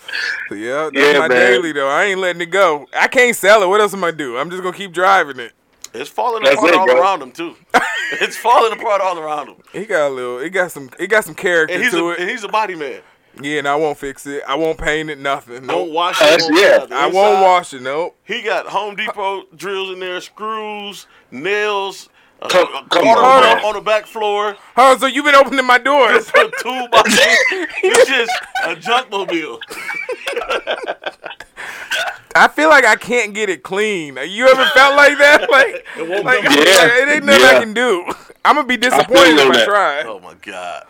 yeah, 0.51 0.89
that's 0.91 0.95
Yeah, 0.95 1.19
my 1.19 1.27
man. 1.27 1.37
daily 1.37 1.71
though. 1.71 1.87
I 1.87 2.05
ain't 2.05 2.19
letting 2.19 2.41
it 2.41 2.47
go. 2.47 2.87
I 2.97 3.07
can't 3.07 3.35
sell 3.35 3.61
it. 3.63 3.67
What 3.67 3.79
else 3.79 3.93
am 3.93 4.03
I 4.03 4.11
do? 4.11 4.37
I'm 4.37 4.49
just 4.49 4.63
gonna 4.63 4.75
keep 4.75 4.91
driving 4.91 5.39
it. 5.39 5.53
It's 5.95 6.09
falling 6.09 6.43
That's 6.43 6.55
apart 6.55 6.71
it, 6.71 6.77
all 6.77 6.85
bro. 6.85 7.01
around 7.01 7.21
him 7.21 7.31
too. 7.31 7.55
It's 8.21 8.37
falling 8.37 8.71
apart 8.71 9.01
all 9.01 9.17
around 9.17 9.47
him. 9.49 9.55
He 9.73 9.85
got 9.85 10.09
a 10.09 10.13
little. 10.13 10.37
It 10.37 10.51
got 10.51 10.71
some. 10.71 10.91
It 10.99 11.07
got 11.07 11.25
some 11.25 11.33
character 11.33 11.73
And 11.73 11.83
he's 11.83 11.91
to 11.93 12.09
a 12.09 12.11
it. 12.11 12.19
and 12.19 12.29
he's 12.29 12.43
a 12.43 12.47
body 12.47 12.75
man. 12.75 13.01
yeah, 13.41 13.57
and 13.57 13.67
I 13.67 13.75
won't 13.75 13.97
fix 13.97 14.27
it. 14.27 14.43
I 14.47 14.53
won't 14.55 14.77
paint 14.77 15.09
it. 15.09 15.17
Nothing. 15.19 15.65
Don't 15.65 15.87
Nope. 15.87 15.89
wash 15.91 16.21
Uh, 16.21 16.25
it. 16.25 16.29
that's- 16.39 16.49
yeah. 16.61 16.77
nothing. 16.77 16.93
I 16.93 17.07
won't 17.07 17.15
Inside, 17.37 17.41
wash 17.41 17.73
it. 17.73 17.81
Nope. 17.81 18.15
He 18.23 18.43
got 18.43 18.67
Home 18.67 18.95
Depot 18.95 19.45
drills 19.55 19.89
in 19.89 19.99
there, 19.99 20.21
screws, 20.21 21.07
nails, 21.31 22.07
a, 22.07 22.14
Come- 22.49 22.67
come 22.89 23.03
quarter 23.03 23.21
on, 23.21 23.41
man. 23.41 23.65
on 23.65 23.73
the 23.75 23.81
back 23.81 24.05
floor, 24.05 24.55
Oh, 24.77 24.97
so 24.97 25.05
you've 25.05 25.25
been 25.25 25.35
opening 25.35 25.65
my 25.65 25.77
doors? 25.77 26.27
a 26.29 26.49
toolbox. 26.61 27.09
it's 27.51 28.07
just 28.09 28.31
a 28.65 28.75
junk 28.75 29.09
mobile. 29.11 29.59
I 32.37 32.49
feel 32.49 32.67
like 32.69 32.83
I 32.85 32.95
can't 32.97 33.33
get 33.33 33.49
it 33.49 33.63
clean. 33.63 34.17
You 34.27 34.47
ever 34.47 34.65
felt 34.67 34.95
like 34.95 35.17
that? 35.19 35.47
Like, 35.49 35.85
won't 35.97 36.25
like, 36.25 36.43
come 36.43 36.51
out. 36.53 36.57
it 36.57 37.07
ain't 37.09 37.23
nothing 37.25 37.45
I 37.45 37.59
can 37.59 37.73
do. 37.73 38.03
I'm 38.43 38.55
gonna 38.55 38.67
be 38.67 38.75
disappointed 38.77 39.29
you 39.29 39.35
if 39.39 39.45
on 39.45 39.51
I 39.51 39.57
that. 39.57 39.65
try. 39.65 40.03
Oh 40.03 40.19
my 40.19 40.33
god. 40.41 40.83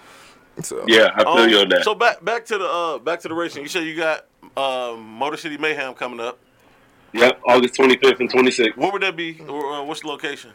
So, 0.63 0.83
Yeah, 0.87 1.11
I 1.13 1.23
feel 1.23 1.27
Um, 1.43 1.49
you 1.49 1.57
on 1.59 1.69
that. 1.69 1.83
So 1.83 1.93
back 1.93 2.23
back 2.25 2.45
to 2.47 2.57
the 2.57 2.65
uh 2.67 2.97
back 2.97 3.19
to 3.21 3.27
the 3.27 3.33
racing. 3.35 3.61
You 3.61 3.69
said 3.69 3.83
you 3.83 3.95
got 3.95 4.25
um, 4.57 5.03
Motor 5.03 5.37
City 5.37 5.57
Mayhem 5.57 5.93
coming 5.93 6.19
up. 6.19 6.39
yep, 7.13 7.39
August 7.45 7.75
25th 7.75 8.19
and 8.21 8.31
26th. 8.31 8.75
Where 8.77 8.91
would 8.91 9.01
that 9.03 9.15
be? 9.15 9.39
Or, 9.47 9.73
uh, 9.73 9.83
what's 9.83 10.01
the 10.01 10.07
location? 10.07 10.51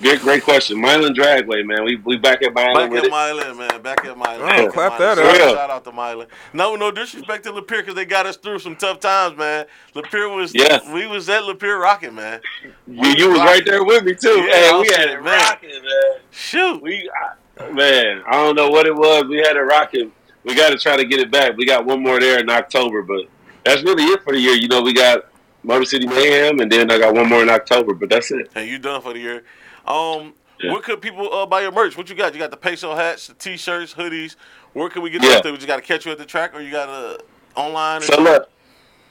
Great, 0.00 0.20
great 0.20 0.42
question. 0.44 0.78
Milan 0.78 1.14
Dragway, 1.14 1.64
man. 1.64 1.82
We 1.84 1.96
we 1.96 2.18
back 2.18 2.42
at 2.42 2.52
Milan 2.52 2.74
Back 2.74 2.90
with 2.90 2.98
at 2.98 3.04
it. 3.06 3.10
Milan, 3.10 3.56
man. 3.56 3.80
Back 3.82 4.04
at 4.04 4.16
Milan. 4.18 4.40
Oh, 4.42 4.46
Back 4.46 4.58
at 4.58 4.72
clap 4.72 4.98
Milan. 4.98 5.16
that 5.16 5.24
up. 5.26 5.36
Shout, 5.36 5.50
shout 5.56 5.70
out 5.70 5.84
to 5.84 5.92
Milan. 5.92 6.26
No, 6.52 6.76
no 6.76 6.90
disrespect 6.90 7.44
to 7.44 7.52
Lapeer 7.52 7.78
because 7.78 7.94
they 7.94 8.04
got 8.04 8.26
us 8.26 8.36
through 8.36 8.58
some 8.58 8.76
tough 8.76 9.00
times, 9.00 9.38
man. 9.38 9.64
Lapeer 9.94 10.34
was, 10.36 10.54
Yeah. 10.54 10.92
we 10.92 11.06
was 11.06 11.30
at 11.30 11.42
Lapeer 11.44 11.80
rocking, 11.80 12.14
man. 12.14 12.40
You, 12.86 13.08
you 13.16 13.30
was 13.30 13.38
right 13.40 13.64
there 13.64 13.84
with 13.84 14.04
me 14.04 14.14
too. 14.14 14.28
Yeah, 14.46 14.54
hey, 14.72 14.80
we 14.80 14.88
had 14.88 15.08
it 15.08 15.22
man. 15.22 15.38
rocking, 15.40 15.70
man. 15.70 16.20
Shoot. 16.30 16.82
We, 16.82 17.10
I, 17.58 17.70
man, 17.70 18.22
I 18.26 18.32
don't 18.32 18.54
know 18.54 18.68
what 18.68 18.86
it 18.86 18.94
was. 18.94 19.24
We 19.24 19.38
had 19.38 19.56
it 19.56 19.60
rocking. 19.60 20.12
We 20.44 20.54
got 20.54 20.70
to 20.70 20.78
try 20.78 20.98
to 20.98 21.06
get 21.06 21.20
it 21.20 21.30
back. 21.30 21.56
We 21.56 21.64
got 21.64 21.86
one 21.86 22.02
more 22.02 22.20
there 22.20 22.38
in 22.38 22.50
October, 22.50 23.02
but 23.02 23.22
that's 23.64 23.82
really 23.82 24.04
it 24.04 24.22
for 24.22 24.34
the 24.34 24.40
year. 24.40 24.54
You 24.54 24.68
know, 24.68 24.82
we 24.82 24.92
got 24.92 25.24
Motor 25.64 25.86
City 25.86 26.06
Mayhem, 26.06 26.60
and 26.60 26.70
then 26.70 26.90
I 26.90 26.98
got 26.98 27.14
one 27.14 27.28
more 27.30 27.42
in 27.42 27.48
October. 27.48 27.94
But 27.94 28.10
that's 28.10 28.30
it. 28.30 28.50
And 28.54 28.68
you 28.68 28.78
done 28.78 29.00
for 29.00 29.14
the 29.14 29.18
year. 29.20 29.42
Um, 29.86 30.34
Yeah. 30.58 30.72
where 30.72 30.80
could 30.80 31.02
people 31.02 31.32
uh, 31.32 31.46
buy 31.46 31.60
your 31.60 31.72
merch? 31.72 31.96
What 31.96 32.08
you 32.08 32.14
got? 32.16 32.32
You 32.32 32.38
got 32.38 32.50
the 32.50 32.56
peso 32.56 32.94
hats, 32.94 33.26
the 33.26 33.34
t-shirts, 33.34 33.94
hoodies. 33.94 34.36
Where 34.72 34.88
can 34.88 35.02
we 35.02 35.10
get 35.10 35.22
Yeah. 35.22 35.40
We 35.44 35.56
just 35.56 35.66
got 35.66 35.76
to 35.76 35.82
catch 35.82 36.06
you 36.06 36.12
at 36.12 36.18
the 36.18 36.24
track, 36.24 36.54
or 36.54 36.60
you 36.60 36.70
got 36.70 36.86
to 36.86 37.24
online. 37.54 38.00
So 38.02 38.14
something? 38.14 38.24
look, 38.24 38.48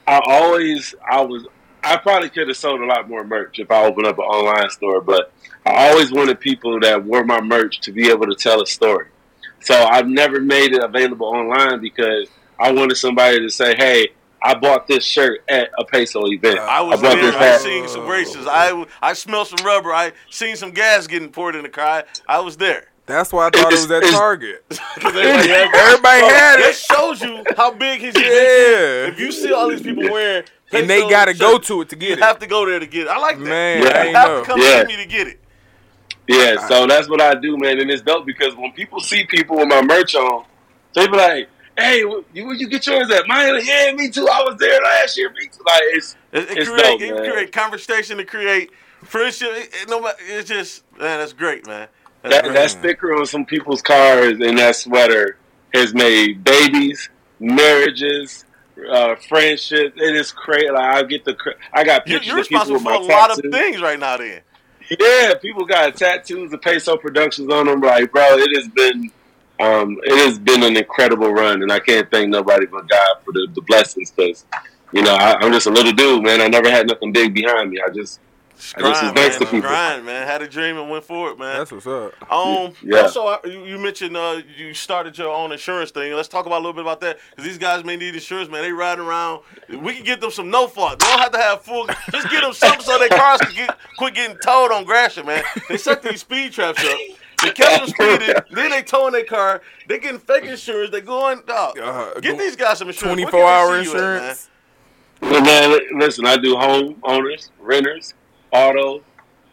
I 0.06 0.20
always 0.26 0.94
I 1.08 1.20
was 1.22 1.46
I 1.82 1.96
probably 1.96 2.30
could 2.30 2.48
have 2.48 2.56
sold 2.56 2.80
a 2.80 2.86
lot 2.86 3.08
more 3.08 3.24
merch 3.24 3.58
if 3.58 3.70
I 3.70 3.84
opened 3.84 4.06
up 4.06 4.18
an 4.18 4.24
online 4.24 4.70
store, 4.70 5.00
but 5.00 5.32
I 5.64 5.88
always 5.90 6.12
wanted 6.12 6.40
people 6.40 6.80
that 6.80 7.04
wore 7.04 7.24
my 7.24 7.40
merch 7.40 7.80
to 7.82 7.92
be 7.92 8.08
able 8.10 8.26
to 8.26 8.34
tell 8.34 8.60
a 8.62 8.66
story. 8.66 9.08
So 9.60 9.74
I've 9.74 10.08
never 10.08 10.40
made 10.40 10.72
it 10.72 10.82
available 10.82 11.26
online 11.28 11.80
because 11.80 12.28
I 12.58 12.72
wanted 12.72 12.96
somebody 12.96 13.40
to 13.40 13.50
say, 13.50 13.74
"Hey, 13.76 14.08
I 14.42 14.54
bought 14.54 14.86
this 14.86 15.04
shirt 15.04 15.40
at 15.48 15.70
a 15.78 15.84
peso 15.84 16.26
event. 16.26 16.58
I 16.60 16.80
was 16.82 17.00
bought 17.00 17.14
there. 17.14 17.22
this 17.22 17.34
I 17.34 17.44
hat." 17.44 17.60
seen 17.60 17.88
some 17.88 18.06
races. 18.06 18.46
I 18.48 18.84
I 19.02 19.12
smelled 19.14 19.48
some 19.48 19.64
rubber. 19.66 19.92
I 19.92 20.12
seen 20.30 20.56
some 20.56 20.70
gas 20.72 21.06
getting 21.06 21.30
poured 21.30 21.56
in 21.56 21.62
the 21.62 21.68
car. 21.68 22.04
I, 22.28 22.36
I 22.36 22.40
was 22.40 22.56
there. 22.56 22.88
that's 23.06 23.32
why 23.32 23.46
I 23.46 23.50
thought 23.50 23.72
it 23.72 23.78
It's- 23.78 23.88
was 23.88 23.90
at 23.90 24.02
Target. 24.12 24.64
Everybody 24.96 25.48
had- 25.48 25.74
Everybody 25.74 26.20
had 26.20 26.56
That 26.58 26.66
it. 26.70 26.76
shows 26.76 27.22
you 27.22 27.44
how 27.56 27.72
big 27.72 28.00
his 28.00 28.14
Yeah. 28.16 28.22
is. 28.24 29.08
If 29.14 29.20
you 29.20 29.32
see 29.32 29.52
all 29.52 29.68
these 29.68 29.82
people 29.82 30.04
wearing, 30.10 30.44
And 30.72 30.90
they 30.90 31.08
gotta 31.08 31.32
go 31.34 31.58
to 31.58 31.80
it 31.82 31.88
to 31.90 31.96
You 31.96 32.00
get 32.00 32.18
it. 32.18 32.22
have 32.22 32.38
to 32.40 32.46
go 32.46 32.66
there 32.66 32.78
to 32.80 32.86
get 32.86 33.02
it. 33.02 33.08
I 33.08 33.18
like 33.18 33.38
that. 33.38 33.44
Man, 33.44 33.82
Yeah. 33.82 33.88
I 33.88 34.02
ain't 34.06 34.16
have 34.16 34.28
know. 34.28 34.40
to 34.40 34.46
come 34.46 34.60
Yeah. 34.60 34.80
see 34.82 34.86
me 34.88 34.96
to 35.02 35.08
get 35.08 35.28
it. 35.28 35.40
Yeah, 36.28 36.66
so 36.66 36.86
that's 36.88 37.08
what 37.08 37.20
I 37.20 37.34
do, 37.36 37.56
man, 37.56 37.78
and 37.80 37.88
it's 37.88 38.02
dope 38.02 38.26
because 38.26 38.56
when 38.56 38.72
people 38.72 38.98
see 39.00 39.24
people 39.26 39.56
with 39.58 39.68
my 39.68 39.80
merch 39.82 40.16
on, 40.16 40.44
they 40.94 41.06
be 41.06 41.16
like, 41.16 41.48
"Hey, 41.78 42.04
where 42.04 42.22
you 42.32 42.68
get 42.68 42.86
yours 42.86 43.10
at?" 43.10 43.26
Mine, 43.26 43.60
yeah, 43.64 43.92
me 43.92 44.10
too. 44.10 44.28
I 44.28 44.42
was 44.42 44.56
there 44.58 44.80
last 44.82 45.16
year. 45.16 45.30
Me 45.30 45.48
too. 45.52 45.62
Like 45.66 45.82
it's 45.92 46.16
It, 46.32 46.50
it 46.50 46.58
It's 46.58 46.68
create 46.68 46.82
dope, 46.84 47.00
it 47.00 47.14
man. 47.14 47.30
create 47.32 47.52
conversation. 47.52 48.20
It 48.20 48.28
create 48.28 48.70
friendship. 49.04 49.48
It, 49.52 49.68
it's 50.28 50.48
just 50.48 50.84
man, 50.98 51.18
that's 51.18 51.32
great, 51.32 51.66
man. 51.66 51.88
That's 52.22 52.34
that 52.34 52.44
great. 52.44 52.54
that 52.54 52.70
sticker 52.70 53.14
on 53.14 53.26
some 53.26 53.44
people's 53.44 53.82
cars 53.82 54.38
and 54.40 54.58
that 54.58 54.76
sweater 54.76 55.38
has 55.74 55.94
made 55.94 56.42
babies, 56.42 57.08
marriages, 57.38 58.44
uh, 58.90 59.14
friendships. 59.16 59.94
It 60.00 60.16
is 60.16 60.32
crazy. 60.32 60.70
Like 60.70 60.94
I 60.96 61.02
get 61.02 61.24
the, 61.24 61.34
cra- 61.34 61.54
I 61.72 61.84
got 61.84 62.04
pictures 62.06 62.26
you're 62.26 62.40
of 62.40 62.48
people 62.48 62.74
responsible 62.74 63.04
for 63.06 63.12
a 63.12 63.16
lot 63.16 63.30
of 63.30 63.52
things 63.52 63.80
right 63.80 63.98
now. 63.98 64.16
Then 64.16 64.40
Yeah, 64.98 65.34
people 65.34 65.64
got 65.64 65.96
tattoos 65.96 66.52
of 66.52 66.62
Peso 66.62 66.96
Productions 66.96 67.50
on 67.52 67.66
them. 67.66 67.80
Like, 67.80 68.10
bro, 68.12 68.22
it 68.38 68.56
has 68.56 68.68
been, 68.68 69.10
um, 69.60 69.98
it 70.04 70.16
has 70.26 70.38
been 70.38 70.62
an 70.62 70.76
incredible 70.76 71.32
run, 71.32 71.62
and 71.62 71.72
I 71.72 71.80
can't 71.80 72.10
thank 72.10 72.28
nobody 72.28 72.66
but 72.66 72.88
God 72.88 73.16
for 73.24 73.32
the, 73.32 73.48
the 73.54 73.62
blessings. 73.62 74.10
Because, 74.10 74.44
you 74.92 75.02
know, 75.02 75.14
I, 75.14 75.36
I'm 75.40 75.52
just 75.52 75.66
a 75.66 75.70
little 75.70 75.92
dude, 75.92 76.22
man. 76.22 76.40
I 76.40 76.48
never 76.48 76.70
had 76.70 76.86
nothing 76.88 77.12
big 77.12 77.34
behind 77.34 77.70
me. 77.70 77.80
I 77.80 77.90
just, 77.90 78.20
I 78.74 78.80
just 78.80 78.82
was 78.82 79.00
grind, 79.00 79.16
thanks 79.16 79.34
man. 79.34 79.40
to 79.40 79.44
people. 79.46 79.68
Grind, 79.68 80.06
man. 80.06 80.26
Had 80.26 80.40
a 80.40 80.48
dream 80.48 80.78
and 80.78 80.90
went 80.90 81.04
for 81.04 81.30
it, 81.30 81.38
man. 81.38 81.58
That's 81.58 81.72
what's 81.72 81.86
up. 81.86 82.32
Um. 82.32 82.72
Yeah. 82.82 83.00
Also, 83.02 83.26
I- 83.26 83.38
you, 83.44 83.64
you 83.64 83.78
mentioned 83.78 84.16
uh, 84.16 84.40
you 84.56 84.72
started 84.72 85.16
your 85.18 85.30
own 85.34 85.52
insurance 85.52 85.90
thing. 85.90 86.12
Let's 86.14 86.28
talk 86.28 86.46
about 86.46 86.56
a 86.56 86.64
little 86.64 86.72
bit 86.72 86.82
about 86.82 87.00
that 87.02 87.18
because 87.30 87.44
these 87.44 87.58
guys 87.58 87.84
may 87.84 87.96
need 87.96 88.14
insurance, 88.14 88.50
man. 88.50 88.62
They 88.62 88.72
riding 88.72 89.04
around. 89.04 89.42
We 89.68 89.94
can 89.94 90.04
get 90.04 90.20
them 90.22 90.30
some 90.30 90.50
no 90.50 90.68
fault. 90.68 90.98
They 91.00 91.06
don't 91.06 91.18
have 91.18 91.32
to 91.32 91.38
have 91.38 91.62
full. 91.62 91.86
Just 92.10 92.30
get 92.30 92.42
them 92.42 92.54
something 92.54 92.80
so 92.80 92.98
their 92.98 93.10
cars 93.10 93.40
can 93.42 93.54
get 93.54 93.76
quit 93.98 94.14
getting 94.14 94.38
towed 94.38 94.72
on 94.72 94.84
Gratiot, 94.84 95.26
man. 95.26 95.44
They 95.68 95.76
set 95.76 96.02
these 96.02 96.20
speed 96.20 96.52
traps 96.52 96.82
up. 96.82 96.98
They 97.46 97.52
catch 97.52 97.80
them 97.80 97.88
speeding. 97.88 98.34
Then 98.52 98.70
they 98.70 98.82
towing 98.82 99.12
their 99.12 99.24
car. 99.24 99.62
They 99.88 99.98
getting 99.98 100.20
fake 100.20 100.44
insurance. 100.44 100.90
They 100.90 101.00
going 101.00 101.42
dog. 101.46 101.78
Uh, 101.78 102.14
get 102.20 102.38
these 102.38 102.56
guys 102.56 102.78
some 102.78 102.88
insurance. 102.88 103.18
Where 103.20 103.30
24 103.30 103.30
can 103.30 103.48
hour 103.48 103.72
they 103.72 103.80
at, 103.80 103.86
man? 103.86 103.94
insurance. 103.94 104.48
Well, 105.22 105.42
man, 105.42 105.98
listen, 105.98 106.26
I 106.26 106.36
do 106.36 106.56
home 106.56 106.96
owners, 107.02 107.50
renters, 107.58 108.14
auto, 108.52 109.02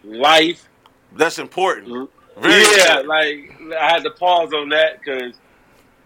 life. 0.03 0.67
That's 1.15 1.39
important. 1.39 2.09
Very 2.37 2.61
yeah, 2.77 2.99
important. 2.99 3.07
like 3.07 3.77
I 3.79 3.89
had 3.91 4.03
to 4.03 4.11
pause 4.11 4.53
on 4.53 4.69
that 4.69 4.99
because 4.99 5.35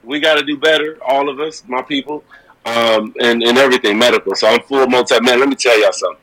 we 0.04 0.20
got 0.20 0.36
to 0.36 0.44
do 0.44 0.58
better, 0.58 0.98
all 1.06 1.30
of 1.30 1.40
us, 1.40 1.64
my 1.68 1.82
people, 1.82 2.24
um, 2.66 3.14
and 3.20 3.42
and 3.44 3.58
everything 3.58 3.98
medical. 3.98 4.36
So 4.36 4.48
I'm 4.48 4.62
full 4.62 4.86
multi 4.88 5.20
man. 5.22 5.40
Let 5.40 5.50
me 5.50 5.56
tell 5.56 5.80
y'all 5.80 5.92
something. 5.92 6.22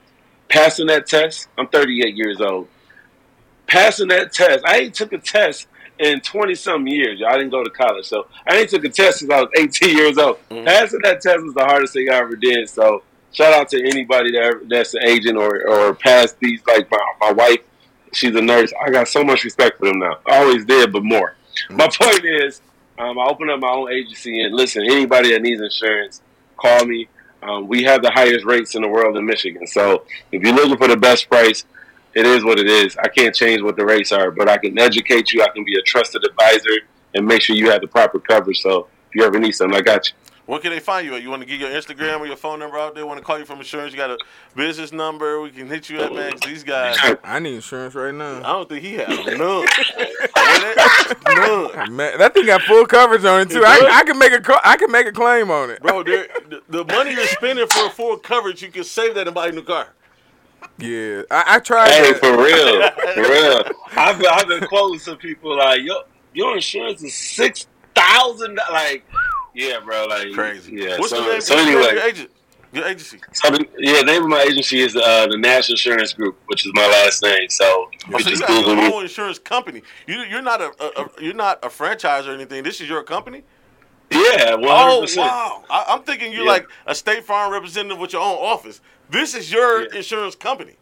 Passing 0.49 0.87
that 0.89 1.07
test, 1.07 1.49
I'm 1.59 1.67
38 1.69 2.15
years 2.15 2.41
old. 2.41 2.69
Passing 3.75 4.09
that 4.09 4.33
test, 4.33 4.65
I 4.65 4.79
ain't 4.79 4.95
took 4.95 5.13
a 5.13 5.19
test 5.19 5.69
in 5.99 6.21
twenty 6.21 6.55
some 6.55 6.87
years. 6.87 7.23
I 7.27 7.33
didn't 7.37 7.51
go 7.51 7.63
to 7.63 7.71
college, 7.71 8.07
so 8.07 8.27
I 8.49 8.57
ain't 8.57 8.71
took 8.71 8.85
a 8.85 8.89
test 8.89 9.19
since 9.19 9.31
I 9.31 9.41
was 9.41 9.51
eighteen 9.59 9.97
years 9.97 10.19
old. 10.19 10.39
Mm-hmm. 10.49 10.65
Passing 10.65 11.01
that 11.03 11.21
test 11.21 11.41
was 11.43 11.55
the 11.55 11.65
hardest 11.65 11.93
thing 11.93 12.09
I 12.11 12.17
ever 12.17 12.37
did. 12.37 12.69
So 12.69 13.03
shout 13.33 13.53
out 13.53 13.69
to 13.71 13.79
anybody 13.79 14.33
that 14.33 14.67
that's 14.69 14.95
an 14.95 15.03
agent 15.05 15.37
or 15.37 15.69
or 15.69 15.95
passed 15.95 16.39
these. 16.41 16.61
Like 16.67 16.91
my 16.91 16.99
my 17.21 17.33
wife, 17.33 17.61
she's 18.13 18.35
a 18.35 18.43
nurse. 18.43 18.73
I 18.85 18.91
got 18.91 19.09
so 19.09 19.23
much 19.23 19.45
respect 19.45 19.79
for 19.79 19.87
them 19.87 19.99
now. 19.99 20.19
I 20.27 20.43
always 20.43 20.65
did, 20.65 20.93
but 20.93 21.05
more. 21.05 21.35
Mm-hmm. 21.69 21.77
My 21.77 21.89
point 21.89 22.25
is, 22.25 22.61
um, 22.99 23.19
I 23.19 23.27
opened 23.27 23.51
up 23.51 23.61
my 23.61 23.71
own 23.71 23.93
agency 23.93 24.41
and 24.43 24.55
listen. 24.55 24.83
Anybody 24.85 25.33
that 25.33 25.43
needs 25.43 25.61
insurance, 25.61 26.23
call 26.57 26.85
me. 26.87 27.09
Um, 27.43 27.69
we 27.69 27.83
have 27.85 28.03
the 28.03 28.11
highest 28.11 28.47
rates 28.47 28.75
in 28.75 28.83
the 28.83 28.89
world 28.89 29.19
in 29.19 29.27
Michigan. 29.27 29.67
So 29.67 30.05
if 30.33 30.43
you're 30.43 30.55
looking 30.55 30.79
for 30.79 30.89
the 30.89 30.97
best 30.97 31.29
price, 31.29 31.67
it 32.15 32.27
is 32.27 32.45
what 32.45 32.59
it 32.59 32.67
is. 32.69 32.97
I 32.99 33.09
can't 33.09 33.35
change 33.35 33.63
what 33.63 33.77
the 33.77 33.85
rates 33.85 34.13
are, 34.13 34.31
but 34.31 34.49
I 34.49 34.57
can 34.59 34.79
educate 34.79 35.33
you. 35.33 35.43
I 35.43 35.49
can 35.49 35.65
be 35.65 35.77
a 35.79 35.83
trusted 35.83 36.25
advisor 36.25 36.71
and 37.15 37.27
make 37.27 37.43
sure 37.43 37.55
you 37.57 37.71
have 37.71 37.81
the 37.81 37.89
proper 37.89 38.19
coverage. 38.19 38.61
So 38.61 38.89
if 39.09 39.15
you 39.15 39.25
ever 39.25 39.39
need 39.39 39.53
something, 39.53 39.77
I 39.77 39.81
got 39.83 40.09
you. 40.09 40.15
Where 40.47 40.61
can 40.61 40.73
they 40.73 40.79
find 40.81 41.07
you? 41.07 41.17
You 41.17 41.31
want 41.31 41.41
to 41.41 41.47
get 41.49 41.59
your 41.59 41.71
Instagram 41.71 42.21
or 42.21 42.27
your 42.27 42.37
phone 42.37 42.59
number 42.59 42.77
out 42.79 42.95
there? 42.95 43.07
Want 43.07 43.19
to 43.19 43.25
call 43.25 43.39
you 43.39 43.47
from 43.47 43.61
insurance? 43.61 43.93
You 43.93 43.97
got 43.99 44.11
a 44.11 44.19
business 44.55 44.93
number? 44.93 45.41
We 45.41 45.51
can 45.51 45.69
hit 45.69 45.89
you 45.89 46.01
up, 46.01 46.13
man. 46.13 46.33
'cause 46.33 46.41
these 46.43 46.63
guys, 46.63 46.99
I 47.25 47.39
need 47.39 47.55
insurance 47.55 47.95
right 47.95 48.13
now. 48.13 48.41
I 48.41 48.53
don't 48.53 48.69
think 48.69 48.83
he 48.83 48.93
has 48.97 49.09
none. 49.09 49.65
none. 51.27 51.97
Man, 51.97 52.19
that 52.19 52.33
thing 52.35 52.45
got 52.45 52.61
full 52.63 52.85
coverage 52.87 53.25
on 53.25 53.41
it 53.41 53.51
too. 53.51 53.63
I, 53.65 53.89
I 53.91 54.05
can 54.05 54.19
make 54.19 54.33
a 54.33 54.41
co- 54.41 54.61
I 54.63 54.77
can 54.77 54.91
make 54.91 55.07
a 55.07 55.13
claim 55.13 55.51
on 55.51 55.71
it. 55.71 55.81
Bro, 55.81 56.03
the, 56.05 56.61
the 56.69 56.85
money 56.85 57.13
you're 57.13 57.27
spending 57.27 57.67
for 57.69 57.87
a 57.87 57.91
full 57.91 58.19
coverage, 58.19 58.63
you 58.63 58.71
can 58.71 58.85
save 58.85 59.15
that 59.15 59.27
and 59.27 59.35
buy 59.35 59.49
a 59.49 59.53
new 59.53 59.63
car. 59.63 59.89
Yeah, 60.79 61.23
I, 61.31 61.57
I 61.57 61.59
tried 61.61 61.91
Hey, 61.91 62.13
that. 62.13 62.21
for 62.21 62.37
real, 62.37 62.91
for 63.15 63.33
real. 63.33 63.63
I've 63.97 64.19
been, 64.19 64.29
I've 64.31 64.49
been 64.49 64.67
quoting 64.69 64.99
some 64.99 65.17
people 65.19 65.57
like 65.57 65.83
your 65.83 66.03
your 66.33 66.55
insurance 66.57 67.03
is 67.03 67.15
six 67.15 67.67
thousand. 67.95 68.59
Like, 68.71 69.05
yeah, 69.55 69.81
bro. 69.85 70.07
Like 70.07 70.33
Crazy. 70.33 70.73
Yeah. 70.75 70.99
What's 70.99 71.11
so, 71.11 71.23
the 71.23 71.33
name? 71.33 71.41
so 71.41 71.55
what's 71.55 71.67
the 71.67 71.79
of 71.79 71.85
anyway, 71.85 71.95
your 71.95 72.09
agent? 72.09 72.31
Your 72.73 72.87
agency. 72.87 73.21
so 73.33 73.51
the, 73.51 73.65
yeah, 73.79 74.01
name 74.01 74.25
of 74.25 74.29
my 74.29 74.43
agency 74.43 74.81
is 74.81 74.97
uh, 74.97 75.29
the 75.29 75.39
Nash 75.39 75.71
Insurance 75.71 76.13
Group, 76.13 76.37
which 76.47 76.67
is 76.67 76.73
my 76.75 76.87
last 76.89 77.23
name. 77.23 77.49
So 77.49 77.89
Oh, 78.13 78.19
can 78.19 78.21
so 78.25 78.31
you 78.31 78.39
got 78.41 78.49
Google 78.49 78.75
your 78.83 78.95
own 78.95 79.03
insurance 79.03 79.39
company. 79.39 79.83
You, 80.09 80.17
you're 80.23 80.43
not 80.43 80.61
a, 80.61 80.73
a, 80.81 81.05
a 81.05 81.11
you're 81.23 81.35
not 81.35 81.65
a 81.65 81.71
franchise 81.71 82.27
or 82.27 82.33
anything. 82.33 82.65
This 82.65 82.81
is 82.81 82.89
your 82.89 83.03
company. 83.05 83.45
Yeah, 84.11 84.51
hundred 84.51 84.69
Oh 84.69 85.07
wow! 85.17 85.65
I, 85.71 85.85
I'm 85.89 86.03
thinking 86.03 86.33
you're 86.33 86.45
Yeah. 86.45 86.51
like 86.53 86.67
a 86.87 86.95
State 86.95 87.25
Farm 87.25 87.53
representative 87.53 87.99
with 87.99 88.13
your 88.13 88.23
own 88.23 88.37
office. 88.37 88.81
This 89.11 89.35
is 89.35 89.51
your 89.53 89.83
Yeah. 89.83 89.97
insurance 89.97 90.35
company. 90.35 90.77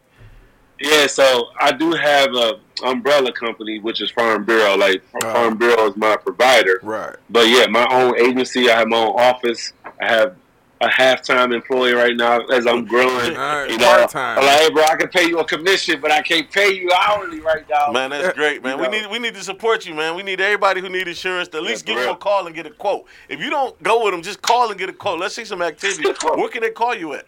Yeah, 0.79 1.07
so 1.07 1.45
I 1.61 1.71
do 1.71 1.91
have 1.93 2.33
a 2.35 2.59
umbrella 2.83 3.31
company, 3.31 3.79
which 3.79 4.01
is 4.01 4.11
Farm 4.11 4.43
Bureau. 4.43 4.75
Like 4.75 5.03
Farm 5.21 5.57
Bureau 5.57 5.87
is 5.87 5.95
my 5.95 6.15
provider. 6.17 6.79
Right. 6.83 7.15
But 7.29 7.47
yeah, 7.47 7.67
my 7.67 7.87
own 7.91 8.19
agency. 8.19 8.69
I 8.69 8.79
have 8.79 8.87
my 8.87 8.97
own 8.97 9.15
office. 9.19 9.71
I 10.01 10.05
have 10.07 10.35
a 10.83 10.89
half-time 10.89 11.51
employee 11.53 11.93
right 11.93 12.15
now 12.15 12.39
as 12.47 12.67
I'm 12.67 12.85
growing. 12.85 13.35
Alright, 13.37 13.69
you 13.71 13.77
know, 13.77 13.85
part-time. 13.85 14.39
I'm 14.39 14.45
like, 14.45 14.59
hey, 14.59 14.69
bro, 14.71 14.83
I 14.83 14.95
can 14.95 15.09
pay 15.09 15.27
you 15.27 15.39
a 15.39 15.45
commission, 15.45 15.99
but 16.01 16.11
I 16.11 16.21
can't 16.21 16.49
pay 16.51 16.73
you 16.73 16.91
hourly 16.91 17.39
right 17.39 17.63
now. 17.69 17.91
Man, 17.91 18.09
that's 18.09 18.35
great, 18.35 18.63
man. 18.63 18.77
We 18.77 18.85
You 18.85 18.91
know. 18.91 18.97
need 19.01 19.11
we 19.11 19.19
need 19.19 19.33
to 19.35 19.43
support 19.43 19.85
you, 19.85 19.93
man. 19.93 20.15
We 20.15 20.23
need 20.23 20.41
everybody 20.41 20.81
who 20.81 20.89
need 20.89 21.07
insurance 21.07 21.47
to 21.49 21.57
at 21.57 21.63
least 21.63 21.81
for 21.81 21.93
give 21.93 21.99
them 22.01 22.09
a 22.09 22.15
call 22.17 22.45
and 22.47 22.55
get 22.55 22.65
a 22.65 22.71
quote. 22.71 23.05
If 23.29 23.39
you 23.39 23.49
don't 23.49 23.81
go 23.83 24.03
with 24.03 24.13
them, 24.13 24.21
just 24.21 24.41
call 24.41 24.69
and 24.69 24.77
get 24.79 24.89
a 24.89 24.93
quote. 24.93 25.19
Let's 25.19 25.35
see 25.35 25.45
some 25.45 25.61
activity. 25.61 26.09
Where 26.23 26.49
can 26.49 26.61
they 26.61 26.71
call 26.71 26.95
you 26.95 27.13
at? 27.13 27.25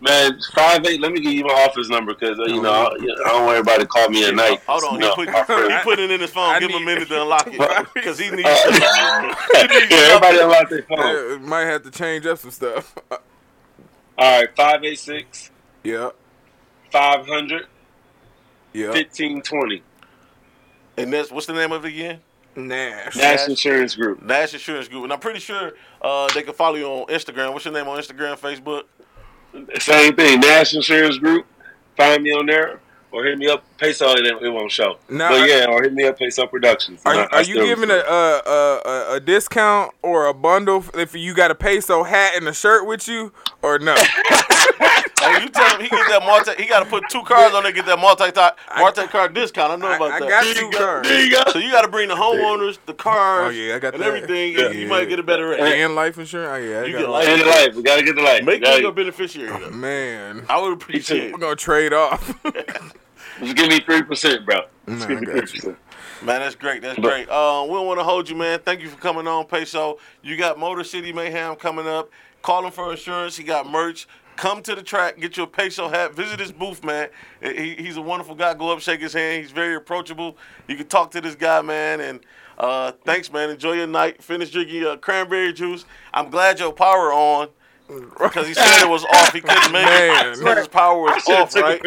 Man, 0.00 0.38
five 0.54 0.84
eight. 0.84 1.00
Let 1.00 1.12
me 1.12 1.20
give 1.20 1.32
you 1.32 1.44
my 1.44 1.54
office 1.66 1.88
number 1.88 2.12
because 2.14 2.38
uh, 2.38 2.44
you 2.44 2.60
know 2.60 2.70
I, 2.70 2.86
I 2.92 3.28
don't 3.28 3.46
want 3.46 3.56
everybody 3.56 3.82
to 3.84 3.86
call 3.88 4.08
me 4.10 4.28
at 4.28 4.34
night. 4.34 4.60
Hold 4.66 4.84
on, 4.84 4.94
You 4.94 5.00
know, 5.00 5.14
he 5.14 5.24
put 5.26 5.72
he 5.72 5.78
put 5.82 5.98
it 5.98 6.10
in 6.10 6.20
his 6.20 6.30
phone. 6.30 6.50
I 6.50 6.60
Give 6.60 6.70
him 6.70 6.82
a 6.82 6.84
minute 6.84 7.08
to 7.08 7.22
unlock 7.22 7.48
it 7.50 7.88
because 7.94 8.18
he 8.18 8.30
needs. 8.30 8.46
Uh, 8.46 9.34
he 9.54 9.62
needs 9.62 9.90
yeah, 9.90 9.96
everybody 10.10 10.38
unlock 10.40 10.68
their 10.68 10.82
phone. 10.82 10.98
Uh, 11.00 11.38
might 11.40 11.62
have 11.64 11.82
to 11.84 11.90
change 11.90 12.26
up 12.26 12.38
some 12.38 12.50
stuff. 12.50 12.94
All 13.10 13.20
right, 14.40 14.48
five 14.54 14.84
eight 14.84 14.98
six 14.98 15.50
yeah. 15.82 16.10
five 16.90 17.26
hundred 17.26 17.66
Yeah. 18.74 18.92
fifteen 18.92 19.40
twenty. 19.40 19.82
and 20.98 21.10
that's 21.12 21.30
what's 21.30 21.46
the 21.46 21.52
name 21.54 21.72
of 21.72 21.84
it 21.86 21.88
again? 21.88 22.20
Nash. 22.54 23.16
Nash 23.16 23.46
Insurance 23.48 23.94
Group. 23.94 24.22
Nash 24.22 24.54
Insurance 24.54 24.88
Group, 24.88 25.04
and 25.04 25.12
I'm 25.12 25.20
pretty 25.20 25.40
sure 25.40 25.72
uh, 26.00 26.28
they 26.34 26.42
can 26.42 26.54
follow 26.54 26.76
you 26.76 26.86
on 26.86 27.06
Instagram. 27.08 27.52
What's 27.52 27.64
your 27.66 27.74
name 27.74 27.86
on 27.88 27.98
Instagram, 27.98 28.38
Facebook? 28.38 28.84
Same 29.78 30.14
thing. 30.14 30.40
Nash 30.40 30.74
Insurance 30.74 31.18
Group. 31.18 31.46
Find 31.96 32.22
me 32.22 32.30
on 32.32 32.46
there 32.46 32.80
or 33.10 33.24
hit 33.24 33.38
me 33.38 33.48
up. 33.48 33.64
Peso, 33.78 34.10
it, 34.12 34.26
it 34.26 34.50
won't 34.50 34.70
show. 34.70 34.96
Now, 35.08 35.30
but 35.30 35.48
yeah, 35.48 35.66
or 35.68 35.82
hit 35.82 35.92
me 35.94 36.04
up. 36.04 36.18
Peso 36.18 36.46
Productions. 36.46 37.00
Are, 37.06 37.12
And 37.12 37.20
you- 37.22 37.28
I- 37.32 37.38
I 37.38 37.40
you 37.42 37.54
giving 37.54 37.90
a, 37.90 37.94
a, 37.94 38.42
a, 38.46 38.80
a- 38.84 39.14
a 39.16 39.20
discount 39.20 39.94
or 40.02 40.26
a 40.26 40.34
bundle 40.34 40.84
if 40.94 41.14
you 41.14 41.32
got 41.34 41.50
a 41.50 41.54
peso 41.54 42.02
hat 42.02 42.32
and 42.36 42.46
a 42.48 42.52
shirt 42.52 42.86
with 42.86 43.08
you 43.08 43.32
or 43.62 43.78
no? 43.78 43.94
Oh, 45.26 45.38
you 45.42 45.48
tell 45.48 45.68
him 45.76 45.80
he 45.80 45.88
get 45.88 46.08
that 46.08 46.22
multi. 46.24 46.62
He 46.62 46.68
got 46.68 46.80
to 46.80 46.86
put 46.86 47.04
two 47.10 47.22
cars 47.22 47.52
on 47.54 47.62
there, 47.64 47.72
get 47.72 47.86
that 47.86 47.98
multi 47.98 48.24
multi 48.78 49.06
car 49.08 49.28
discount. 49.28 49.72
I 49.72 49.76
know 49.76 49.86
I, 49.88 49.96
about 49.96 50.10
I 50.12 50.20
that. 50.20 50.28
got 50.28 50.44
There 50.44 50.54
two 50.54 50.64
you 50.66 50.72
go. 50.72 50.78
cars 50.78 51.08
There 51.08 51.24
you 51.24 51.30
go. 51.32 51.42
So 51.52 51.58
you 51.58 51.70
got 51.70 51.82
to 51.82 51.88
bring 51.88 52.08
the 52.08 52.14
homeowners, 52.14 52.78
the 52.86 52.94
cars, 52.94 53.46
Oh, 53.46 53.50
yeah, 53.50 53.76
I 53.76 53.78
got 53.78 53.94
and 53.94 54.02
that. 54.02 54.06
everything, 54.06 54.52
Yeah. 54.58 54.66
and 54.66 54.74
you 54.78 54.86
might 54.88 55.08
get 55.08 55.18
a 55.18 55.22
better 55.22 55.48
rate. 55.48 55.60
and 55.60 55.94
life 55.94 56.18
insurance. 56.18 56.50
Oh 56.52 56.56
yeah, 56.70 56.80
I 56.80 56.84
You 56.84 56.92
got 56.92 56.98
get 57.00 57.08
life- 57.10 57.28
And 57.28 57.42
life. 57.46 57.74
We 57.74 57.82
gotta 57.82 58.02
get 58.02 58.16
the 58.16 58.22
life. 58.22 58.44
Make 58.44 58.62
Gotta- 58.62 58.76
me 58.76 58.82
your 58.82 58.92
beneficiary. 58.92 59.58
Though. 59.60 59.70
man. 59.70 60.44
I 60.48 60.60
would 60.60 60.72
appreciate 60.72 61.32
We're 61.32 61.38
gonna 61.38 61.56
trade 61.56 61.92
off. 61.92 62.34
Just 63.40 63.56
give 63.56 63.68
me 63.68 63.80
three 63.80 64.02
percent, 64.02 64.46
bro. 64.46 64.60
Just 64.88 65.00
Nah, 65.00 65.06
give 65.06 65.20
me 65.20 65.26
three 65.26 65.40
percent. 65.42 65.78
Man, 66.22 66.40
that's 66.40 66.54
great. 66.54 66.80
That's 66.80 66.98
great. 66.98 67.28
Uh, 67.28 67.64
we 67.68 67.74
don't 67.74 67.86
want 67.86 68.00
to 68.00 68.04
hold 68.04 68.28
you, 68.30 68.36
man. 68.36 68.58
Thank 68.64 68.80
you 68.80 68.88
for 68.88 68.96
coming 68.96 69.26
on, 69.28 69.44
Peso. 69.44 69.98
You 70.22 70.36
got 70.38 70.58
Motor 70.58 70.82
City 70.82 71.12
Mayhem 71.12 71.56
coming 71.56 71.86
up. 71.86 72.10
Call 72.40 72.64
him 72.64 72.70
for 72.72 72.90
insurance. 72.90 73.36
He 73.36 73.44
got 73.44 73.70
merch. 73.70 74.08
Come 74.36 74.62
to 74.62 74.74
the 74.74 74.82
track, 74.82 75.18
get 75.18 75.36
your 75.36 75.46
Peso 75.46 75.88
hat. 75.88 76.14
Visit 76.14 76.38
his 76.40 76.52
booth, 76.52 76.84
man. 76.84 77.08
He, 77.42 77.74
he's 77.74 77.96
a 77.96 78.02
wonderful 78.02 78.34
guy. 78.34 78.54
Go 78.54 78.70
up, 78.70 78.80
shake 78.80 79.00
his 79.00 79.12
hand. 79.12 79.42
He's 79.42 79.50
very 79.50 79.74
approachable. 79.74 80.36
You 80.68 80.76
can 80.76 80.86
talk 80.86 81.10
to 81.12 81.20
this 81.20 81.34
guy, 81.34 81.62
man. 81.62 82.00
And 82.00 82.20
uh, 82.58 82.92
thanks, 83.04 83.32
man. 83.32 83.50
Enjoy 83.50 83.72
your 83.72 83.86
night. 83.86 84.22
Finish 84.22 84.50
drinking 84.50 84.76
your 84.76 84.96
cranberry 84.98 85.52
juice. 85.52 85.86
I'm 86.12 86.30
glad 86.30 86.60
your 86.60 86.72
power 86.72 87.12
on 87.12 87.48
because 88.20 88.46
he 88.46 88.54
said 88.54 88.82
it 88.82 88.88
was 88.88 89.04
off. 89.04 89.32
He 89.32 89.40
couldn't 89.40 89.72
make 89.72 89.84
Man. 89.84 90.32
it. 90.32 90.56
His 90.56 90.68
power 90.68 91.00
was 91.00 91.26
off, 91.28 91.54
right? 91.54 91.80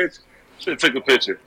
Should 0.60 0.72
have 0.74 0.80
took 0.80 0.96
a 0.96 1.02
picture. 1.02 1.40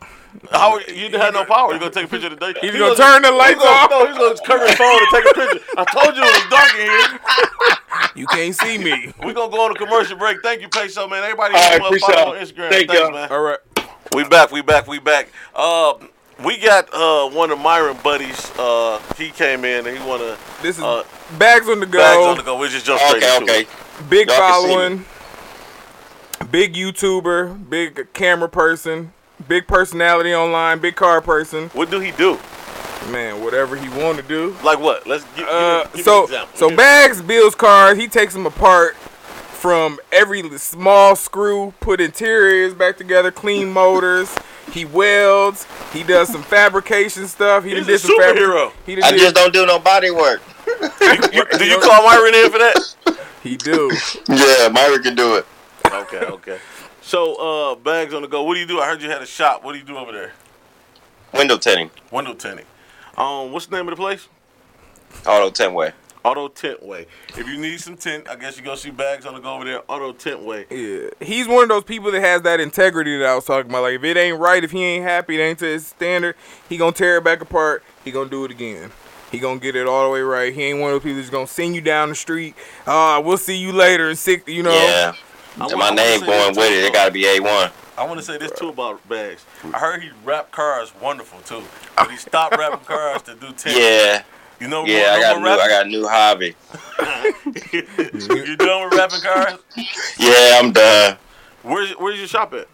How 0.50 0.78
you 0.78 0.84
didn't 1.10 1.20
have 1.20 1.34
no 1.34 1.44
power? 1.44 1.72
You 1.72 1.78
gonna 1.78 1.90
take 1.90 2.04
a 2.06 2.08
picture 2.08 2.28
of 2.28 2.38
the 2.38 2.52
day? 2.52 2.58
He's 2.60 2.72
gonna 2.78 2.94
turn 2.94 3.22
the 3.22 3.30
lights 3.30 3.54
he's 3.54 3.62
gonna, 3.62 3.70
off. 3.76 3.90
No, 3.90 4.06
he's 4.06 4.16
gonna 4.16 4.46
cover 4.46 4.66
his 4.66 4.76
phone 4.76 4.98
and 4.98 5.08
take 5.12 5.24
a 5.24 5.34
picture. 5.34 5.60
I 5.76 5.84
told 5.84 6.16
you 6.16 6.22
it 6.22 6.32
was 6.32 6.50
dark 6.50 6.74
in 6.74 6.86
here. 6.86 7.20
you 8.16 8.26
can't 8.26 8.54
see 8.54 8.78
me. 8.78 9.12
We're 9.22 9.34
gonna 9.34 9.52
go 9.52 9.64
on 9.64 9.72
a 9.72 9.74
commercial 9.74 10.16
break. 10.16 10.38
Thank 10.42 10.62
you, 10.62 10.68
Peso, 10.68 11.06
man. 11.08 11.22
Everybody, 11.22 11.54
All 11.54 11.60
right, 11.60 11.78
follow 11.78 11.88
appreciate 11.88 12.18
on. 12.18 12.34
Instagram. 12.36 12.70
Thank 12.70 12.88
Thanks, 12.88 12.94
y'all. 12.94 13.10
man. 13.12 13.30
All 13.30 13.40
right. 13.42 13.58
We 14.14 14.24
back. 14.24 14.50
We 14.52 14.62
back. 14.62 14.86
We 14.86 14.98
back. 14.98 15.28
Uh, 15.54 15.94
we 16.44 16.58
got 16.58 16.92
uh 16.94 17.28
one 17.30 17.50
of 17.50 17.58
Myron 17.58 17.96
buddies. 18.02 18.50
Uh, 18.58 19.00
he 19.18 19.30
came 19.30 19.64
in 19.64 19.86
and 19.86 19.96
he 19.96 20.02
wanna 20.06 20.36
This 20.62 20.78
is 20.78 20.82
Uh, 20.84 21.04
bags 21.38 21.68
on 21.68 21.80
the 21.80 21.86
go. 21.86 21.98
bags 21.98 22.26
on 22.26 22.36
the 22.38 22.42
go. 22.42 22.56
We 22.58 22.68
just 22.68 22.86
jump 22.86 23.00
straight 23.00 23.22
Okay, 23.22 23.36
into 23.36 23.52
okay. 23.52 23.60
it. 23.62 24.08
Big 24.10 24.28
Y'all 24.28 24.38
following. 24.38 25.04
Big 26.50 26.74
YouTuber. 26.74 27.68
Big 27.70 28.12
camera 28.12 28.48
person. 28.48 29.12
Big 29.48 29.66
personality 29.66 30.34
online. 30.34 30.78
Big 30.78 30.96
car 30.96 31.20
person. 31.20 31.68
What 31.70 31.90
do 31.90 32.00
he 32.00 32.10
do? 32.12 32.38
Man, 33.10 33.42
whatever 33.42 33.74
he 33.76 33.88
want 33.88 34.16
to 34.18 34.22
do. 34.22 34.56
Like 34.62 34.78
what? 34.78 35.06
Let's 35.06 35.24
give, 35.36 35.46
Uh, 35.48 35.84
give, 35.84 35.92
give 35.94 36.04
so 36.04 36.12
me 36.12 36.18
an 36.18 36.24
example. 36.24 36.58
so 36.58 36.68
Give- 36.68 36.76
Bags 36.78 37.22
builds 37.22 37.54
cars. 37.54 37.98
He 37.98 38.06
takes 38.08 38.32
them 38.32 38.46
apart 38.46 38.94
from 38.96 39.98
every 40.12 40.56
small 40.58 41.14
screw, 41.16 41.72
put 41.80 42.00
interiors 42.00 42.74
back 42.74 42.96
together, 42.96 43.30
clean 43.30 43.72
motors. 43.72 44.32
He 44.70 44.84
welds. 44.84 45.66
He 45.92 46.02
does 46.04 46.28
some 46.28 46.42
fabrication 46.42 47.26
stuff. 47.26 47.64
He 47.64 47.70
He's 47.74 47.86
done 47.86 47.94
a 47.96 47.98
some 47.98 48.18
fabri- 48.18 48.36
superhero. 48.36 48.72
He 48.86 48.94
done 48.94 49.04
I 49.04 49.10
did- 49.10 49.20
just 49.20 49.34
don't 49.34 49.52
do 49.52 49.66
no 49.66 49.78
body 49.78 50.10
work. 50.10 50.40
You- 51.00 51.44
do 51.58 51.64
you 51.66 51.78
call 51.80 52.04
Myron 52.04 52.34
in 52.34 52.50
for 52.50 52.58
that? 52.58 52.94
He 53.42 53.56
do. 53.56 53.90
Yeah, 54.28 54.68
Myra 54.68 55.00
can 55.00 55.16
do 55.16 55.34
it. 55.36 55.46
Okay, 55.86 56.18
okay. 56.18 56.58
So, 57.02 57.34
uh, 57.34 57.74
bags 57.74 58.14
on 58.14 58.22
the 58.22 58.28
go. 58.28 58.44
What 58.44 58.54
do 58.54 58.60
you 58.60 58.66
do? 58.66 58.80
I 58.80 58.86
heard 58.86 59.02
you 59.02 59.10
had 59.10 59.22
a 59.22 59.26
shop. 59.26 59.64
What 59.64 59.72
do 59.72 59.78
you 59.78 59.84
do 59.84 59.98
over 59.98 60.12
there? 60.12 60.32
Window 61.34 61.58
tinting, 61.58 61.90
Window 62.10 62.34
tinting. 62.34 62.66
Um, 63.16 63.52
what's 63.52 63.66
the 63.66 63.76
name 63.76 63.88
of 63.88 63.92
the 63.92 64.00
place? 64.00 64.28
auto 65.26 65.50
tint 65.50 65.74
way. 65.74 65.92
Auto 66.24 66.48
Tint 66.48 66.82
Way. 66.84 67.06
If 67.36 67.48
you 67.48 67.58
need 67.58 67.80
some 67.80 67.96
tint, 67.96 68.28
I 68.28 68.36
guess 68.36 68.56
you 68.56 68.62
go 68.62 68.74
see 68.76 68.90
bags 68.90 69.26
on 69.26 69.34
the 69.34 69.40
go 69.40 69.54
over 69.54 69.64
there. 69.64 69.82
Auto 69.88 70.12
Tint 70.12 70.44
Way. 70.44 70.66
Yeah, 70.70 71.08
he's 71.20 71.48
one 71.48 71.64
of 71.64 71.68
those 71.68 71.84
people 71.84 72.12
that 72.12 72.20
has 72.20 72.42
that 72.42 72.60
integrity 72.60 73.18
that 73.18 73.26
I 73.26 73.34
was 73.34 73.44
talking 73.44 73.70
about. 73.70 73.82
Like, 73.82 73.94
if 73.94 74.04
it 74.04 74.16
ain't 74.16 74.38
right, 74.38 74.62
if 74.62 74.70
he 74.70 74.82
ain't 74.84 75.04
happy, 75.04 75.40
it 75.40 75.42
ain't 75.42 75.58
to 75.60 75.64
his 75.64 75.86
standard, 75.86 76.36
he 76.68 76.76
gonna 76.76 76.92
tear 76.92 77.16
it 77.16 77.24
back 77.24 77.40
apart. 77.40 77.82
He 78.04 78.12
gonna 78.12 78.30
do 78.30 78.44
it 78.44 78.50
again. 78.50 78.92
He 79.30 79.38
gonna 79.38 79.58
get 79.58 79.74
it 79.74 79.86
all 79.86 80.04
the 80.04 80.10
way 80.10 80.20
right. 80.20 80.54
He 80.54 80.62
ain't 80.62 80.78
one 80.78 80.92
of 80.92 80.94
those 80.94 81.02
people 81.02 81.16
that's 81.16 81.30
gonna 81.30 81.46
send 81.46 81.74
you 81.74 81.80
down 81.80 82.10
the 82.10 82.14
street. 82.14 82.54
Uh, 82.86 83.20
we'll 83.24 83.38
see 83.38 83.56
you 83.56 83.72
later 83.72 84.08
in 84.10 84.16
six. 84.16 84.46
You 84.46 84.62
know. 84.62 84.72
Yeah. 84.72 85.14
I 85.60 85.66
And 85.66 85.78
my 85.78 85.88
I 85.88 85.94
name 85.94 86.20
going 86.20 86.48
with 86.48 86.56
too, 86.56 86.62
it. 86.74 86.84
It 86.84 86.92
got 86.92 87.06
to 87.06 87.10
be 87.10 87.22
A1. 87.24 87.70
I 87.98 88.06
want 88.06 88.18
to 88.18 88.24
say 88.24 88.38
this 88.38 88.52
too 88.52 88.68
about 88.70 89.06
bags. 89.08 89.44
I 89.72 89.78
heard 89.78 90.02
he 90.02 90.10
wrap 90.24 90.50
cars 90.50 90.92
wonderful 91.00 91.40
too, 91.40 91.62
but 91.96 92.10
he 92.10 92.16
stopped 92.16 92.56
wrapping 92.56 92.84
cars 92.86 93.22
to 93.22 93.34
do 93.34 93.52
ten. 93.56 93.76
Yeah, 93.76 94.22
You 94.60 94.68
know, 94.68 94.84
yeah. 94.86 95.14
I 95.16 95.20
got 95.20 95.36
more 95.40 95.50
new. 95.50 95.60
I 95.60 95.68
got 95.68 95.86
a 95.86 95.88
new 95.88 96.06
hobby. 96.08 96.54
you 97.72 98.56
done 98.56 98.84
with 98.88 98.94
wrapping 98.98 99.20
cars? 99.20 99.58
Yeah, 100.18 100.58
I'm 100.60 100.72
done. 100.72 101.18
Where's 101.62 101.90
where's 101.92 102.18
your 102.18 102.28
shop 102.28 102.54
at? 102.54 102.66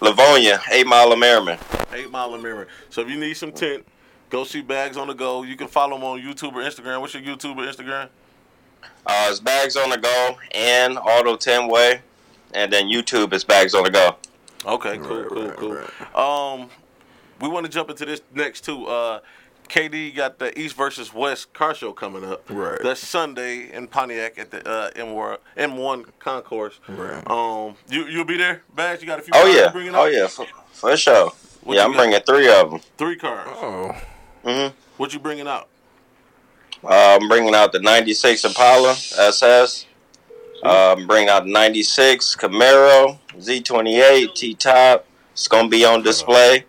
Livonia, 0.00 0.60
Eight 0.70 0.86
Mile 0.86 1.12
of 1.12 1.18
Merriman. 1.18 1.58
Eight 1.92 2.10
Mile 2.10 2.34
and 2.34 2.42
Mirror. 2.42 2.66
So 2.90 3.00
if 3.02 3.08
you 3.08 3.16
need 3.18 3.34
some 3.34 3.52
tint, 3.52 3.86
go 4.28 4.44
see 4.44 4.60
Bags 4.60 4.96
on 4.96 5.06
the 5.08 5.14
Go. 5.14 5.42
You 5.44 5.56
can 5.56 5.68
follow 5.68 5.96
him 5.96 6.04
on 6.04 6.20
YouTube 6.20 6.52
or 6.54 6.62
Instagram. 6.62 7.00
What's 7.00 7.14
your 7.14 7.22
YouTube 7.22 7.56
or 7.56 7.62
Instagram? 7.70 8.08
Uh, 9.06 9.26
it's 9.30 9.40
Bags 9.40 9.76
on 9.76 9.90
the 9.90 9.98
Go 9.98 10.36
and 10.54 10.98
Auto 10.98 11.36
Tint 11.36 11.70
Way. 11.70 12.00
And 12.54 12.72
then 12.72 12.86
YouTube 12.88 13.32
is 13.32 13.44
Bags 13.44 13.74
on 13.74 13.84
the 13.84 13.90
Go. 13.90 14.16
Okay, 14.66 14.96
cool, 14.98 15.20
Right, 15.22 15.28
cool, 15.28 15.46
right, 15.48 15.56
cool. 15.56 15.74
right. 15.74 16.16
Um, 16.62 16.70
we 17.40 17.48
want 17.48 17.66
to 17.66 17.72
jump 17.72 17.90
into 17.90 18.06
this 18.06 18.22
next 18.32 18.62
too. 18.64 18.86
Uh, 18.86 19.20
KD 19.68 20.14
got 20.14 20.38
the 20.38 20.58
East 20.58 20.76
versus 20.76 21.12
West 21.12 21.52
car 21.52 21.74
show 21.74 21.92
coming 21.92 22.24
up. 22.24 22.48
Right. 22.48 22.78
That's 22.82 23.00
Sunday 23.06 23.72
in 23.72 23.88
Pontiac 23.88 24.38
at 24.38 24.50
the 24.50 24.66
uh, 24.68 24.90
M1 24.92 25.38
M1 25.56 26.04
concourse. 26.18 26.80
Right. 26.88 27.28
Um, 27.30 27.74
you 27.90 28.04
you'll 28.06 28.24
be 28.24 28.36
there, 28.36 28.62
Bags. 28.74 29.00
You 29.02 29.06
got 29.06 29.18
a 29.18 29.22
few. 29.22 29.32
Oh, 29.34 29.42
cars 29.42 29.54
yeah. 29.56 29.70
Bringing 29.72 29.94
Oh, 29.94 30.06
up? 30.06 30.12
yeah. 30.12 30.26
For, 30.28 30.46
for 30.72 30.96
sure. 30.96 31.32
What 31.62 31.76
yeah, 31.76 31.84
I'm 31.84 31.92
got? 31.92 31.98
bringing 31.98 32.20
three 32.20 32.48
of 32.52 32.70
them. 32.70 32.80
Three 32.98 33.16
cars. 33.16 33.48
Oh, 33.54 33.96
hmm 34.44 34.68
What 34.98 35.12
you 35.14 35.18
bringing 35.18 35.48
out? 35.48 35.68
Uh, 36.84 37.18
I'm 37.20 37.28
bringing 37.28 37.54
out 37.54 37.72
the 37.72 37.80
96 37.80 38.44
Impala 38.44 38.90
SS. 38.90 39.86
Uh, 40.62 40.94
I'm 40.96 41.06
bringing 41.06 41.30
out 41.30 41.44
the 41.44 41.50
96 41.50 42.36
Camaro 42.36 43.18
Z28 43.38 44.34
T-Top. 44.34 45.06
It's 45.32 45.48
going 45.48 45.64
to 45.64 45.70
be 45.70 45.84
on 45.84 46.02
display. 46.02 46.64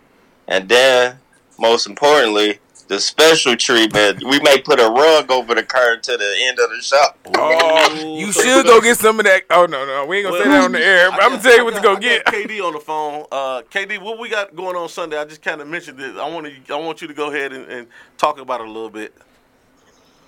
And 0.48 0.68
then, 0.68 1.18
most 1.58 1.86
importantly, 1.86 2.60
the 2.88 2.98
special 2.98 3.56
treatment. 3.56 4.22
We 4.24 4.40
may 4.40 4.60
put 4.60 4.80
a 4.80 4.88
rug 4.88 5.30
over 5.30 5.54
the 5.54 5.62
car 5.62 5.96
to 5.96 6.16
the 6.16 6.34
end 6.40 6.58
of 6.60 6.70
the 6.70 6.80
shop. 6.80 7.18
oh, 7.36 8.16
you 8.18 8.32
should 8.32 8.64
go 8.64 8.80
get 8.80 8.96
some 8.96 9.18
of 9.18 9.26
that. 9.26 9.42
Oh 9.50 9.66
no, 9.66 9.84
no, 9.84 10.06
we 10.06 10.18
ain't 10.18 10.28
gonna 10.28 10.42
say 10.42 10.48
that 10.48 10.64
on 10.64 10.72
the 10.72 10.84
air. 10.84 11.10
But 11.10 11.22
I'm 11.22 11.30
gonna 11.30 11.42
tell 11.42 11.56
you 11.56 11.64
what 11.64 11.74
to 11.74 11.80
go 11.80 11.96
I 11.96 11.98
get. 11.98 12.24
KD 12.26 12.64
on 12.64 12.74
the 12.74 12.78
phone. 12.78 13.26
Uh, 13.32 13.62
KD, 13.70 14.00
what 14.00 14.20
we 14.20 14.28
got 14.28 14.54
going 14.54 14.76
on 14.76 14.88
Sunday? 14.88 15.18
I 15.18 15.24
just 15.24 15.42
kind 15.42 15.60
of 15.60 15.66
mentioned 15.66 16.00
it. 16.00 16.16
I 16.16 16.28
want 16.30 16.46
to. 16.46 16.74
I 16.74 16.76
want 16.78 17.02
you 17.02 17.08
to 17.08 17.14
go 17.14 17.30
ahead 17.32 17.52
and, 17.52 17.68
and 17.70 17.88
talk 18.18 18.38
about 18.38 18.60
it 18.60 18.68
a 18.68 18.70
little 18.70 18.90
bit. 18.90 19.12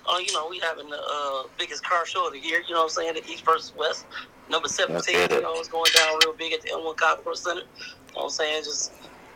Uh, 0.09 0.17
you 0.17 0.33
know, 0.33 0.47
we 0.49 0.57
having 0.59 0.89
the 0.89 0.97
uh, 0.99 1.43
biggest 1.57 1.83
car 1.83 2.05
show 2.05 2.25
of 2.27 2.33
the 2.33 2.39
year. 2.39 2.63
You 2.67 2.73
know 2.73 2.81
what 2.81 2.97
I'm 2.97 3.13
saying? 3.13 3.13
The 3.13 3.31
East 3.31 3.45
versus 3.45 3.73
West, 3.77 4.05
number 4.49 4.67
17. 4.67 5.15
You 5.15 5.41
know, 5.41 5.53
it's 5.55 5.67
going 5.67 5.91
down 5.95 6.17
real 6.23 6.33
big 6.33 6.51
at 6.53 6.61
the 6.61 6.69
M1 6.69 6.97
Concourse 6.97 7.41
Center. 7.41 7.61
You 7.61 7.65
know 7.65 7.93
what 8.13 8.23
I'm 8.23 8.29
saying? 8.31 8.63
Just, 8.63 8.91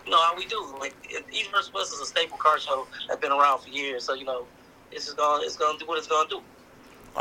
you 0.05 0.11
know, 0.11 0.17
how 0.17 0.35
we 0.35 0.47
do. 0.47 0.65
Like, 0.79 0.95
East 1.31 1.51
versus 1.51 1.71
West 1.73 1.93
is 1.93 1.99
a 1.99 2.05
staple 2.05 2.37
car 2.37 2.59
show 2.59 2.87
that's 3.07 3.21
been 3.21 3.31
around 3.31 3.59
for 3.59 3.69
years. 3.69 4.03
So, 4.03 4.15
you 4.15 4.25
know, 4.25 4.47
it's 4.91 5.05
just 5.05 5.17
going 5.17 5.41
to 5.41 5.45
it's 5.45 5.57
gonna 5.57 5.77
do 5.77 5.85
what 5.85 5.99
it's 5.99 6.07
going 6.07 6.27
to 6.29 6.35
do. 6.37 6.41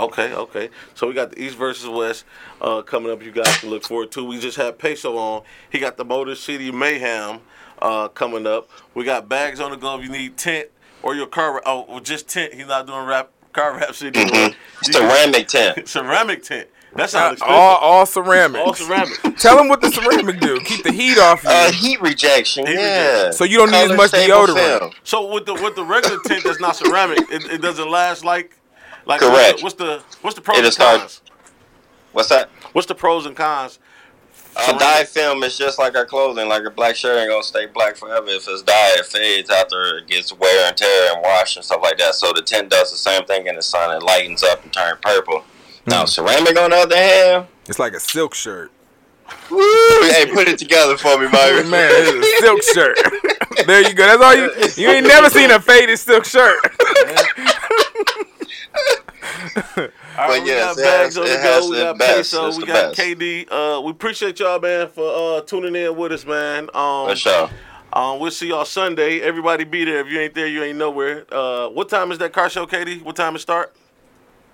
Okay, 0.00 0.32
okay. 0.32 0.70
So 0.94 1.06
we 1.06 1.12
got 1.12 1.32
the 1.32 1.42
East 1.42 1.58
versus 1.58 1.86
West 1.86 2.24
uh, 2.62 2.80
coming 2.80 3.12
up. 3.12 3.22
You 3.22 3.30
guys 3.30 3.58
can 3.58 3.68
look 3.68 3.82
forward 3.82 4.10
to. 4.12 4.24
We 4.24 4.40
just 4.40 4.56
had 4.56 4.78
Peso 4.78 5.18
on. 5.18 5.42
He 5.68 5.78
got 5.78 5.98
the 5.98 6.04
Motor 6.06 6.34
City 6.34 6.72
Mayhem 6.72 7.40
uh, 7.82 8.08
coming 8.08 8.46
up. 8.46 8.70
We 8.94 9.04
got 9.04 9.28
bags 9.28 9.60
on 9.60 9.70
the 9.70 9.76
go. 9.76 9.98
If 9.98 10.04
you 10.04 10.10
need 10.10 10.38
tint 10.38 10.68
or 11.02 11.14
your 11.14 11.26
car, 11.26 11.60
oh, 11.66 11.84
well, 11.86 12.00
just 12.00 12.26
tint. 12.26 12.54
He's 12.54 12.66
not 12.66 12.86
doing 12.86 13.04
wrap 13.04 13.30
car 13.52 13.74
wrap 13.76 13.94
shit. 13.94 14.16
anymore. 14.16 14.50
You- 14.86 14.92
Ceramic 14.92 15.48
tint. 15.48 15.88
ceramic 15.88 16.42
tint. 16.42 16.68
That 16.94 17.08
sounds 17.08 17.34
expensive. 17.34 17.56
all, 17.56 17.76
all 17.76 18.04
ceramic. 18.06 18.60
All 18.60 18.74
ceramic. 18.74 19.18
Tell 19.38 19.56
them 19.56 19.68
what 19.68 19.80
the 19.80 19.90
ceramic 19.90 20.40
do. 20.40 20.60
Keep 20.60 20.82
the 20.84 20.92
heat 20.92 21.16
off 21.18 21.42
you. 21.42 21.48
Uh, 21.50 21.72
heat 21.72 22.00
rejection. 22.02 22.66
Heat 22.66 22.74
yeah. 22.74 23.08
rejection. 23.12 23.32
So 23.32 23.44
you 23.44 23.56
don't 23.56 23.70
need 23.70 23.90
as 23.90 23.96
much 23.96 24.10
deodorant. 24.10 24.78
film. 24.78 24.90
So 25.02 25.32
with 25.32 25.46
the 25.46 25.54
with 25.54 25.74
the 25.74 25.84
regular 25.84 26.18
tint 26.26 26.44
that's 26.44 26.60
not 26.60 26.76
ceramic, 26.76 27.20
it, 27.30 27.44
it 27.50 27.62
doesn't 27.62 27.88
last 27.90 28.24
like 28.26 28.58
like 29.06 29.20
Correct. 29.20 29.62
What's 29.62 29.76
the 29.76 30.02
what's 30.20 30.36
the 30.36 30.42
pros 30.42 30.58
It'll 30.58 30.66
and 30.66 30.74
start- 30.74 31.20
What's 32.12 32.28
that? 32.28 32.50
What's 32.72 32.86
the 32.88 32.94
pros 32.94 33.24
and 33.24 33.34
cons? 33.34 33.78
Uh, 34.54 34.78
dye 34.78 35.04
film 35.04 35.42
is 35.44 35.56
just 35.56 35.78
like 35.78 35.96
our 35.96 36.04
clothing. 36.04 36.48
Like 36.48 36.64
a 36.64 36.70
black 36.70 36.94
shirt 36.94 37.18
ain't 37.18 37.30
gonna 37.30 37.42
stay 37.42 37.66
black 37.66 37.96
forever. 37.96 38.26
If 38.28 38.46
it's 38.48 38.62
dyed, 38.62 38.98
it 38.98 39.06
fades 39.06 39.48
after 39.50 39.98
it 39.98 40.06
gets 40.06 40.32
wear 40.32 40.68
and 40.68 40.76
tear 40.76 41.14
and 41.14 41.22
wash 41.22 41.56
and 41.56 41.64
stuff 41.64 41.80
like 41.82 41.98
that. 41.98 42.14
So 42.14 42.32
the 42.34 42.42
tint 42.42 42.68
does 42.70 42.90
the 42.90 42.96
same 42.98 43.24
thing 43.24 43.46
in 43.46 43.56
the 43.56 43.62
sun. 43.62 43.94
It 43.96 44.02
lightens 44.02 44.42
up 44.42 44.62
and 44.62 44.72
turns 44.72 44.98
purple. 45.02 45.44
Now 45.86 46.04
ceramic, 46.04 46.58
on 46.58 46.70
the 46.70 46.76
other 46.76 46.96
hand, 46.96 47.46
It's 47.66 47.78
like 47.78 47.94
a 47.94 48.00
silk 48.00 48.34
shirt. 48.34 48.70
woo, 49.50 49.58
hey, 50.10 50.26
put 50.32 50.46
it 50.48 50.58
together 50.58 50.96
for 50.98 51.18
me, 51.18 51.28
Myron. 51.28 51.70
Man, 51.70 51.90
it's 51.90 52.42
a 52.42 52.46
silk 52.46 52.62
shirt. 52.74 52.98
there 53.66 53.80
you 53.82 53.94
go. 53.94 54.06
That's 54.06 54.22
all 54.22 54.34
you. 54.36 54.50
You 54.84 54.90
ain't 54.94 55.06
never 55.06 55.30
seen 55.30 55.50
a 55.50 55.58
faded 55.60 55.98
silk 55.98 56.24
shirt. 56.26 56.58
All 59.22 59.28
right, 59.76 59.90
But 60.16 60.42
we 60.42 60.46
yes, 60.48 60.76
got 60.76 60.82
bags 60.82 61.14
has- 61.14 61.18
on 61.18 61.24
the 61.24 61.42
go. 61.42 61.70
We 61.70 61.76
got 61.76 61.98
best. 61.98 62.16
Peso. 62.16 62.46
It's 62.48 62.58
We 62.58 62.66
got 62.66 62.94
best. 62.96 63.00
KD. 63.00 63.46
Uh, 63.50 63.80
we 63.82 63.90
appreciate 63.90 64.38
y'all, 64.40 64.58
man, 64.60 64.88
for 64.88 65.38
uh, 65.38 65.40
tuning 65.42 65.74
in 65.76 65.96
with 65.96 66.12
us, 66.12 66.24
man. 66.26 66.68
Um, 66.74 67.08
For 67.08 67.16
sure. 67.16 67.50
um, 67.92 68.18
we'll 68.18 68.30
see 68.30 68.48
y'all 68.48 68.64
Sunday. 68.64 69.20
Everybody 69.20 69.64
be 69.64 69.84
there. 69.84 70.00
If 70.00 70.08
you 70.08 70.18
ain't 70.20 70.34
there, 70.34 70.46
you 70.46 70.62
ain't 70.62 70.78
nowhere. 70.78 71.24
Uh, 71.32 71.68
what 71.68 71.88
time 71.88 72.10
is 72.12 72.18
that 72.18 72.32
car 72.32 72.50
show, 72.50 72.66
KD? 72.66 73.02
What 73.02 73.16
time 73.16 73.36
it 73.36 73.40
start? 73.40 73.74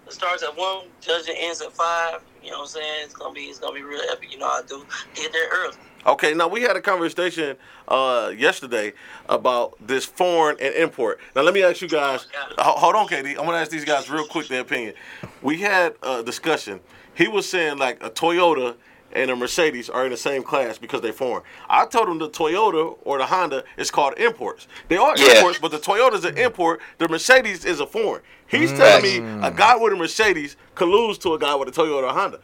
It 0.07 0.13
starts 0.13 0.43
at 0.43 0.57
1, 0.57 0.85
judging 1.01 1.35
ends 1.39 1.61
at 1.61 1.73
5. 1.73 2.23
You 2.43 2.51
know 2.51 2.59
what 2.59 2.63
I'm 2.63 2.69
saying? 2.69 3.01
It's 3.05 3.15
going 3.15 3.35
to 3.35 3.39
be 3.39 3.47
it's 3.47 3.59
gonna 3.59 3.75
be 3.75 3.83
real 3.83 4.01
epic. 4.11 4.33
You 4.33 4.39
know 4.39 4.49
how 4.49 4.61
I 4.61 4.63
do. 4.67 4.85
Get 5.15 5.33
there 5.33 5.49
early. 5.53 5.75
Okay, 6.07 6.33
now 6.33 6.49
we 6.49 6.63
had 6.63 6.77
a 6.77 6.81
conversation 6.81 7.57
uh, 7.89 8.33
yesterday 8.37 8.93
about 9.29 9.75
this 9.87 10.05
foreign 10.07 10.57
and 10.61 10.75
import. 10.75 11.21
Now 11.37 11.43
let 11.43 11.53
me 11.55 11.63
ask 11.63 11.83
you 11.83 11.89
guys. 11.89 12.27
ho- 12.59 12.73
Hold 12.79 12.95
on, 12.95 13.09
KD. 13.09 13.31
I'm 13.31 13.45
gonna 13.45 13.59
ask 13.59 13.71
these 13.71 13.85
guys 13.85 14.09
real 14.09 14.27
quick 14.27 14.49
their 14.49 14.61
opinion. 14.63 14.95
We 15.43 15.59
had 15.61 15.95
a 16.03 16.23
discussion. 16.23 16.81
He 17.15 17.29
was 17.29 17.49
saying 17.49 17.79
like 17.79 18.03
a 18.03 18.11
Toyota 18.11 18.77
and 19.13 19.31
a 19.31 19.37
Mercedes 19.37 19.89
are 19.91 20.05
in 20.05 20.11
the 20.11 20.17
same 20.17 20.43
class 20.43 20.79
because 20.79 21.01
they're 21.01 21.13
foreign. 21.13 21.43
I 21.69 21.85
told 21.87 22.09
him 22.09 22.19
the 22.19 22.29
Toyota 22.31 22.97
or 23.03 23.19
the 23.19 23.27
Honda 23.27 23.65
is 23.77 23.91
called 23.91 24.15
imports. 24.19 24.69
They 24.89 24.97
are 24.97 25.15
Yeah. 25.17 25.39
imports, 25.39 25.59
but 25.59 25.71
the 25.73 25.79
Toyota 25.79 26.15
is 26.15 26.25
an 26.25 26.39
import. 26.39 26.81
The 26.99 27.09
Mercedes 27.09 27.65
is 27.65 27.81
a 27.81 27.87
foreign. 27.87 28.23
He's 28.47 28.73
telling 28.73 29.03
me 29.03 29.19
a 29.47 29.51
guy 29.51 29.77
with 29.77 29.93
a 29.93 29.97
Mercedes 29.97 30.57
colludes 30.75 31.19
to 31.23 31.35
a 31.35 31.39
guy 31.39 31.55
with 31.55 31.69
a 31.69 31.73
Toyota 31.73 32.05
or 32.05 32.13
Honda. 32.15 32.39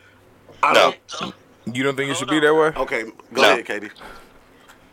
I 0.63 0.73
No. 0.73 0.95
don't. 1.21 1.35
So, 1.67 1.73
You 1.73 1.83
don't 1.83 1.97
think 1.97 2.11
it 2.11 2.17
should 2.17 2.29
be 2.29 2.41
that 2.41 2.55
way? 2.55 2.73
Okay, 2.77 3.05
go 3.33 3.43
No. 3.43 3.53
ahead, 3.53 3.65
KD. 3.67 3.91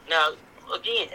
Now, 0.10 0.32
again, 0.74 1.08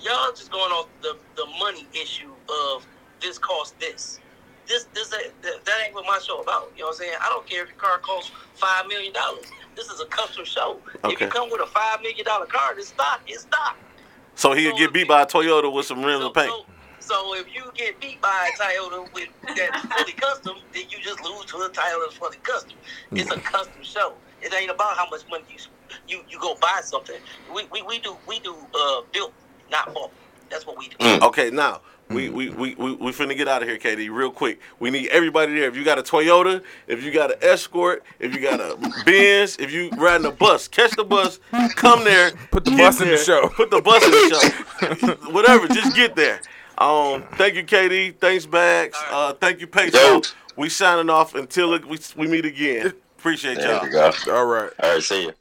y'all 0.00 0.30
just 0.32 0.50
going 0.50 0.72
off 0.72 0.88
the, 1.02 1.16
the 1.36 1.46
money 1.58 1.86
issue 1.94 2.30
of 2.74 2.86
this 3.20 3.38
cost 3.38 3.78
this. 3.78 4.18
This 4.66 4.84
this 4.94 5.08
that, 5.08 5.32
that 5.42 5.82
ain't 5.84 5.94
what 5.94 6.06
my 6.06 6.18
show 6.24 6.40
about. 6.40 6.70
You 6.76 6.82
know 6.82 6.86
what 6.88 6.92
I'm 6.94 6.98
saying? 6.98 7.14
I 7.20 7.28
don't 7.28 7.44
care 7.46 7.62
if 7.64 7.68
your 7.68 7.76
car 7.78 7.98
costs 7.98 8.30
five 8.54 8.86
million 8.86 9.12
dollars. 9.12 9.44
This 9.74 9.88
is 9.88 10.00
a 10.00 10.06
custom 10.06 10.44
show. 10.44 10.78
If 10.94 11.04
Okay. 11.04 11.24
you 11.24 11.30
come 11.30 11.50
with 11.50 11.60
a 11.60 11.66
five 11.66 12.00
million 12.00 12.24
dollar 12.24 12.46
car, 12.46 12.72
it's 12.78 12.88
stock. 12.88 13.22
It's 13.26 13.42
stock. 13.42 13.76
So 14.36 14.52
he'll 14.52 14.76
get 14.76 14.92
beat 14.92 15.08
by 15.08 15.22
a 15.22 15.26
Toyota 15.26 15.72
with 15.72 15.86
some 15.86 16.02
rims 16.04 16.20
So, 16.20 16.26
and 16.26 16.34
paint. 16.34 16.48
so, 16.48 16.64
so 17.00 17.34
if 17.34 17.52
you 17.52 17.70
get 17.74 18.00
beat 18.00 18.20
by 18.22 18.50
a 18.54 18.62
Toyota 18.62 19.12
with 19.12 19.28
that 19.56 19.76
fully 19.98 20.12
custom, 20.12 20.56
then 20.72 20.84
you 20.90 20.98
just 21.02 21.22
lose 21.24 21.44
to 21.46 21.56
a 21.56 21.68
Toyota 21.68 22.04
that's 22.04 22.14
fully 22.14 22.36
custom. 22.38 22.78
It's 23.12 23.30
a 23.32 23.34
hmm. 23.34 23.40
custom 23.40 23.82
show. 23.82 24.14
It 24.42 24.52
ain't 24.54 24.70
about 24.70 24.96
how 24.96 25.08
much 25.08 25.22
money 25.30 25.44
you 25.50 25.58
you, 26.08 26.22
you 26.28 26.38
go 26.40 26.56
buy 26.60 26.80
something. 26.82 27.16
We, 27.54 27.64
we, 27.70 27.82
we 27.82 27.98
do 27.98 28.16
we 28.26 28.40
do 28.40 28.54
uh 28.74 29.02
built, 29.12 29.32
not 29.70 29.94
bought. 29.94 30.12
That's 30.50 30.66
what 30.66 30.76
we 30.76 30.88
do. 30.88 30.96
Mm. 30.96 31.22
Okay, 31.22 31.50
now 31.50 31.80
we 32.08 32.28
we, 32.28 32.50
we, 32.50 32.74
we 32.74 32.94
we 32.94 33.12
finna 33.12 33.36
get 33.36 33.48
out 33.48 33.62
of 33.62 33.68
here, 33.68 33.78
KD, 33.78 34.10
real 34.10 34.30
quick. 34.30 34.60
We 34.78 34.90
need 34.90 35.08
everybody 35.08 35.54
there. 35.54 35.68
If 35.68 35.76
you 35.76 35.84
got 35.84 35.98
a 35.98 36.02
Toyota, 36.02 36.62
if 36.86 37.02
you 37.02 37.10
got 37.10 37.32
an 37.32 37.38
Escort, 37.42 38.04
if 38.18 38.34
you 38.34 38.40
got 38.40 38.60
a 38.60 38.76
Benz, 39.06 39.56
if 39.58 39.72
you 39.72 39.90
riding 39.96 40.26
a 40.26 40.32
bus, 40.32 40.68
catch 40.68 40.92
the 40.92 41.04
bus, 41.04 41.40
come 41.76 42.04
there. 42.04 42.32
Put 42.50 42.64
the 42.64 42.72
get 42.72 42.78
bus 42.78 43.00
in 43.00 43.08
the 43.08 43.16
show. 43.16 43.48
Put 43.48 43.70
the 43.70 43.80
bus 43.80 44.04
in 44.04 44.10
the 44.10 45.06
show. 45.06 45.14
Whatever, 45.32 45.68
just 45.68 45.96
get 45.96 46.16
there. 46.16 46.40
Um, 46.78 47.24
thank 47.34 47.54
you, 47.54 47.64
KD. 47.64 48.18
Thanks, 48.18 48.44
Bags. 48.44 48.98
Uh, 49.10 49.34
thank 49.34 49.60
you, 49.60 49.66
Peso. 49.66 50.22
We 50.56 50.68
signing 50.68 51.08
off 51.08 51.34
until 51.34 51.78
we 51.86 51.98
we 52.16 52.26
meet 52.26 52.44
again. 52.44 52.92
Appreciate 53.22 53.58
There 53.58 53.70
y'all. 53.70 53.84
we 53.84 53.88
go. 53.90 54.10
All 54.32 54.46
right. 54.46 54.72
All 54.82 54.94
right, 54.94 55.00
see 55.00 55.26
you. 55.26 55.32